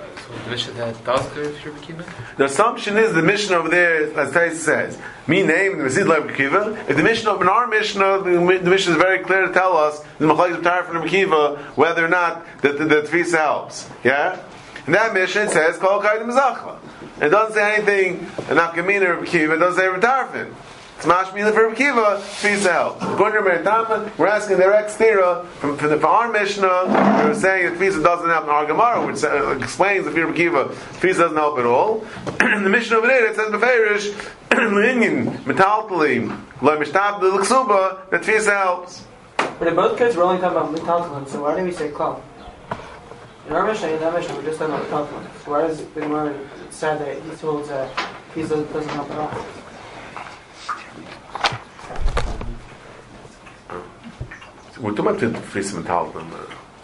The 2.37 2.45
assumption 2.45 2.97
is 2.97 3.15
the 3.15 3.23
mission 3.23 3.55
over 3.55 3.69
there, 3.69 4.19
as 4.19 4.33
Tais 4.33 4.55
says, 4.55 4.99
me 5.27 5.43
name 5.43 5.79
the 5.79 5.85
Mesid 5.85 6.09
Rabbi 6.09 6.35
Kiva. 6.35 6.85
If 6.89 6.97
the 6.97 7.03
mission 7.03 7.29
in 7.29 7.49
our 7.49 7.67
mission, 7.67 8.01
the, 8.01 8.61
mission 8.63 8.93
is 8.93 8.99
very 8.99 9.21
clear 9.21 9.47
to 9.47 9.53
tell 9.53 9.77
us 9.77 10.03
the 10.19 10.27
Machlekes 10.27 10.63
Tarfon 10.63 10.95
Rabbi 10.95 11.09
Kiva 11.09 11.57
whether 11.77 12.05
or 12.05 12.09
not 12.09 12.45
the 12.61 12.73
the, 12.73 12.85
the 12.85 13.03
Tfisa 13.03 13.39
helps. 13.39 13.89
Yeah. 14.05 14.41
And 14.87 14.95
that 14.95 15.15
mission 15.15 15.49
says 15.49 15.79
Kol 15.79 16.03
Kaidim 16.03 16.37
Zachva. 16.37 16.79
It 17.21 17.29
doesn't 17.29 17.55
say 17.55 17.77
anything 17.77 18.19
in 18.19 18.57
Nafkamina 18.57 19.17
Rabbi 19.17 19.27
Kiva, 19.27 19.55
it 19.55 19.59
doesn't 19.59 19.81
say 19.81 19.89
Tarfon. 20.07 20.53
It's 21.03 21.11
mashmila 21.11 21.53
for 21.53 21.65
Rabbi 21.65 21.75
Kiva, 21.75 22.23
Tfisa. 22.23 22.95
According 23.15 23.43
to 23.43 23.51
Meritama, 23.51 24.17
we're 24.17 24.29
asking 24.29 24.59
direct 24.59 24.89
stira 24.89 25.45
from, 25.47 25.77
from, 25.77 25.99
from 25.99 26.05
our 26.05 26.31
Mishnah, 26.31 26.85
we're 27.27 27.35
saying 27.35 27.73
that 27.73 27.81
Tfisa 27.81 28.05
doesn't 28.05 28.29
help 28.29 28.45
in 28.45 28.51
our 28.51 28.67
Gemara, 28.67 29.05
which 29.05 29.25
uh, 29.25 29.59
explains 29.59 30.05
the 30.05 30.13
Rabbi 30.13 30.37
Kiva, 30.37 30.67
Tfisa 30.67 31.19
doesn't 31.19 31.37
help 31.37 31.59
at 31.59 31.67
all. 31.67 32.07
in 32.41 32.63
the 32.63 32.71
Mishnah 32.71 32.99
over 32.99 33.09
there, 33.09 33.27
it 33.27 33.35
says 33.35 33.51
Beferish, 33.51 34.13
Linyin, 34.51 35.39
Metaltalim, 35.39 36.41
La 36.63 36.77
Mishtab, 36.77 37.21
the 37.21 37.31
Luxuba, 37.37 38.09
that 38.11 38.23
Tfisa 38.23 38.57
helps. 38.63 39.05
But 39.59 39.67
in 39.67 39.75
both 39.75 39.99
cases, 39.99 40.17
we're 40.17 40.23
only 40.23 40.41
talking 40.41 40.57
about 40.57 40.73
metaltalin, 40.73 41.27
so 41.27 41.43
why 41.43 41.59
do 41.59 41.65
we 41.65 41.73
say 41.73 41.91
klal? 41.91 42.23
In 43.49 43.55
our 43.55 43.67
Mishnah, 43.67 43.89
in 43.89 43.99
that 43.99 44.15
Mishnah, 44.15 44.37
we're 44.37 44.45
just 44.45 44.61
talking 44.61 44.77
about 44.77 45.09
metaltalin. 45.09 45.45
So 45.45 45.51
why 45.51 45.65
is 45.65 45.79
the 45.79 46.01
Gemara 46.01 46.39
sad 46.71 47.01
that 47.01 47.21
he 47.21 47.31
holds 47.45 47.71
that 47.71 47.91
he 48.37 48.43
doesn't 48.43 48.89
help 48.91 49.11
at 49.11 49.19
all? 49.19 49.62
We're 54.83 54.91
talking 54.91 55.07
about 55.07 55.21
the 55.21 55.27
Tfisa 55.29 55.81
Metaltalim. 55.81 56.29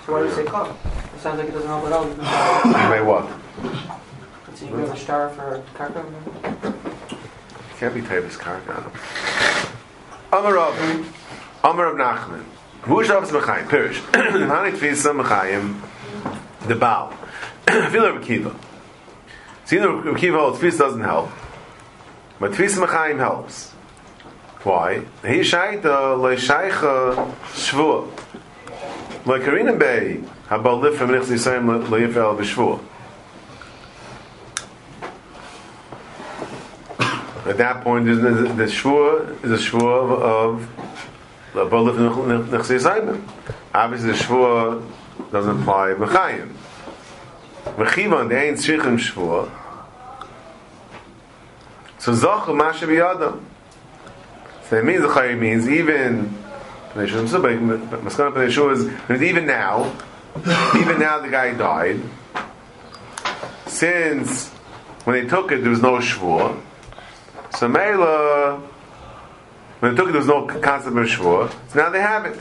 So 0.06 0.12
why 0.12 0.22
do 0.22 0.28
you 0.28 0.32
say 0.32 0.44
klal? 0.44 0.72
It 1.16 1.20
sounds 1.20 1.40
like 1.40 1.48
it 1.48 1.50
doesn't 1.50 1.66
help 1.66 1.84
at 1.84 1.92
all. 1.92 2.08
You 2.08 2.88
may 2.90 3.02
what? 3.02 3.28
So 4.54 4.66
you 4.66 4.70
go 4.70 4.86
to 4.86 4.96
star 4.96 5.30
for 5.30 5.60
karka? 5.74 6.04
Can't 7.78 7.94
be 7.94 8.00
Tavis 8.00 8.36
Karka. 8.38 8.84
Amar 10.32 10.54
Rav, 10.54 11.12
Amar 11.64 11.92
Rav 11.92 11.96
Nachman. 11.96 12.44
Vush 12.82 13.08
Rav 13.08 13.28
Zmachayim, 13.28 13.66
Pirish. 13.66 13.94
Hani 14.12 14.70
Tfisa 14.76 15.20
Machayim, 15.20 15.80
the 16.68 16.76
Baal. 16.76 17.10
Feel 17.66 18.12
Rav 18.12 18.24
Kiva. 18.24 18.54
See, 19.64 19.78
the 19.78 19.90
Rav 19.90 20.16
Kiva 20.16 20.38
holds 20.38 20.60
Tfisa 20.60 20.78
doesn't 20.78 21.00
help. 21.00 21.30
But 22.38 22.52
Tfisa 22.52 22.86
Machayim 22.86 23.18
helps. 23.18 23.74
Why? 24.64 25.02
He 25.22 25.40
shayt 25.40 25.84
a 25.84 26.12
uh, 26.12 26.14
le 26.16 26.34
shaycha 26.34 27.16
uh, 27.16 27.32
shvua. 27.52 28.08
Le 29.24 29.38
karinim 29.38 29.78
bei 29.78 30.20
haba 30.48 30.82
lif 30.82 30.98
ha 30.98 31.06
menich 31.06 31.26
zisayim 31.26 31.88
le 31.88 32.00
yifah 32.00 32.24
al 32.24 32.36
vishvua. 32.36 32.80
At 37.46 37.56
that 37.56 37.84
point, 37.84 38.06
the 38.06 38.14
the 38.14 38.64
shvua 38.64 39.44
is 39.44 39.52
a 39.52 39.70
shvua 39.70 40.20
of 40.20 40.68
le 41.54 41.64
haba 41.64 41.84
lif 41.84 41.96
ha 41.96 42.02
menich 42.20 42.64
zisayim. 42.64 43.22
Obviously, 43.72 44.10
the 44.10 44.18
shvua 44.18 44.82
doesn't 45.30 45.62
apply 45.62 45.92
b'chayim. 45.92 46.52
V'chivan, 47.76 48.28
the 48.28 48.36
ain't 48.42 48.58
shichim 48.58 48.98
shvua. 48.98 49.48
So 51.98 52.12
zochum, 52.12 52.56
ma 52.56 52.72
shabiyadam. 52.72 53.34
Okay. 53.36 53.57
So 54.68 54.76
it 54.76 54.84
means 54.84 55.00
the 55.00 55.08
chayyim 55.08 55.38
means 55.38 55.68
even 55.68 56.34
Maskana 56.94 58.46
is 58.46 59.22
even 59.22 59.46
now, 59.46 59.96
even 60.76 60.98
now 60.98 61.20
the 61.20 61.28
guy 61.28 61.54
died. 61.54 62.00
Since 63.66 64.48
when 65.04 65.22
they 65.22 65.28
took 65.28 65.52
it, 65.52 65.62
there 65.62 65.70
was 65.70 65.80
no 65.80 65.98
shvur. 65.98 66.60
So 67.56 67.68
Mela, 67.68 68.56
when 69.80 69.94
they 69.94 69.96
took 69.96 70.08
it, 70.08 70.12
there 70.12 70.20
was 70.20 70.28
no 70.28 70.46
concept 70.46 70.88
of 70.88 71.06
shvur. 71.06 71.50
So 71.70 71.78
now 71.78 71.88
they 71.90 72.00
have 72.00 72.26
it. 72.26 72.38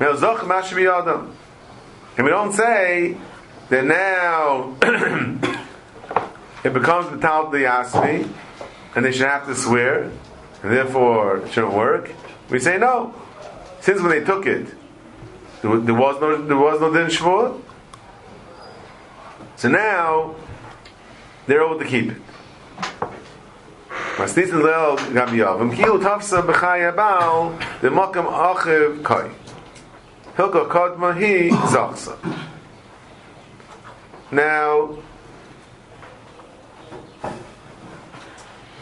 Now 0.00 0.12
and 2.16 2.24
we 2.24 2.30
don't 2.30 2.52
say 2.52 3.16
that 3.68 3.84
now 3.84 4.74
it 6.64 6.72
becomes 6.72 7.10
the 7.10 7.18
tal 7.18 7.50
the 7.50 7.58
yasmi, 7.58 8.28
and 8.94 9.04
they 9.04 9.12
should 9.12 9.26
have 9.26 9.46
to 9.46 9.54
swear 9.54 10.10
and 10.62 10.72
therefore 10.72 11.38
it 11.38 11.52
shouldn't 11.52 11.74
work. 11.74 12.10
We 12.50 12.58
say 12.58 12.78
no. 12.78 13.14
Since 13.80 14.00
when 14.00 14.10
they 14.10 14.24
took 14.24 14.46
it, 14.46 14.66
there 15.60 15.70
was, 15.70 16.20
no 16.20 16.44
there 16.46 16.56
was 16.56 16.80
no 16.80 16.92
din 16.92 17.06
shvuah. 17.06 17.60
So 19.56 19.68
now 19.68 20.34
they're 21.46 21.62
able 21.64 21.78
to 21.78 21.84
keep 21.84 22.10
it. 22.12 22.22
Masnitin 24.16 24.62
lel 24.62 24.96
gabiyav. 24.98 25.74
Kilu 25.74 25.98
tafsa 26.00 26.42
b'chay 26.42 26.92
abal 26.92 27.58
the 27.80 27.88
makam 27.88 28.26
achiv 28.26 29.02
kai. 29.02 29.30
Hilka 30.36 30.68
kadma 30.68 31.14
hi 31.14 31.50
zachsa. 31.68 32.16
Now, 34.30 34.96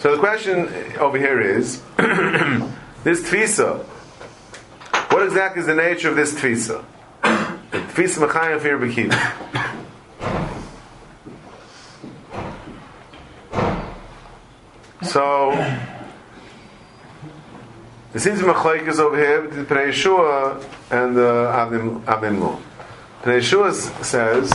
So 0.01 0.12
the 0.12 0.18
question 0.18 0.66
over 0.98 1.18
here 1.18 1.42
is 1.42 1.82
this 3.05 3.20
tfisa. 3.20 3.84
What 5.12 5.22
exactly 5.22 5.61
is 5.61 5.66
the 5.66 5.74
nature 5.74 6.09
of 6.09 6.16
this 6.16 6.32
tfisa? 6.32 6.82
Tfisa 7.22 8.26
mechayim 8.26 8.61
fir 8.61 8.78
b'kiva. 8.78 9.76
So 15.03 15.53
it 18.14 18.20
seems 18.20 18.40
machlekes 18.40 18.98
over 18.98 19.18
here 19.18 19.42
between 19.42 19.66
Pnei 19.66 19.92
Shua 19.92 20.64
and 20.90 21.18
uh, 21.18 21.68
Avim 22.07 22.40
Lo. 22.40 22.59
Pnei 23.22 23.42
says 24.03 24.51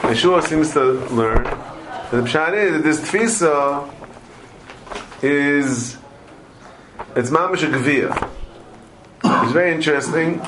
Pnei 0.00 0.42
seems 0.48 0.72
to 0.72 0.92
learn 1.14 1.44
that 1.44 2.10
the 2.10 2.22
pshat 2.22 2.54
is 2.54 2.72
that 2.72 2.82
this 2.82 3.00
tfisa 3.00 3.99
is 5.22 5.96
it's 7.16 7.30
mamish 7.30 7.62
a 7.62 7.66
gevia. 7.66 8.30
It's 9.24 9.52
very 9.52 9.72
interesting 9.72 10.38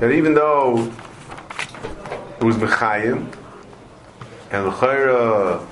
that 0.00 0.10
even 0.10 0.34
though 0.34 0.92
it 2.40 2.44
was 2.44 2.56
mechayim 2.56 3.34
and 4.50 4.68
l'chayra 4.68 5.66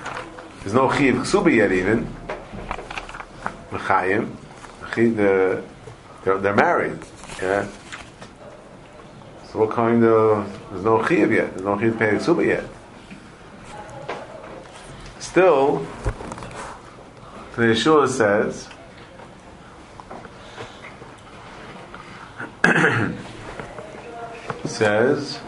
there's 0.61 0.75
no 0.75 0.91
chiv 0.91 1.15
ksuba 1.17 1.55
yet 1.55 1.71
even 1.73 2.07
mechayim 3.71 4.35
the- 4.95 5.63
they're, 6.25 6.39
they're 6.39 6.57
married 6.57 6.99
yeah 7.41 7.67
so 9.51 9.61
what 9.61 9.71
kind 9.71 10.03
of 10.05 10.45
there's 10.71 10.85
no 10.85 11.05
chiv 11.07 11.31
yet 11.31 11.51
there's 11.51 11.63
no 11.63 11.79
chiv 11.79 11.97
pay 11.99 12.11
ksuba 12.17 12.45
yet 12.45 12.65
still 15.21 15.87
the 17.57 17.63
Yeshua 17.63 18.07
says 18.07 18.69
says 24.67 25.41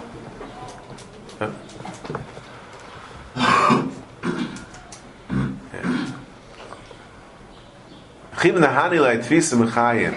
the 9.51 9.57
mechayim. 9.57 10.15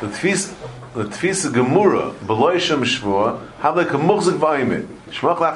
The 0.00 0.08
tfisa 1.04 1.50
gemura 1.50 2.12
beloy 2.26 2.58
shem 2.58 2.82
shvua 2.82 3.40
have 3.60 3.76
like 3.76 3.88
a. 3.88 3.96
Shmach 3.96 5.48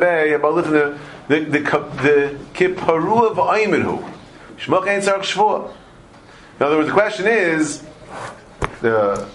bay 0.00 0.32
about 0.32 0.64
the 0.64 0.98
the 1.28 1.40
the 1.44 1.60
the 1.60 2.36
kiparu 2.54 3.30
of 3.30 3.36
vayimit 3.36 3.82
hu. 3.82 4.17
Shmach 4.58 4.86
ain't 4.88 5.04
sarach 5.04 5.22
shvua. 5.22 5.72
In 6.58 6.66
other 6.66 6.76
words, 6.76 6.88
the 6.88 6.94
question 6.94 7.26
is 7.26 7.82
the 8.80 9.28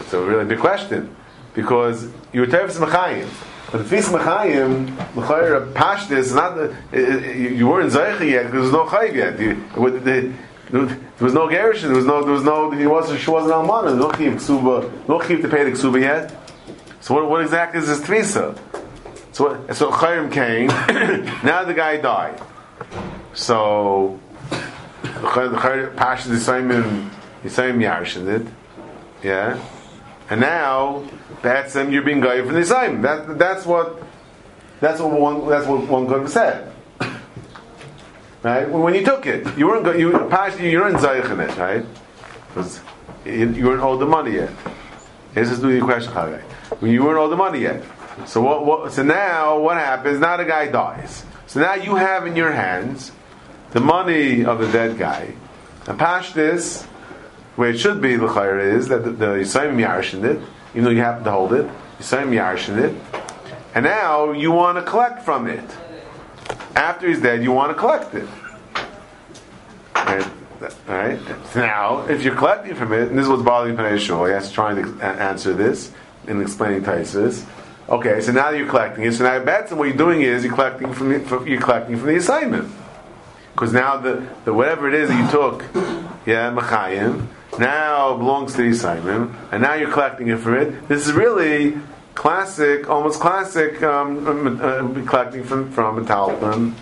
it's 0.00 0.12
a 0.12 0.20
really 0.20 0.44
big 0.44 0.58
question 0.58 1.14
because 1.54 2.08
you 2.32 2.40
were 2.40 2.46
tefis 2.46 2.78
mechayim. 2.78 3.28
But 3.70 3.86
the 3.88 3.96
tefis 3.96 4.08
mechayim, 4.18 4.86
mechayir 5.14 5.72
pashtis, 5.72 6.10
is 6.16 6.34
not 6.34 6.56
the, 6.56 6.74
i- 6.92 6.96
i- 6.96 7.32
you 7.58 7.66
weren't 7.68 7.92
zeicha 7.92 8.28
yet. 8.28 8.50
There 8.50 8.60
was 8.60 8.72
no 8.72 8.84
chayiv 8.86 9.14
yet. 9.14 9.38
You- 9.38 9.62
with 9.76 10.04
the- 10.04 10.32
there 10.70 10.88
was 11.20 11.34
no 11.34 11.46
gerushin. 11.48 11.82
There 11.82 11.96
was 11.96 12.06
no. 12.06 12.22
There 12.24 12.32
was 12.32 12.42
no. 12.42 12.70
He 12.70 12.86
wasn't. 12.86 13.20
She 13.20 13.30
wasn't 13.30 13.52
almana. 13.52 13.96
No 13.96 14.10
chiv 14.12 14.34
ksuba. 14.34 14.90
No 15.08 15.20
chiv 15.20 15.42
to 15.42 15.48
pay 15.48 15.62
the 15.64 15.70
ksuba 15.72 16.00
yet. 16.00 16.34
So 17.00 17.14
what, 17.14 17.28
what 17.28 17.42
exactly 17.42 17.80
is 17.80 17.86
this 17.86 18.00
tefisa? 18.00 18.58
So 19.32 19.50
what, 19.50 19.76
so 19.76 19.90
chayim 19.92 20.32
came. 20.32 20.68
now 21.44 21.64
the 21.64 21.74
guy 21.74 21.98
died. 21.98 22.40
So 23.34 24.18
the 25.24 25.92
pashtis 25.96 26.28
the 26.28 26.40
same 26.40 26.70
in 26.70 27.10
the 27.42 27.50
same 27.50 27.78
yarshin 27.78 28.26
it. 28.28 28.46
Yeah. 29.22 29.62
And 30.30 30.40
now 30.40 31.04
that's 31.42 31.74
them 31.74 31.92
you're 31.92 32.02
being 32.02 32.20
guided 32.20 32.46
from 32.46 32.54
the 32.54 32.64
same. 32.64 33.02
That 33.02 33.38
that's 33.38 33.66
what 33.66 34.02
that's 34.80 35.00
what 35.00 35.12
one 35.12 35.48
that's 35.48 35.66
what 35.66 35.86
one 35.86 36.06
could 36.06 36.22
have 36.22 36.30
said. 36.30 36.72
Right? 38.42 38.68
When 38.68 38.94
you 38.94 39.02
took 39.02 39.24
it, 39.24 39.56
you 39.56 39.66
weren't 39.66 39.98
you 39.98 40.10
past 40.28 40.60
you 40.60 40.78
weren't 40.78 40.98
zayich 40.98 41.30
in 41.30 41.40
it, 41.40 41.56
right? 41.56 41.86
Because 42.48 42.78
you, 43.24 43.64
weren't 43.64 43.82
owed 43.82 44.00
the 44.00 44.06
money 44.06 44.32
yet. 44.32 44.50
This 45.32 45.50
is 45.50 45.62
the 45.62 45.80
question, 45.80 46.12
Chagai. 46.12 46.42
When 46.80 46.92
you 46.92 47.02
weren't 47.02 47.18
owed 47.18 47.32
the 47.32 47.36
money 47.36 47.60
yet. 47.60 47.82
So 48.26 48.42
what, 48.42 48.66
what 48.66 48.92
so 48.92 49.02
now 49.02 49.58
what 49.58 49.78
happens? 49.78 50.20
Now 50.20 50.36
the 50.36 50.44
guy 50.44 50.68
dies. 50.68 51.24
So 51.46 51.60
now 51.60 51.74
you 51.74 51.96
have 51.96 52.26
in 52.26 52.36
your 52.36 52.52
hands 52.52 53.12
the 53.74 53.80
money 53.80 54.44
of 54.44 54.60
the 54.60 54.70
dead 54.72 54.96
guy. 54.96 55.34
And 55.86 55.98
Pashtis, 55.98 56.84
where 57.56 57.70
it 57.70 57.78
should 57.78 58.00
be 58.00 58.16
the 58.16 58.28
chayr 58.28 58.74
is 58.74 58.88
that 58.88 59.04
the, 59.04 59.10
the 59.10 59.26
Yisayim 59.26 60.24
it, 60.24 60.40
even 60.72 60.84
though 60.84 60.90
you 60.90 61.00
happen 61.00 61.24
to 61.24 61.30
hold 61.30 61.52
it, 61.52 61.68
Yisayim 61.98 62.30
Yarshin 62.30 62.78
it, 62.78 63.22
and 63.74 63.84
now 63.84 64.30
you 64.30 64.52
want 64.52 64.78
to 64.78 64.82
collect 64.82 65.22
from 65.22 65.48
it. 65.48 65.64
After 66.76 67.08
he's 67.08 67.20
dead, 67.20 67.42
you 67.42 67.52
want 67.52 67.70
to 67.70 67.74
collect 67.74 68.14
it. 68.14 68.28
Right? 69.94 70.30
Right? 70.86 71.56
Now, 71.56 72.06
if 72.06 72.22
you're 72.22 72.36
collecting 72.36 72.76
from 72.76 72.92
it, 72.92 73.08
and 73.08 73.18
this 73.18 73.24
is 73.24 73.28
what's 73.28 73.42
bothering 73.42 73.76
Panay 73.76 73.98
Shul, 73.98 74.24
he 74.26 74.32
has 74.32 74.48
to 74.48 74.54
try 74.54 74.72
answer 75.02 75.52
this 75.52 75.92
in 76.28 76.40
explaining 76.40 76.82
Taisus. 76.82 77.44
Okay, 77.88 78.20
so 78.20 78.32
now 78.32 78.50
you're 78.50 78.68
collecting 78.68 79.04
it. 79.04 79.12
So 79.12 79.24
now 79.24 79.36
and 79.36 79.78
what 79.78 79.88
you're 79.88 79.96
doing 79.96 80.22
is 80.22 80.44
you're 80.44 80.54
collecting 80.54 80.92
from 80.92 81.08
the, 81.10 81.44
you're 81.44 81.60
collecting 81.60 81.98
from 81.98 82.06
the 82.06 82.16
assignment. 82.16 82.72
Because 83.54 83.72
now 83.72 83.96
the, 83.98 84.26
the 84.44 84.52
whatever 84.52 84.88
it 84.88 84.94
is 84.94 85.08
that 85.08 85.24
you 85.24 85.30
took, 85.30 85.62
yeah, 86.26 86.50
Machayim, 86.50 87.28
now 87.58 88.16
belongs 88.16 88.52
to 88.54 88.62
the 88.62 88.68
assignment, 88.70 89.30
and 89.52 89.62
now 89.62 89.74
you're 89.74 89.92
collecting 89.92 90.26
it 90.28 90.38
for 90.38 90.56
it. 90.56 90.88
This 90.88 91.06
is 91.06 91.12
really 91.12 91.78
classic, 92.14 92.90
almost 92.90 93.20
classic, 93.20 93.80
um, 93.82 94.26
um, 94.26 94.60
uh, 94.60 95.08
collecting 95.08 95.44
from 95.44 95.70
from 95.70 95.98
a 95.98 96.02
talpin 96.02 96.72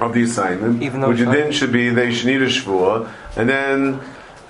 of 0.00 0.12
the 0.12 0.22
assignment, 0.24 0.82
Even 0.82 1.00
though 1.00 1.10
which 1.10 1.20
not- 1.20 1.32
then 1.32 1.52
should 1.52 1.72
be 1.72 1.90
they 1.90 2.12
should 2.12 2.26
need 2.26 2.42
a 2.42 2.46
shvua, 2.46 3.08
and 3.36 3.48
then 3.48 4.00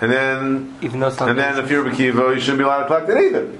and 0.00 0.10
then 0.10 0.74
Even 0.80 1.00
though 1.00 1.08
and 1.08 1.38
then 1.38 1.58
if 1.58 1.70
you're 1.70 1.86
a 1.86 1.94
Kiva, 1.94 2.32
you 2.34 2.40
shouldn't 2.40 2.58
be 2.58 2.64
allowed 2.64 2.80
to 2.80 2.86
collect 2.86 3.08
it 3.10 3.18
either. 3.18 3.50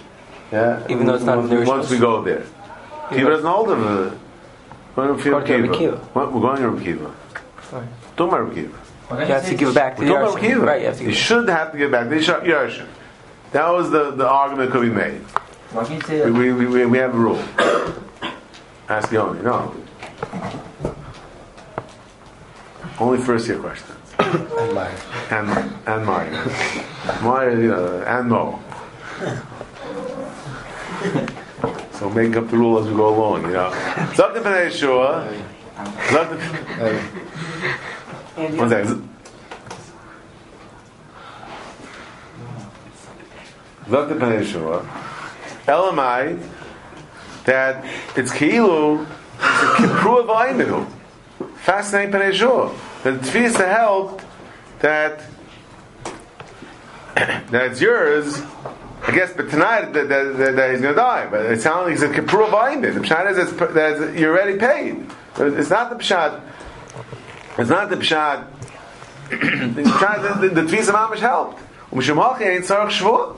Yeah, 0.50 0.86
Even 0.88 1.06
though 1.06 1.14
it's 1.16 1.24
not 1.24 1.38
once, 1.38 1.68
once 1.68 1.90
we 1.90 1.98
go 1.98 2.22
there. 2.22 2.44
Kiva 3.10 3.28
doesn't 3.30 3.46
hold 3.46 3.70
of 3.70 3.82
it. 3.82 4.18
We're 4.96 5.06
going 5.08 5.18
to 5.18 5.46
Kiva. 5.46 6.08
We're 6.14 6.26
going 6.30 6.78
to 6.78 6.82
Kiva. 6.84 7.14
Right. 7.74 7.88
Don't 8.16 8.30
Rabbi 8.30 8.54
Kiva. 8.54 8.78
You 9.10 9.16
have 9.16 9.46
to 9.46 9.54
give 9.56 9.68
it 9.70 9.74
back 9.74 9.96
to 9.96 10.02
We're 10.02 10.08
the 10.08 10.14
talking 10.14 10.28
about 10.30 10.38
Yarshim. 10.38 10.54
Kiva. 10.54 10.66
Right, 10.66 10.80
you 10.80 10.86
have 10.86 10.96
to 10.96 11.02
you 11.02 11.08
give 11.08 11.16
it 11.18 11.20
should 11.20 11.48
have 11.48 11.72
to 11.72 11.78
give 11.78 11.90
back 11.90 12.08
to 12.08 12.14
the 12.14 12.86
That 13.50 13.68
was 13.68 13.90
the, 13.90 14.12
the 14.12 14.28
argument 14.28 14.70
could 14.70 14.82
be 14.82 14.90
made. 14.90 15.20
Why 15.72 15.84
can't 15.84 16.00
you 16.02 16.06
say 16.06 16.30
We, 16.30 16.52
we, 16.52 16.66
we, 16.66 16.86
we 16.86 16.98
have 16.98 17.12
a 17.14 17.18
rule. 17.18 17.42
Ask 18.88 19.10
the 19.10 19.16
only. 19.20 19.42
No. 19.42 19.74
Only 23.00 23.18
first 23.18 23.48
year 23.48 23.58
questions. 23.58 23.90
and 24.18 25.48
mine. 25.48 25.72
and 25.86 26.06
Maya. 26.06 26.30
Maya, 27.22 27.50
you 27.50 27.68
know, 27.68 28.02
and 28.06 28.28
Mo. 28.28 28.60
So 31.98 32.08
make 32.10 32.36
up 32.36 32.48
the 32.50 32.56
rule 32.56 32.78
as 32.78 32.86
we 32.86 32.94
go 32.94 33.08
along, 33.08 33.42
you 33.42 33.52
know. 33.52 33.72
Something 34.14 34.42
for 34.44 34.50
the 38.36 38.56
One 38.56 38.68
second. 38.68 39.08
Look 43.86 44.10
at 44.10 44.16
Pnei 44.16 44.42
Yeshua. 44.42 44.86
Elamai, 45.66 46.42
that 47.44 47.84
it's 48.16 48.30
a 48.30 48.34
Kipru 48.34 50.20
of 50.20 50.26
Aiminu. 50.28 50.88
Fascinating 51.58 52.12
Pnei 52.12 52.32
Yeshua. 52.32 52.74
That 53.02 53.14
it's 53.14 53.30
feast 53.30 53.56
to 53.56 53.66
help 53.66 54.22
that 54.80 55.22
that 57.14 57.70
it's 57.70 57.80
yours. 57.80 58.42
I 59.06 59.14
guess, 59.14 59.34
but 59.34 59.50
tonight 59.50 59.92
that, 59.92 60.08
that, 60.08 60.38
that, 60.38 60.56
that 60.56 60.70
he's 60.70 60.80
going 60.80 60.94
to 60.94 61.00
die. 61.00 61.28
But 61.30 61.44
it 61.44 61.60
sounds 61.60 61.84
like 61.84 61.94
it's 61.94 62.02
a 62.02 62.08
Kipru 62.08 62.46
of 62.46 62.54
Aiminu. 62.54 62.94
The 62.94 63.00
Pshat 63.00 63.30
is 63.30 63.36
that 63.74 64.18
you're 64.18 64.32
already 64.32 64.58
paid. 64.58 65.06
It's 65.36 65.68
not 65.68 65.90
the 65.90 65.96
Pshat. 65.96 66.40
It's 67.56 67.70
not 67.70 67.88
the 67.88 67.96
Pshat. 67.96 68.46
the 69.30 69.36
the, 69.36 70.48
the, 70.48 70.62
the 70.62 70.76
Tfisa 70.76 70.92
Mamish 70.92 71.18
helped. 71.18 71.60
Umishim 71.90 72.16
Hachi 72.20 72.42
ain't 72.42 72.64
Sarach 72.64 72.90
Shvuah. 72.90 73.36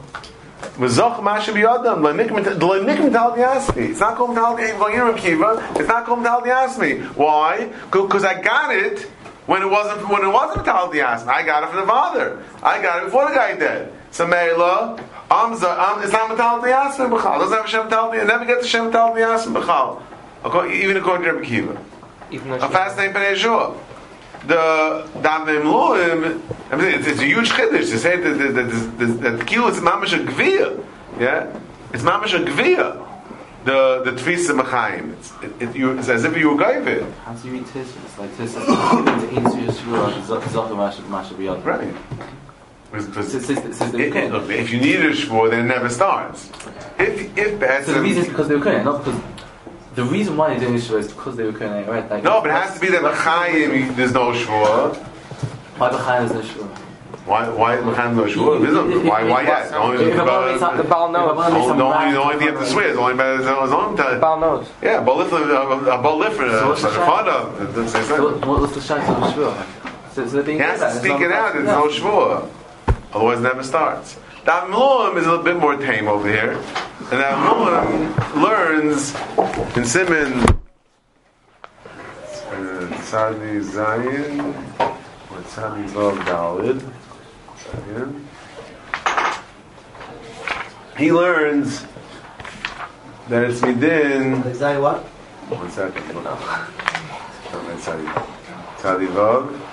V'zoch 0.78 1.22
masha 1.22 1.52
biyadam. 1.52 2.02
L'nikim 2.02 3.12
tal 3.12 3.32
yasmi. 3.32 3.90
It's 3.90 4.00
not 4.00 4.16
called 4.16 4.34
tal 4.34 4.56
Kiva. 4.56 5.72
It's 5.76 5.88
not 5.88 6.06
called 6.06 6.24
tal 6.24 6.42
yasmi. 6.42 7.04
Why? 7.14 7.70
Because 7.90 8.24
I 8.24 8.40
got 8.40 8.74
it 8.74 9.00
when 9.44 9.62
it 9.62 9.66
wasn't 9.70 10.08
when 10.08 10.24
it 10.24 10.28
wasn't 10.28 10.64
tal 10.64 10.88
yasmi. 10.90 11.28
I 11.28 11.42
got 11.44 11.64
it 11.64 11.70
from 11.70 11.80
the 11.80 11.86
father. 11.86 12.42
I 12.62 12.80
got 12.80 13.02
it 13.02 13.04
before 13.06 13.28
the 13.28 13.34
guy 13.34 13.54
did. 13.56 13.92
So 14.10 14.26
Meila, 14.26 14.98
I'm, 15.30 15.52
it's 15.52 16.12
not 16.12 16.36
tal 16.38 16.62
yasmi 16.62 17.10
b'chal. 17.10 17.38
Doesn't 17.38 17.56
have 17.56 17.68
shem 17.68 17.90
tal. 17.90 18.12
It 18.12 18.24
never 18.24 18.46
gets 18.46 18.64
a 18.64 18.68
shem 18.68 18.90
tal 18.90 19.12
yasmi 19.14 19.62
b'chal. 19.62 20.72
Even 20.72 20.96
according 20.96 21.24
to 21.26 21.32
Rebbe 21.32 21.46
Kiva. 21.46 21.82
A 22.64 22.68
fast 22.70 22.96
name 22.96 23.12
Bnei 23.12 23.34
Yeshua. 23.34 23.76
The 24.46 25.08
Davim 25.22 25.62
um, 25.62 25.72
Loim, 25.72 26.40
I 26.70 26.76
mean, 26.76 26.86
it's, 26.86 27.06
it's 27.06 27.20
a 27.20 27.24
huge 27.24 27.50
chiddush 27.50 27.90
to 27.90 27.98
say 27.98 28.16
that 28.20 28.34
that 28.38 28.54
that 28.54 28.68
that, 28.70 28.98
that, 29.22 29.38
that 29.38 29.46
kilo 29.46 29.68
is 29.68 29.78
mamash 29.80 30.12
a 30.14 30.22
gvia. 30.24 30.84
Yeah, 31.18 31.58
it's 31.92 32.02
mamash 32.04 32.34
a 32.34 32.44
gvia. 32.44 33.02
the 33.64 34.02
the 34.04 34.12
tfisa 34.12 34.52
machayim. 34.60 35.12
It's, 35.14 35.32
it, 35.42 35.62
it, 35.70 35.76
you, 35.76 35.98
it's 35.98 36.08
as 36.08 36.24
if 36.24 36.36
you 36.36 36.50
were 36.50 36.62
gaivid. 36.64 37.10
How 37.24 37.32
do 37.34 37.48
you 37.48 37.54
read 37.54 37.64
Tissus? 37.66 38.18
Like 38.18 38.30
Tissus 38.36 38.62
is 38.62 39.22
in 39.36 39.42
to 39.44 39.72
Yeshua, 39.72 40.24
Zachar 40.24 40.74
Mashabiyad. 41.14 41.64
Right. 41.64 41.92
Because- 42.92 43.06
because 43.06 43.46
says- 43.46 43.76
says 43.76 43.92
they 43.92 44.04
it- 44.06 44.12
couldn't. 44.12 44.32
look, 44.32 44.48
if 44.48 44.72
you 44.72 44.78
need 44.80 45.00
a 45.00 45.10
shvur, 45.10 45.50
then 45.50 45.64
it 45.64 45.68
never 45.68 45.88
starts. 45.90 46.50
If 46.98 47.36
if 47.36 47.84
So 47.84 47.94
the 47.94 48.00
reason 48.00 48.22
is 48.22 48.28
because 48.28 48.46
they 48.48 48.54
were 48.54 48.62
couldn't, 48.62 48.84
not 48.84 49.04
because. 49.04 49.20
The 49.96 50.04
reason 50.04 50.36
why 50.36 50.50
they're 50.50 50.60
doing 50.60 50.74
Yeshua 50.74 50.98
is 51.00 51.08
because 51.08 51.36
they 51.36 51.44
were 51.44 51.52
couldn't, 51.52 51.86
right? 51.86 52.08
Like, 52.10 52.22
no, 52.22 52.40
but 52.42 52.50
it 52.50 52.52
has 52.52 52.74
to 52.74 52.80
be 52.80 52.88
that 52.88 53.00
machayim 53.02 53.96
there's 53.96 54.12
no 54.12 54.32
shvur. 54.32 54.94
Why 55.78 55.88
behind 55.90 56.30
is 56.30 56.32
Yeshua? 56.32 56.68
Why 57.24 57.48
why 57.48 57.76
machayim 57.78 58.14
no 58.14 58.24
shvur? 58.24 58.60
There's 58.60 58.74
no- 58.74 59.10
Why 59.10 59.24
why 59.24 59.42
yes? 59.42 59.72
Only 59.72 60.04
the 60.04 60.20
I'm 60.22 60.28
only 60.28 60.58
the 60.58 60.82
The 60.82 60.84
Baal 60.84 61.08
knows. 61.10 61.38
only 61.40 62.12
the 62.12 62.20
only 62.20 62.36
thing 62.36 62.46
you 62.48 62.52
have 62.54 62.60
to 62.62 62.70
swear 62.70 62.88
is 62.88 62.98
only 62.98 63.14
by 63.14 63.36
the 63.38 63.56
only 63.56 63.96
The 63.96 64.02
time. 64.02 64.20
Baal 64.20 64.38
knows. 64.40 64.68
Yeah, 64.82 65.02
bolifra, 65.02 65.40
a 65.40 66.02
bolifra, 66.04 66.60
So 66.60 66.68
what's 66.68 66.82
the 66.82 66.88
a 66.90 66.92
shot? 66.92 67.24
fada. 67.24 67.62
It 67.64 67.66
doesn't 67.68 67.88
say 67.88 68.02
So 68.02 68.16
something. 68.16 68.48
what- 68.50 68.60
what's 68.60 68.74
the 68.74 68.80
shot 68.82 69.00
on 69.08 69.22
Yeshua? 69.32 69.64
So, 70.12 70.26
so 70.28 70.42
He 70.42 70.58
has 70.58 70.80
to 70.80 70.90
speak 70.92 71.20
it 71.20 71.32
out. 71.32 71.54
There's 71.54 71.64
no 71.66 71.88
shvur. 71.88 72.48
Otherwise, 73.14 73.38
it 73.38 73.42
never 73.42 73.62
starts. 73.62 74.16
The 74.44 74.50
Amluim 74.52 75.16
is 75.16 75.26
a 75.26 75.30
little 75.30 75.44
bit 75.44 75.56
more 75.58 75.76
tame 75.76 76.06
over 76.06 76.28
here. 76.28 76.58
And 77.08 77.22
Amluim 77.22 78.10
learns 78.42 79.14
in 79.76 79.84
Simon 79.84 80.32
uh, 80.42 80.46
Tzadi 83.06 83.62
Zayin 83.62 84.40
or 85.30 85.40
Tzadi 85.42 85.86
Vav 85.90 86.18
Dalid. 86.26 86.82
He 90.98 91.12
learns 91.12 91.86
that 93.28 93.44
it's. 93.44 93.62
Like 93.62 93.78
Zai 94.56 94.76
what? 94.78 95.04
One 95.48 95.70
second. 95.70 96.02
Tzadi 97.52 98.04
Tzadi 98.78 99.06
Vav. 99.14 99.65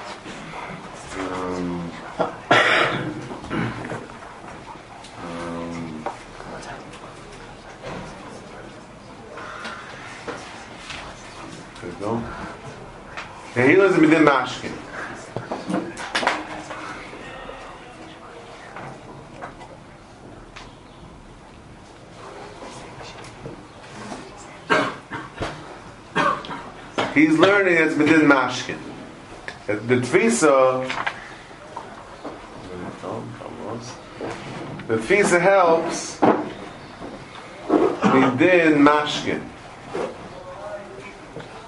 Lives 13.83 13.97
in 13.97 14.23
Mashkin. 14.23 14.71
He's 27.13 27.37
learning 27.37 27.75
it's 27.75 27.97
within 27.97 28.21
Mashkin. 28.21 28.79
The 29.65 29.97
Tfisa 29.97 30.87
the 34.87 34.95
Tfisa 34.95 35.41
helps 35.41 36.21
within 37.67 38.79
Mashkin. 38.79 39.45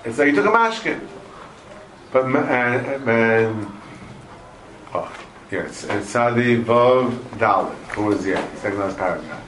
It's 0.05 0.17
like 0.17 0.29
you 0.29 0.35
took 0.35 0.45
a 0.45 0.49
mashkin. 0.49 1.14
But, 2.15 2.29
ma- 2.29 2.39
uh, 2.39 2.43
and, 2.43 3.09
and, 3.09 3.71
oh, 4.93 5.13
yes, 5.51 5.83
it's 5.83 6.11
Sadi 6.11 6.63
Vav 6.63 7.11
Dalit. 7.37 7.75
Who 7.89 8.05
was 8.05 8.23
the 8.23 8.41
second 8.55 8.79
last 8.79 8.97
paragraph? 8.97 9.43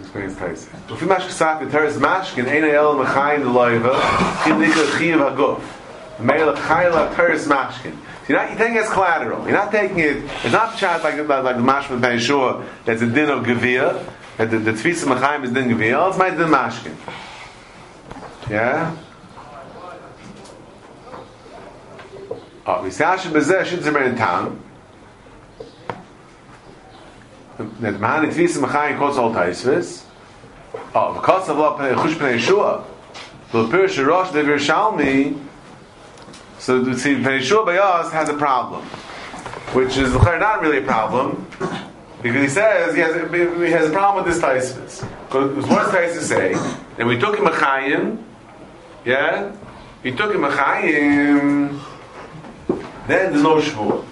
Explains 0.00 0.34
Taisa. 0.36 0.68
Ufi 0.88 1.06
mashkin 1.06 1.30
sak, 1.30 1.60
the 1.60 1.70
teres 1.70 1.98
mashkin, 1.98 2.48
ein 2.48 2.64
el 2.64 2.94
mechayim 2.94 3.42
deloiva, 3.42 4.44
kim 4.44 4.60
nika 4.60 4.72
chiyav 4.96 5.36
haguf. 5.36 5.60
Meil 6.24 6.54
chayla 6.54 7.14
teres 7.14 7.46
mashkin. 7.46 7.94
You're, 8.28 8.38
not, 8.38 8.48
you're 8.48 8.58
taking 8.58 8.76
it 8.76 8.84
as 8.84 8.88
collateral. 8.88 9.42
You're 9.44 9.58
not 9.58 9.70
taking 9.70 9.98
it. 9.98 10.16
It's 10.42 10.52
not 10.52 10.78
chat 10.78 11.04
like 11.04 11.18
like, 11.18 11.44
like 11.44 11.56
the 11.56 11.62
mashkin 11.62 12.00
ben 12.00 12.16
Yeshua. 12.16 12.64
That's 12.86 13.02
a 13.02 13.06
din 13.06 13.28
of 13.28 13.44
gevia. 13.44 14.10
That 14.38 14.50
the, 14.50 14.58
the 14.58 14.72
tfisa 14.72 15.04
mechayim 15.14 15.44
is 15.44 15.50
din 15.50 15.68
gevia. 15.68 16.08
It's 16.08 16.16
my 16.16 16.30
din 16.30 16.48
mashkin. 16.48 16.96
Yeah? 18.48 18.96
Asher 22.66 23.30
Bezeh 23.30 23.64
Zemer 23.78 24.06
in 24.06 24.16
town. 24.16 24.62
That 27.58 27.94
Mahani 27.94 28.32
Tvisa 28.32 28.58
Machayim 28.64 28.98
Kotz 28.98 29.16
Al 29.16 29.32
Taisvis. 29.32 30.04
Oh, 30.94 31.14
because 31.14 31.48
of 31.48 31.58
Lop 31.58 31.78
Chush 31.78 32.14
Pnei 32.14 32.38
Yeshua. 32.38 32.84
The 33.52 33.64
Pirish 33.64 34.04
Rosh. 34.04 34.28
So 36.58 36.80
the 36.82 36.98
see 36.98 37.14
Pnei 37.16 37.40
Yeshua 37.40 37.66
Bayaz 37.66 38.10
has 38.12 38.28
a 38.28 38.34
problem. 38.34 38.84
Which 39.74 39.96
is 39.96 40.12
not 40.12 40.60
really 40.60 40.78
a 40.78 40.82
problem. 40.82 41.46
Because 42.22 42.42
he 42.42 42.48
says 42.48 42.94
he 42.94 43.00
has, 43.00 43.14
he 43.32 43.70
has 43.70 43.88
a 43.88 43.92
problem 43.92 44.24
with 44.24 44.32
this 44.32 44.42
Taisvis. 44.42 45.08
Because 45.26 45.66
what 45.66 45.92
does 45.92 46.16
Taisvis 46.16 46.22
say? 46.22 46.54
And 46.98 47.08
we 47.08 47.18
took 47.18 47.36
him 47.36 47.44
Machayim. 47.44 48.22
Yeah? 49.04 49.52
We 50.02 50.12
took 50.12 50.34
him 50.34 50.44
a 50.44 50.50
chayim, 50.50 51.78
then 53.06 53.32
there's 53.32 53.42
no 53.42 53.56
shvur. 53.56 54.04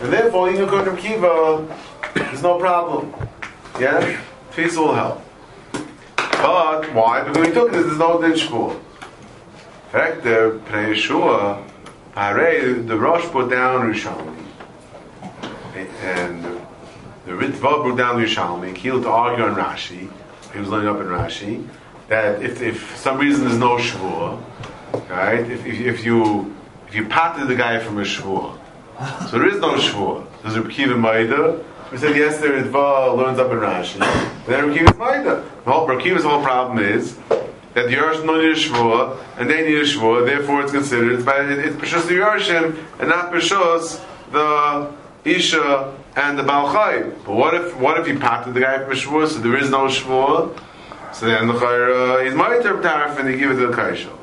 And 0.00 0.12
therefore, 0.12 0.50
even 0.50 0.68
to 0.68 0.96
Kiva, 0.96 1.66
there's 2.14 2.42
no 2.42 2.58
problem. 2.58 3.14
Yeah? 3.80 4.20
Peace 4.54 4.76
will 4.76 4.94
help. 4.94 5.22
But, 6.16 6.92
why? 6.94 7.22
Because 7.22 7.46
we 7.46 7.52
took 7.52 7.72
this, 7.72 7.86
there's 7.86 7.98
no 7.98 8.20
din 8.20 8.32
shvur. 8.32 8.74
In 8.74 9.92
fact, 9.92 10.24
the 10.24 10.60
Pnei 10.66 10.94
Yeshua, 10.94 12.86
the 12.86 12.98
Rosh 12.98 13.24
put 13.26 13.50
down 13.50 13.92
Rishalmi. 13.92 14.44
And 16.02 16.44
the, 17.24 17.32
Ritva 17.32 17.82
put 17.82 17.96
down 17.96 18.16
Rishalmi, 18.16 18.74
Keel 18.74 19.02
to 19.02 19.08
argue 19.08 19.44
on 19.44 19.54
Rashi. 19.54 20.10
He 20.52 20.58
was 20.58 20.68
learning 20.68 20.88
up 20.88 20.96
in 20.96 21.06
Rashi 21.06 21.68
that 22.08 22.42
if, 22.42 22.62
if 22.62 22.96
some 22.96 23.18
reason 23.18 23.44
there's 23.44 23.58
no 23.58 23.76
shvur, 23.76 24.42
right? 25.10 25.40
If, 25.40 25.66
if, 25.66 25.80
if 25.80 26.04
you 26.04 26.54
you 26.94 27.06
patted 27.06 27.48
the 27.48 27.54
guy 27.54 27.78
from 27.78 27.98
a 27.98 28.02
shvur, 28.02 28.58
so 29.28 29.38
there 29.38 29.48
is 29.48 29.60
no 29.60 29.74
shvur. 29.74 30.26
There's 30.42 30.56
a 30.56 30.62
Kiva 30.68 30.96
Maida. 30.96 31.64
We 31.90 31.98
said 31.98 32.16
yes, 32.16 32.38
there 32.38 32.60
Idva 32.62 33.16
learns 33.16 33.38
up 33.38 33.50
in 33.52 33.58
Rashi. 33.58 33.98
Then 34.46 34.74
Kiva's 34.74 34.96
Maida. 34.96 35.44
The 35.64 35.70
whole 35.70 35.86
Kiva's 35.98 36.24
whole 36.24 36.42
problem 36.42 36.78
is 36.78 37.16
that 37.28 37.88
the 37.88 37.94
Yarshim 37.94 38.26
don't 38.26 38.42
need 38.42 38.50
a 38.50 38.54
shvur 38.54 39.18
and 39.38 39.48
they 39.48 39.62
need 39.62 39.78
a 39.78 39.84
shvur. 39.84 40.26
Therefore, 40.26 40.62
it's 40.62 40.72
considered 40.72 41.12
it's 41.12 41.24
by 41.24 41.40
it's 41.40 41.76
Peshus 41.76 42.08
the 42.08 42.14
Yarshim 42.14 42.76
and 42.98 43.08
not 43.08 43.32
Peshus 43.32 44.02
the 44.32 44.92
Isha 45.24 45.96
and 46.16 46.38
the 46.38 46.42
Balchai. 46.42 47.14
But 47.24 47.34
what 47.34 47.54
if 47.54 47.76
what 47.76 48.00
if 48.00 48.08
you 48.08 48.18
patted 48.18 48.54
the 48.54 48.60
guy 48.60 48.78
from 48.78 48.92
a 48.92 48.96
so 49.28 49.38
there 49.38 49.56
is 49.56 49.70
no 49.70 49.86
shvur? 49.86 50.58
So 51.12 51.26
then 51.26 51.46
the 51.46 51.54
Chayra, 51.54 52.20
uh, 52.20 52.24
he's 52.24 52.34
Ma'iter 52.34 52.82
Tarif 52.82 53.18
and 53.18 53.28
they 53.28 53.38
give 53.38 53.50
it 53.50 53.54
to 53.54 53.68
the 53.68 53.72
Kaishel. 53.72 54.16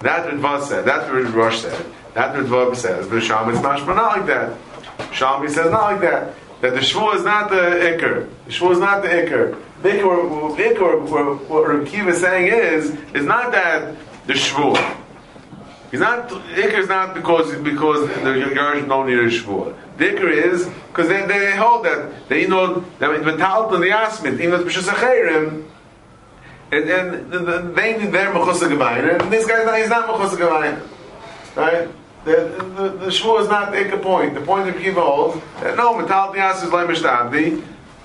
That's 0.00 0.24
what 0.24 0.34
Ritva 0.34 0.62
said. 0.62 0.84
That's 0.84 1.08
what 1.10 1.34
Rosh 1.34 1.60
said. 1.60 1.86
That's 2.14 2.36
what 2.36 2.46
Ritva 2.46 2.76
says. 2.76 3.06
But 3.06 3.22
Shami 3.22 3.52
is 3.54 3.62
not 3.62 3.86
like 3.86 4.26
that. 4.26 4.58
Shami 5.12 5.48
says 5.48 5.70
not 5.70 5.92
like 5.92 6.00
that. 6.00 6.34
That 6.60 6.74
the 6.74 6.80
Shvu 6.80 7.14
is 7.14 7.24
not 7.24 7.48
the 7.48 7.56
Iker. 7.56 8.28
The 8.44 8.50
Shvu 8.50 8.72
is 8.72 8.78
not 8.78 9.02
the 9.02 9.08
Iker. 9.08 9.58
The 9.82 9.88
Iker, 9.88 10.56
the 10.56 10.62
Iker 10.62 11.48
what, 11.48 11.66
Rav 11.68 12.08
is 12.08 12.20
saying 12.20 12.52
is, 12.52 12.90
is 13.14 13.24
not 13.24 13.52
that 13.52 13.96
the 14.26 14.34
Shvu. 14.34 14.76
He's 15.90 16.00
not, 16.00 16.28
Iker 16.28 16.78
is 16.78 16.88
not 16.88 17.14
because, 17.14 17.56
because 17.62 18.06
the 18.08 18.30
Yarsh 18.54 18.86
don't 18.86 19.06
need 19.08 19.18
a 19.18 19.28
Shvu. 19.28 19.74
The 19.96 20.28
is, 20.28 20.68
because 20.88 21.08
they, 21.08 21.26
they 21.26 21.56
hold 21.56 21.84
that, 21.86 22.28
they 22.28 22.46
know, 22.46 22.80
that 22.98 23.24
when 23.24 23.38
Talmud 23.38 23.74
and 23.74 23.82
the 23.82 23.88
Asmit, 23.88 24.40
even 24.40 24.60
if 24.60 24.66
it's 24.66 24.86
B'shus 24.86 25.66
and, 26.72 26.90
and 26.90 27.32
the, 27.32 27.38
the, 27.38 27.72
they 27.74 27.98
need 27.98 28.12
their 28.12 28.32
gevayin, 28.32 29.20
and 29.20 29.32
this 29.32 29.46
guy's 29.46 29.66
not, 29.66 29.78
he's 29.78 29.88
not 29.88 30.08
gevayin. 30.08 30.80
Right? 31.56 31.88
The, 32.24 32.32
the, 32.76 32.88
the 32.90 33.06
shvu 33.06 33.40
is 33.40 33.48
not 33.48 33.72
the 33.72 33.98
point. 33.98 34.34
The 34.34 34.42
point 34.42 34.68
of 34.68 34.76
Kiva 34.76 35.00
holds 35.00 35.42
that 35.60 35.76
no, 35.76 35.96
metal 35.96 36.32
dias 36.32 36.62
is 36.62 36.68
leimish 36.68 37.02
abdi, 37.02 37.62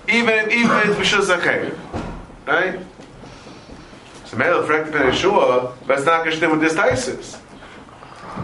even 0.08 0.52
even 0.52 0.78
if 0.78 1.00
it's 1.00 1.12
b'shus 1.12 1.36
acheir. 1.36 1.78
Right? 2.48 2.80
So 4.26 4.38
Mele 4.38 4.64
fragt 4.64 4.92
ben 4.92 5.12
Yeshua, 5.12 5.74
but 5.86 5.98
it's 5.98 6.06
not 6.06 6.26
geshtim 6.26 6.52
with 6.52 6.62
this 6.62 6.74
taisis. 6.74 7.36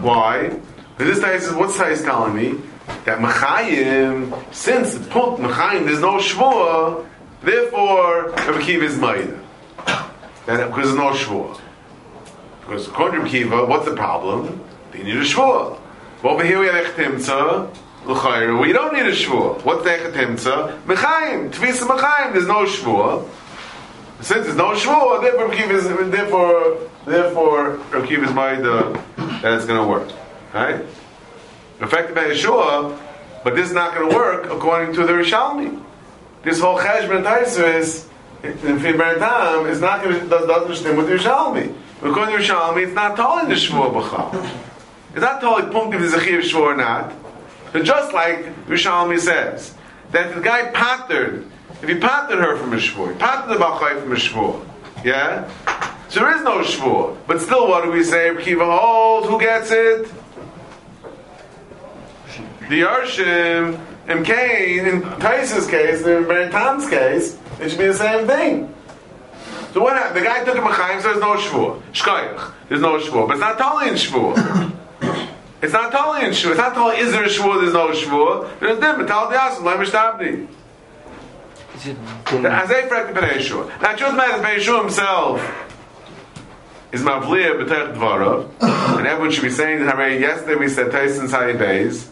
Why? 0.02 0.60
Because 0.96 1.20
this 1.20 1.24
taisis, 1.24 1.58
what's 1.58 1.76
taisis 1.78 2.04
telling 2.04 2.36
me? 2.36 2.60
That 3.04 3.20
mechayim, 3.20 4.52
since 4.52 4.94
the 4.94 5.08
point 5.08 5.40
mechayim, 5.40 5.86
there's 5.86 6.00
no 6.00 6.18
shvua, 6.18 7.06
therefore 7.42 8.30
Rabbi 8.30 8.62
Kiva 8.62 8.84
is 8.84 8.98
ma'ida. 8.98 9.38
Because 10.44 10.74
there's 10.74 10.94
no 10.94 11.12
shvua. 11.12 11.58
Because 12.60 12.88
according 12.88 13.24
to 13.24 13.30
Kiva, 13.30 13.64
what's 13.64 13.86
the 13.86 13.96
problem? 13.96 14.60
They 14.92 15.02
need 15.02 15.16
a 15.16 15.22
shvua. 15.22 15.78
Over 16.22 16.44
here 16.44 16.60
we 16.60 16.66
have 16.66 16.86
echtimtza, 16.86 17.74
l'chayra. 18.04 18.60
We 18.60 18.72
don't 18.72 18.92
need 18.92 19.06
a 19.06 19.12
shvua. 19.12 19.64
What's 19.64 19.84
the 19.84 19.90
echtimtza? 19.90 20.82
Mechaim, 20.82 21.50
tvisa 21.50 21.86
mechaim. 21.88 22.32
There's 22.32 22.46
no 22.46 22.64
shvua. 22.64 23.28
Since 24.20 24.46
there's 24.46 24.56
no 24.56 24.72
shvua, 24.72 25.20
therefore 25.20 25.48
Rav 25.48 25.70
is 25.72 26.10
therefore 26.10 26.78
therefore 27.06 27.70
Rav 27.90 28.04
is 28.04 28.32
made 28.32 28.64
uh, 28.64 28.92
that 29.40 29.54
it's 29.54 29.66
going 29.66 29.80
to 29.82 29.88
work, 29.88 30.08
right? 30.54 30.84
Effective 31.80 32.14
by 32.14 32.26
Yeshua, 32.26 32.96
but 33.42 33.56
this 33.56 33.66
is 33.66 33.74
not 33.74 33.94
going 33.96 34.08
to 34.08 34.16
work 34.16 34.46
according 34.46 34.94
to 34.94 35.04
the 35.04 35.12
Rishalmi. 35.12 35.82
This 36.44 36.60
whole 36.60 36.78
cheshbon 36.78 37.24
taisvis 37.24 38.06
in 38.44 38.78
Fibrentam 38.78 39.68
is 39.68 39.80
not 39.80 40.04
going 40.04 40.20
to 40.20 40.28
does, 40.28 40.46
doesn't 40.46 40.50
understand 40.50 40.98
with 40.98 41.08
the 41.08 41.14
Rishalmi. 41.14 41.74
According 42.02 42.36
to 42.36 42.42
the 42.42 42.44
Rishalmi, 42.44 42.84
it's 42.84 42.94
not 42.94 43.16
telling 43.16 43.48
the 43.48 43.56
shvua 43.56 43.92
b'chal. 43.92 44.68
It's 45.12 45.20
not 45.20 45.40
telling 45.40 45.70
punkt 45.70 45.94
if 45.94 46.00
there's 46.00 46.14
a 46.14 46.18
shvua 46.18 46.60
or 46.60 46.76
not. 46.76 47.12
But 47.72 47.84
just 47.84 48.12
like 48.12 48.44
Rishalmi 48.66 49.18
says 49.18 49.74
that 50.10 50.34
the 50.34 50.40
guy 50.40 50.70
pattered, 50.70 51.46
if 51.82 51.88
he 51.88 51.94
pattered 51.96 52.38
her 52.38 52.56
from 52.56 52.72
a 52.72 52.76
shvua, 52.76 53.12
he 53.12 53.18
pattered 53.18 53.50
the 53.54 53.62
bachai 53.62 54.00
from 54.00 54.12
a 54.12 54.16
shvua, 54.16 54.66
yeah. 55.04 55.50
So 56.08 56.20
there 56.20 56.36
is 56.36 56.42
no 56.42 56.60
shvua, 56.60 57.16
but 57.26 57.40
still, 57.40 57.68
what 57.68 57.84
do 57.84 57.90
we 57.90 58.04
say? 58.04 58.34
Kiva 58.40 58.64
holds. 58.64 59.28
Who 59.28 59.40
gets 59.40 59.70
it? 59.70 60.10
The 62.68 62.82
Yarshim 62.82 63.80
and 64.06 64.24
Cain, 64.24 64.86
in 64.86 65.02
Tyson's 65.02 65.66
case, 65.66 66.00
in 66.00 66.24
Berentan's 66.24 66.88
case, 66.88 67.38
it 67.60 67.70
should 67.70 67.78
be 67.78 67.86
the 67.86 67.94
same 67.94 68.26
thing. 68.26 68.74
So 69.72 69.82
what 69.82 69.96
happened? 69.96 70.16
The 70.16 70.28
guy 70.28 70.44
took 70.44 70.56
him 70.56 70.66
a 70.66 70.72
chaim, 70.72 71.00
so 71.00 71.08
there's 71.08 71.20
no 71.20 71.36
shvur. 71.36 71.80
Shkoyach. 71.92 72.52
There's 72.68 72.80
no 72.80 72.98
shvur. 72.98 73.26
But 73.26 73.34
it's 73.34 73.40
not 73.40 73.58
totally 73.58 73.88
in 73.88 73.94
shvur. 73.94 74.72
It's 75.62 75.72
not 75.72 75.92
totally 75.92 76.26
in 76.26 76.32
shvur. 76.32 76.50
It's 76.50 76.58
not 76.58 76.74
totally, 76.74 77.00
is 77.00 77.12
there 77.12 77.24
a 77.24 77.28
shvur, 77.28 77.60
there's 77.60 77.72
no 77.72 77.88
shvur. 77.90 78.58
There's 78.58 78.78
different. 78.78 79.08
Tal 79.08 79.30
diasim, 79.30 79.62
lemish 79.62 79.90
tabdi. 79.90 80.48
Is 81.76 81.86
it 81.86 81.96
din- 82.26 82.46
As 82.46 82.68
they 82.68 82.82
frak 82.82 83.14
the 83.14 83.20
Bnei 83.20 83.30
Yeshua. 83.34 83.80
Now, 83.80 83.94
truth 83.94 84.14
matters, 84.14 84.40
Bnei 84.40 84.56
Yeshua 84.56 84.80
himself 84.82 85.68
is 86.92 87.02
mavliya 87.02 87.64
b'tech 87.64 87.94
dvarav, 87.94 88.50
and 88.98 89.06
everyone 89.06 89.30
should 89.30 89.44
be 89.44 89.50
saying 89.50 89.86
that. 89.86 89.98
Yesterday 90.20 90.56
we 90.56 90.68
said 90.68 90.90
Tyson 90.90 91.28
Sadi 91.28 91.54
Beis 91.54 92.08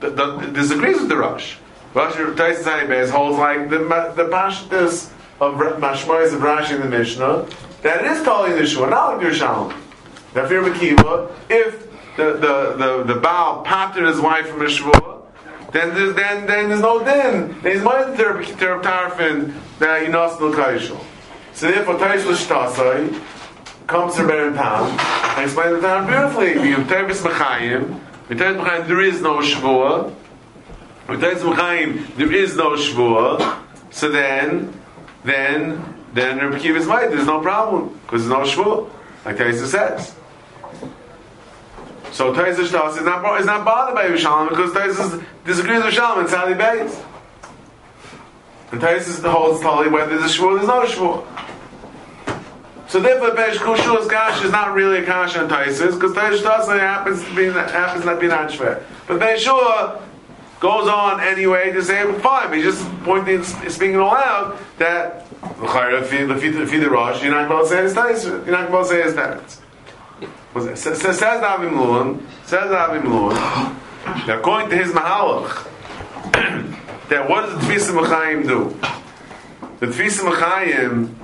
the, 0.00 0.10
the, 0.10 0.36
disagrees 0.52 0.98
with 0.98 1.08
the 1.08 1.16
Rush. 1.16 1.58
Rush 1.94 2.14
Tyson 2.36 2.64
Sadi 2.64 2.86
Beis 2.86 3.10
holds 3.10 3.38
like 3.38 3.70
the 3.70 3.78
the 3.78 4.28
pashtus 4.28 5.10
of 5.40 5.54
Mashmoyes 5.54 6.34
of 6.34 6.40
Rashi 6.40 6.74
in 6.74 6.80
the 6.82 6.88
Mishnah 6.88 7.46
that 7.82 8.04
it 8.04 8.10
is 8.10 8.22
totally 8.22 8.58
the 8.58 8.64
Yeshua, 8.64 8.90
not 8.90 9.16
like 9.16 9.26
Yerushalayim. 9.26 9.74
That 10.34 10.48
fear 10.48 10.62
Kiva, 10.74 11.34
if 11.48 11.87
the 12.18 12.32
the 12.32 12.54
the, 12.76 13.14
the 13.14 13.20
Baal 13.20 13.62
patted 13.62 14.04
his 14.04 14.20
wife 14.20 14.48
from 14.48 14.60
a 14.60 14.66
shvua, 14.66 15.22
then 15.72 15.94
there's, 15.94 16.14
then 16.14 16.46
then 16.46 16.68
there's 16.68 16.82
no 16.82 16.98
din. 16.98 17.56
Then 17.62 17.72
he's 17.72 17.82
mind 17.82 18.16
the 18.16 18.22
terb 18.22 18.82
Tarfon 18.82 19.54
that 19.78 20.02
he 20.02 20.08
knows 20.08 20.38
no 20.40 20.50
kaishel. 20.50 21.02
So 21.54 21.70
therefore, 21.70 21.96
Taishel 21.96 22.34
Shtasai 22.34 23.20
comes 23.86 24.14
to 24.16 24.22
Beren 24.22 24.54
Tam 24.54 24.84
and 25.36 25.44
explains 25.44 25.80
the 25.80 25.80
Tam 25.80 26.06
beautifully. 26.06 26.68
You 26.68 26.76
have 26.76 26.86
Tevis 26.86 27.22
Mechayim. 27.22 28.00
Tevis 28.28 28.62
Mechayim, 28.62 28.86
there 28.86 29.00
is 29.00 29.20
no 29.20 29.38
shvua. 29.38 30.14
With 31.08 31.20
Tevis 31.20 31.42
Mechayim, 31.42 32.16
there 32.16 32.32
is 32.32 32.56
no 32.56 32.72
shvua. 32.72 33.60
So 33.90 34.10
then, 34.10 34.72
then, 35.24 35.82
then 36.14 36.38
Rabbi 36.38 36.58
Kiva's 36.58 36.86
right. 36.86 37.10
There's 37.10 37.26
no 37.26 37.40
problem 37.40 37.98
because 38.02 38.28
there's 38.28 38.56
no 38.56 38.62
shvua, 38.62 38.90
like 39.24 39.36
Taisa 39.36 39.66
says. 39.66 40.14
So 42.18 42.34
Taisa 42.34 42.66
Shtas 42.66 42.98
is 42.98 43.04
not 43.04 43.40
is 43.40 43.46
not 43.46 43.64
bothered 43.64 43.94
by 43.94 44.06
Yerushalayim 44.06 44.48
because 44.48 44.72
Taisa 44.72 45.24
disagrees 45.44 45.84
with 45.84 45.94
Yerushalayim 45.94 46.18
and 46.18 46.28
Sadi 46.28 46.54
Beis. 46.54 47.00
And 48.72 48.80
Taisa 48.80 49.30
holds 49.30 49.60
totally 49.60 49.88
whether 49.88 50.18
there's 50.18 50.34
a 50.34 50.36
shvua, 50.36 50.56
there's 50.56 50.66
no 50.66 50.82
shvua. 50.82 51.24
So 52.88 52.98
therefore, 52.98 53.36
Besh 53.36 53.58
Kushua's 53.58 54.08
kash 54.08 54.44
is 54.44 54.50
not 54.50 54.74
really 54.74 54.98
a 54.98 55.04
kash 55.04 55.36
on 55.36 55.48
Taisis, 55.48 55.92
because 55.92 56.12
Taisis 56.12 56.40
Tasa 56.40 56.80
happens 56.80 57.22
to 57.22 57.36
be 57.36 57.44
happens 57.52 58.04
not 58.04 58.18
be 58.18 58.26
not 58.26 58.50
shver. 58.50 58.82
But 59.06 59.38
Shua 59.38 60.02
goes 60.58 60.88
on 60.88 61.20
anyway 61.20 61.70
to 61.70 61.84
say, 61.84 62.12
fine, 62.18 62.52
he's 62.52 62.64
just 62.64 62.84
pointing, 63.04 63.44
speaking 63.44 63.94
aloud 63.94 64.58
that 64.78 65.24
if 65.40 66.12
you 66.12 66.80
the 66.80 66.90
Rosh, 66.90 67.22
you're 67.22 67.30
not 67.30 67.48
going 67.48 67.62
to 67.62 67.68
say 67.68 67.82
his 67.84 67.94
Taisis, 67.94 68.44
you're 68.44 68.56
not 68.56 68.72
going 68.72 68.82
to 68.82 68.90
say 68.90 69.02
his 69.02 69.14
parents. 69.14 69.57
Says 70.54 71.20
Avim 71.20 71.72
Lulun, 71.72 72.26
says 72.44 72.70
Avim 72.70 73.04
Lulun, 73.04 73.34
that 74.26 74.38
according 74.38 74.70
to 74.70 74.76
his 74.76 74.92
Mahalach, 74.92 75.66
that 77.08 77.28
what 77.28 77.42
does 77.42 77.54
the 77.54 77.72
Tfisa 77.72 78.02
Mechayim 78.02 78.46
do? 78.46 78.78
The 79.80 79.86
Tfisa 79.86 80.30
Mechayim 80.30 81.14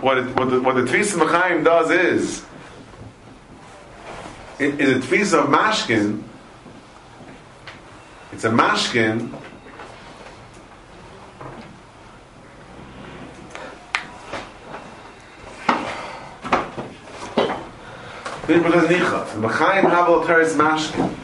what 0.00 0.18
it, 0.18 0.36
what 0.36 0.50
the, 0.50 0.60
what 0.60 0.74
the 0.74 0.82
Tfisa 0.82 1.18
Mechaim 1.18 1.64
does 1.64 1.90
is 1.90 2.44
it 4.58 4.80
is 4.80 5.04
a 5.04 5.06
Tfisa 5.06 5.44
of 5.44 5.50
Mashkin. 5.50 6.22
It's 8.32 8.44
a 8.44 8.50
Mashkin. 8.50 9.34
Because 18.58 18.88
Nicha, 18.88 19.26
Mechaim 19.40 19.88
Havel 19.88 20.24
Teres 20.26 20.54
Mashkin. 20.54 21.14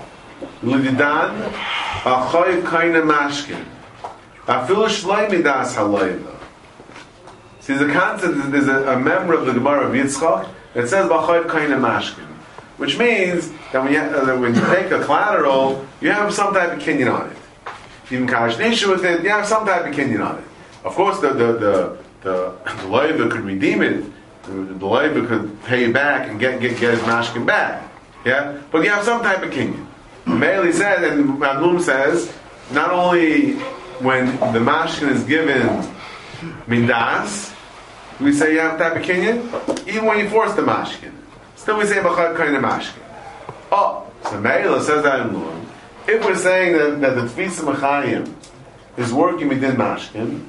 Lididan, 0.63 1.51
Achoy 2.03 2.63
Kaina 2.63 3.03
Mashkin. 3.03 3.65
Afilu 4.47 4.87
Shloimi 4.87 5.43
Das 5.43 5.75
Halayla. 5.75 6.35
See, 7.61 7.73
a 7.73 7.93
concept, 7.93 8.53
there's 8.53 8.69
a, 8.69 8.93
a 8.93 9.01
member 9.01 9.35
of 9.35 9.45
the 9.45 9.53
Gemara 9.53 9.89
of 9.89 9.93
Yitzchak 9.93 10.49
that 10.75 10.89
says 10.89 11.09
B'chayv 11.11 11.47
Kaina 11.47 11.81
Mashkin, 11.81 12.27
which 12.77 12.97
means 12.97 13.51
that 13.73 13.83
when 13.83 13.93
you, 13.93 13.99
uh, 13.99 14.39
when 14.39 14.55
you 14.55 14.61
take 14.67 14.93
a 14.93 15.03
collateral, 15.03 15.85
you 16.01 16.13
have 16.13 16.33
some 16.33 16.55
type 16.55 16.73
of 16.73 16.79
kinyan 16.79 17.13
on 17.13 17.31
it. 17.31 17.37
Even 18.13 18.29
Kashnisha 18.29 18.89
with 18.89 19.05
it, 19.05 19.25
you 19.25 19.31
have 19.31 19.47
some 19.47 19.67
type 19.67 19.85
of 19.85 19.93
kinyan 19.93 20.25
on 20.25 20.39
it. 20.39 20.45
Of 20.85 20.95
course, 20.95 21.19
the 21.19 21.31
the 21.31 21.53
the 21.55 21.99
the, 22.23 22.55
the 22.83 22.87
Leiva 22.87 23.29
could 23.29 23.41
redeem 23.41 23.83
it, 23.83 24.05
the, 24.47 24.87
Leiva 24.87 25.27
could 25.27 25.63
pay 25.65 25.91
back 25.91 26.29
and 26.29 26.39
get 26.41 26.61
get 26.61 26.79
get 26.79 26.95
his 26.95 27.01
Mashkin 27.01 27.47
back. 27.47 27.91
Yeah, 28.25 28.61
but 28.73 28.83
you 28.83 28.91
have 28.91 29.05
some 29.05 29.23
type 29.23 29.43
of 29.43 29.51
kinyan. 29.51 29.87
Meili 30.27 30.73
says, 30.73 31.13
and 31.13 31.39
Ramlum 31.41 31.81
says, 31.81 32.33
not 32.73 32.91
only 32.91 33.53
when 34.01 34.27
the 34.53 34.59
Mashkin 34.59 35.11
is 35.11 35.23
given 35.25 35.69
Mindas, 36.67 37.55
we 38.21 38.33
say 38.33 38.55
you 38.55 38.61
have 38.61 38.79
have 38.81 38.97
a 38.97 39.01
kinyan, 39.01 39.87
even 39.87 40.07
when 40.07 40.19
you 40.19 40.29
force 40.29 40.53
the 40.55 40.63
mashkin. 40.63 41.13
Still 41.55 41.79
we 41.79 41.87
say 41.87 41.97
b'chad 41.97 42.33
of 42.33 42.63
mashkin. 42.63 43.03
Oh, 43.71 44.11
so 44.25 44.43
Meila 44.43 44.81
says 44.83 45.03
that 45.03 45.27
in. 45.27 45.67
If 46.09 46.25
we're 46.25 46.37
saying 46.37 46.73
that, 46.73 47.01
that 47.01 47.15
the 47.15 47.23
tfisa 47.23 47.73
machayim 47.73 48.33
is 48.97 49.13
working 49.13 49.49
within 49.49 49.77
mashkin, 49.77 50.47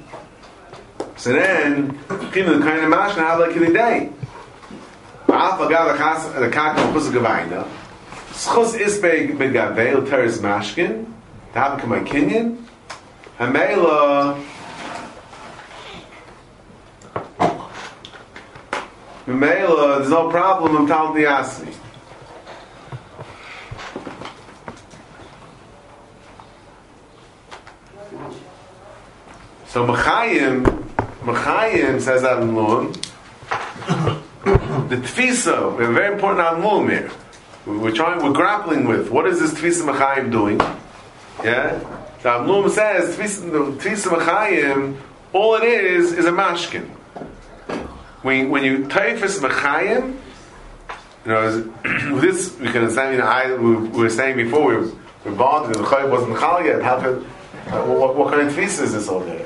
So 1.18 1.34
then, 1.34 1.98
Kima 2.08 2.62
kind 2.62 2.84
of 2.84 2.90
mash, 2.90 3.18
now 3.18 3.40
like 3.40 3.56
in 3.56 3.74
day. 3.74 4.12
But 5.26 5.36
I 5.36 5.58
forgot 5.58 5.92
the 5.92 5.98
chas, 5.98 6.26
and 6.36 6.44
the 6.44 6.50
kaka, 6.50 6.82
and 6.82 6.94
Schus 8.32 8.80
is 8.80 9.00
be 9.00 9.34
big 9.34 9.54
gav, 9.54 9.76
they 9.76 9.96
will 9.96 10.06
tear 10.06 10.24
his 10.24 10.42
mash, 10.42 10.74
again, 10.74 11.12
to 11.54 11.60
have 11.60 11.80
a 11.80 11.82
kama 11.82 12.02
kinyin. 12.02 12.64
Mamela, 13.40 14.38
there's 19.98 20.10
no 20.10 20.30
problem, 20.30 20.78
I'm 20.78 20.88
telling 20.88 21.16
the 21.16 21.28
Asmi. 21.28 21.74
So, 29.68 29.86
Mechaim, 29.86 30.87
Mechayim 31.28 32.02
says 32.02 32.22
that 32.22 32.42
in 32.42 32.56
Lun. 32.56 32.94
The 34.90 34.96
Tfisa, 34.96 35.78
we 35.78 35.84
have 35.84 35.92
a 35.92 35.94
very 35.94 36.14
important 36.14 36.48
Amlum 36.48 36.90
here. 36.90 37.12
We're 37.66 37.92
trying, 37.92 38.24
we're 38.24 38.32
grappling 38.32 38.88
with 38.88 39.10
what 39.10 39.28
is 39.28 39.40
this 39.40 39.54
Tfisa 39.54 39.92
Mechayim 39.92 40.32
doing? 40.32 40.60
Yeah? 41.44 41.80
The 42.24 42.30
Amlum 42.30 42.70
says 42.70 43.16
Tfisa, 43.16 43.52
the 43.52 43.90
Tfisa 43.90 44.18
Mechayim, 44.18 44.98
all 45.34 45.56
it 45.56 45.64
is 45.64 46.14
is 46.14 46.26
a 46.26 46.32
mashkin 46.32 46.90
when, 48.28 48.50
when 48.50 48.64
you 48.64 48.88
typhus 48.88 49.40
mechayim, 49.40 50.18
you 51.26 51.32
know, 51.32 51.62
this 52.22 52.58
we 52.60 52.68
can 52.68 52.82
understand. 52.82 53.14
You 53.14 53.20
know, 53.20 53.26
I 53.26 53.54
we, 53.56 53.76
we 53.76 54.04
were 54.04 54.10
saying 54.10 54.36
before 54.38 54.68
we 54.68 54.76
were, 54.76 54.92
we 55.24 55.32
were 55.32 55.38
bonded 55.38 55.78
the 55.78 55.84
chayyim 55.84 56.12
wasn't 56.12 56.38
chal 56.40 56.64
yet. 56.64 56.82
How 56.82 57.00
could, 57.00 57.24
what, 57.88 58.16
what 58.16 58.34
kind 58.34 58.48
of 58.48 58.54
tefisa 58.54 58.84
is 58.84 58.94
this 58.94 59.08
over 59.08 59.26
there? 59.26 59.46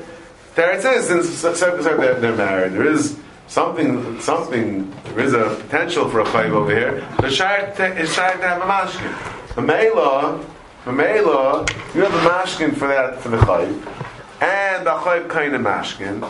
There 0.54 0.70
it 0.72 0.82
says 0.82 1.08
since 1.08 1.40
they're, 1.60 2.36
married, 2.36 2.72
there 2.72 2.86
is 2.86 3.18
something, 3.48 4.20
something. 4.20 4.90
There 5.04 5.20
is 5.20 5.32
a 5.32 5.56
potential 5.62 6.10
for 6.10 6.20
a 6.20 6.24
chayyim 6.24 6.50
over 6.50 6.74
here. 6.74 7.00
The 7.20 7.28
shayk 7.28 7.98
is 7.98 8.14
to 8.14 8.20
have 8.20 8.60
a 8.60 8.66
mashkin. 8.66 9.56
A 9.56 9.62
mela, 9.62 10.44
a 10.84 10.92
mela, 10.92 11.66
you 11.94 12.02
have 12.02 12.12
a 12.12 12.28
mashkin 12.28 12.76
for 12.76 12.88
that 12.88 13.20
for 13.20 13.30
the 13.30 13.38
chayyim, 13.38 13.76
and 14.42 14.86
a 14.86 14.90
chayyim 14.90 15.30
kind 15.30 15.54
of 15.54 15.62
mashkin. 15.62 16.22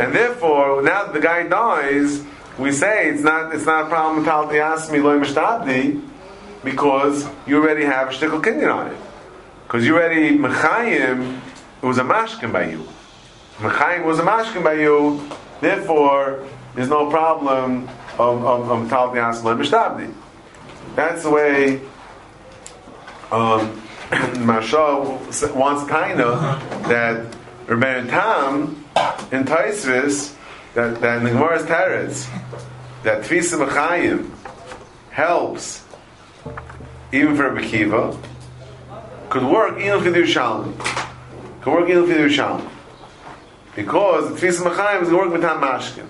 And 0.00 0.12
therefore, 0.12 0.82
now 0.82 1.04
that 1.04 1.12
the 1.12 1.20
guy 1.20 1.46
dies, 1.46 2.24
we 2.58 2.72
say 2.72 3.08
it's 3.10 3.22
not 3.22 3.54
it's 3.54 3.66
not 3.66 3.86
a 3.86 3.88
problem 3.88 4.16
with 4.16 4.26
Talti 4.26 4.54
Asmi 4.54 5.00
Loy 5.00 5.20
Mishtabdi 5.20 6.02
because 6.64 7.28
you 7.46 7.62
already 7.62 7.84
have 7.84 8.08
a 8.08 8.12
shtickle 8.12 8.42
kinyan 8.42 8.74
on 8.74 8.86
it. 8.88 8.98
Because 9.62 9.86
you 9.86 9.94
already 9.94 10.36
Mechayim, 10.36 11.40
it 11.82 11.86
was 11.86 11.98
a 11.98 12.02
mashkin 12.02 12.52
by 12.52 12.70
you. 12.70 12.84
Mechayim 13.60 14.06
was 14.06 14.18
a 14.18 14.22
mashkin 14.22 14.64
by 14.64 14.72
you, 14.72 15.20
therefore 15.60 16.46
there's 16.74 16.88
no 16.88 17.10
problem 17.10 17.86
of 18.18 18.42
of, 18.42 18.70
of 18.70 18.88
Asmi 18.88 19.54
Mishtabdi. 19.54 20.14
That's 20.96 21.24
the 21.24 21.30
way 21.30 21.76
um, 23.30 23.82
Mashal 24.40 25.54
wants 25.54 25.88
kind 25.90 26.22
of 26.22 26.40
that 26.88 27.36
Rebbeinu 27.66 28.08
Tam 28.08 28.82
in 29.30 29.44
Taisvis 29.44 30.34
that, 30.72 30.98
that 31.02 31.18
in 31.18 31.24
the 31.24 31.30
Gemara's 31.30 31.64
Teretz 31.64 32.28
that 33.02 33.24
Tvisa 33.24 33.62
Mechayim 33.62 34.30
helps 35.10 35.84
even 37.12 37.36
for 37.36 37.50
Rebbe 37.50 37.68
Kiva 37.68 38.18
could 39.28 39.44
work 39.44 39.78
even 39.78 40.02
for 40.02 40.10
the 40.10 40.20
Yerushalmi 40.20 40.78
could 41.60 41.74
work 41.74 41.90
even 41.90 42.06
for 42.06 42.14
the 42.14 42.20
Yerushalmi 42.20 42.79
because 43.76 44.40
the 44.40 44.46
Mechayim 44.46 45.02
is 45.02 45.08
going 45.08 45.30
to 45.30 45.38
work 45.38 45.60
Mashkin 45.60 46.08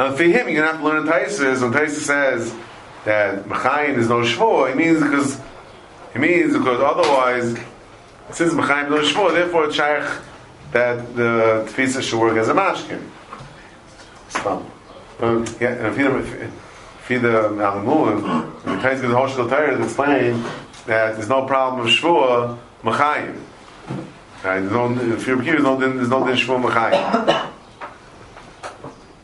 And 0.00 0.16
for 0.16 0.22
him, 0.22 0.48
you're 0.48 0.62
gonna 0.62 0.72
have 0.72 0.80
to 0.80 0.84
learn 0.84 1.06
Taisus. 1.06 1.60
When 1.60 1.72
Taisus 1.72 2.00
says 2.00 2.54
that 3.04 3.44
Mechayim 3.44 3.98
is 3.98 4.08
no 4.08 4.20
Shvur, 4.20 4.70
it 4.70 4.76
means 4.76 5.02
because 5.02 5.38
it 6.14 6.18
means 6.18 6.56
because 6.56 6.80
otherwise, 6.80 7.58
since 8.30 8.54
Mechayim 8.54 8.84
is 8.84 9.14
no 9.14 9.20
Shvur, 9.20 9.34
therefore 9.34 9.66
it's 9.66 9.74
shaykh 9.74 10.08
that 10.72 11.14
the 11.14 11.66
Tfisa 11.68 12.00
should 12.00 12.18
work 12.18 12.38
as 12.38 12.48
a 12.48 12.54
mashkin. 12.54 13.02
Um, 15.20 15.44
yeah, 15.60 15.72
and 15.72 15.86
if 15.88 15.98
you 15.98 16.04
if 17.10 17.14
you 17.14 17.28
the 17.28 17.48
Alamulim, 17.48 18.62
the 18.62 18.70
Taisus 18.76 19.00
the 19.00 19.08
Hoshel 19.08 19.48
Torah 19.48 19.82
explain 19.82 20.40
that 20.86 21.16
there's 21.16 21.28
no 21.28 21.44
problem 21.44 21.84
of 21.84 21.92
Shvur 21.92 22.56
Mechayim. 22.84 23.36
Right? 24.44 24.60
There's 24.60 24.70
no, 24.70 24.96
if 24.96 25.26
you're 25.26 25.42
there's 25.42 25.62
no 25.64 25.76
there's 25.76 26.08
no 26.08 26.24
din 26.24 26.36
Shvur 26.36 26.62
Mechayim. 26.62 27.50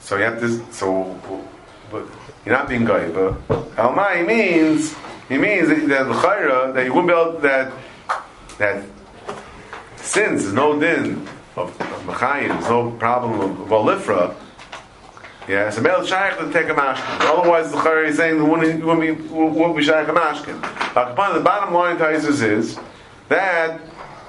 So 0.01 0.17
you 0.17 0.25
have 0.25 0.41
to. 0.41 0.73
So, 0.73 1.17
but 1.93 2.07
you're 2.45 2.57
not 2.57 2.69
being 2.69 2.85
goy. 2.85 3.09
But 3.13 3.49
almai 3.77 4.27
means 4.27 4.97
he 5.29 5.39
means 5.39 5.69
that 5.69 5.87
that 5.87 6.09
l'chayra 6.09 6.75
that 6.75 6.85
you 6.85 6.93
wouldn't 6.93 7.07
be 7.07 7.15
able 7.15 7.39
that 7.39 7.73
that 8.59 8.85
since 9.97 10.43
there's 10.43 10.55
no 10.55 10.79
din 10.81 11.25
of, 11.55 11.81
of 11.81 12.03
machayim, 12.07 12.49
there's 12.49 12.69
no 12.69 12.91
problem 12.91 13.41
of, 13.41 13.61
of 13.61 13.69
olifra. 13.69 14.35
Yeah, 15.49 15.71
so 15.71 15.81
male 15.81 16.05
shaykh 16.05 16.39
to 16.39 16.53
take 16.53 16.69
a 16.69 16.75
mashkin. 16.75 17.21
Otherwise, 17.21 17.71
the 17.71 17.77
chayra 17.79 18.09
is 18.09 18.17
saying 18.17 18.49
wouldn't, 18.49 18.85
wouldn't 18.85 19.77
be 19.77 19.85
shaykh 19.85 20.09
a 20.09 20.13
mashkin. 20.13 20.61
But 20.93 21.11
the 21.35 21.41
bottom 21.41 21.73
line, 21.73 21.99
Taisus 21.99 22.43
is 22.43 22.77
that 23.29 23.81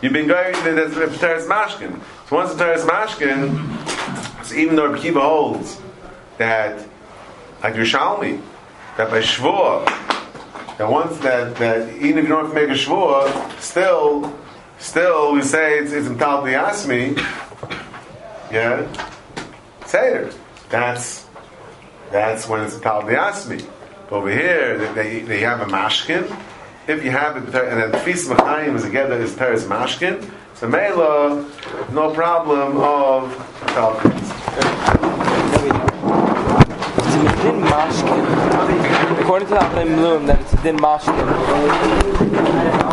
you've 0.01 0.13
been 0.13 0.27
going 0.27 0.53
that's 0.53 0.93
the 0.93 1.07
teres 1.17 1.47
mashkin. 1.47 1.99
So 2.29 2.35
once 2.35 2.53
the 2.53 2.63
teres 2.63 2.83
mashkin. 2.83 4.45
So 4.45 4.55
even 4.55 4.75
though 4.75 4.95
Kiva 4.95 5.19
holds 5.19 5.81
that, 6.37 6.85
like 7.63 7.73
Yerushalmi, 7.73 8.39
that 8.97 9.09
by 9.09 9.21
Shvur, 9.21 9.85
that 10.77 10.87
once 10.87 11.17
that, 11.19 11.55
that 11.55 11.89
even 11.95 12.19
if 12.19 12.23
you 12.25 12.29
don't 12.29 12.45
have 12.45 12.53
to 12.53 12.55
make 12.55 12.69
a 12.69 12.79
Shvur, 12.79 13.59
still, 13.59 14.37
still 14.77 15.33
we 15.33 15.41
say 15.41 15.79
it's, 15.79 15.91
it's 15.91 16.07
Mtal 16.07 16.43
Asmi, 16.43 17.17
yeah, 18.51 18.87
Seder. 19.87 20.31
That's, 20.69 21.25
that's 22.11 22.47
when 22.47 22.61
it's 22.61 22.75
Mtal 22.75 23.03
Asmi. 23.03 23.65
But 24.09 24.15
over 24.15 24.29
here, 24.29 24.93
they, 24.93 25.19
they 25.19 25.39
have 25.39 25.61
a 25.61 25.65
mashkin. 25.65 26.23
If 26.87 27.03
you 27.03 27.11
have 27.11 27.37
it, 27.37 27.53
and 27.53 27.93
then 27.93 28.03
Fis 28.03 28.27
Machayim 28.27 28.75
is 28.75 28.83
together 28.83 29.15
is 29.15 29.35
Teres 29.35 29.65
Mashkin, 29.65 30.29
so 30.55 30.67
Mela, 30.67 31.45
no 31.91 32.13
problem 32.13 32.77
of 32.77 33.31
a 33.75 33.91
mashkin. 37.59 39.21
According 39.21 39.47
to 39.49 39.53
the 39.55 39.95
Bloom, 39.95 40.25
that 40.27 40.39
it's 40.41 40.53
a 40.53 40.63
din 40.63 40.77
mashkin. 40.77 42.77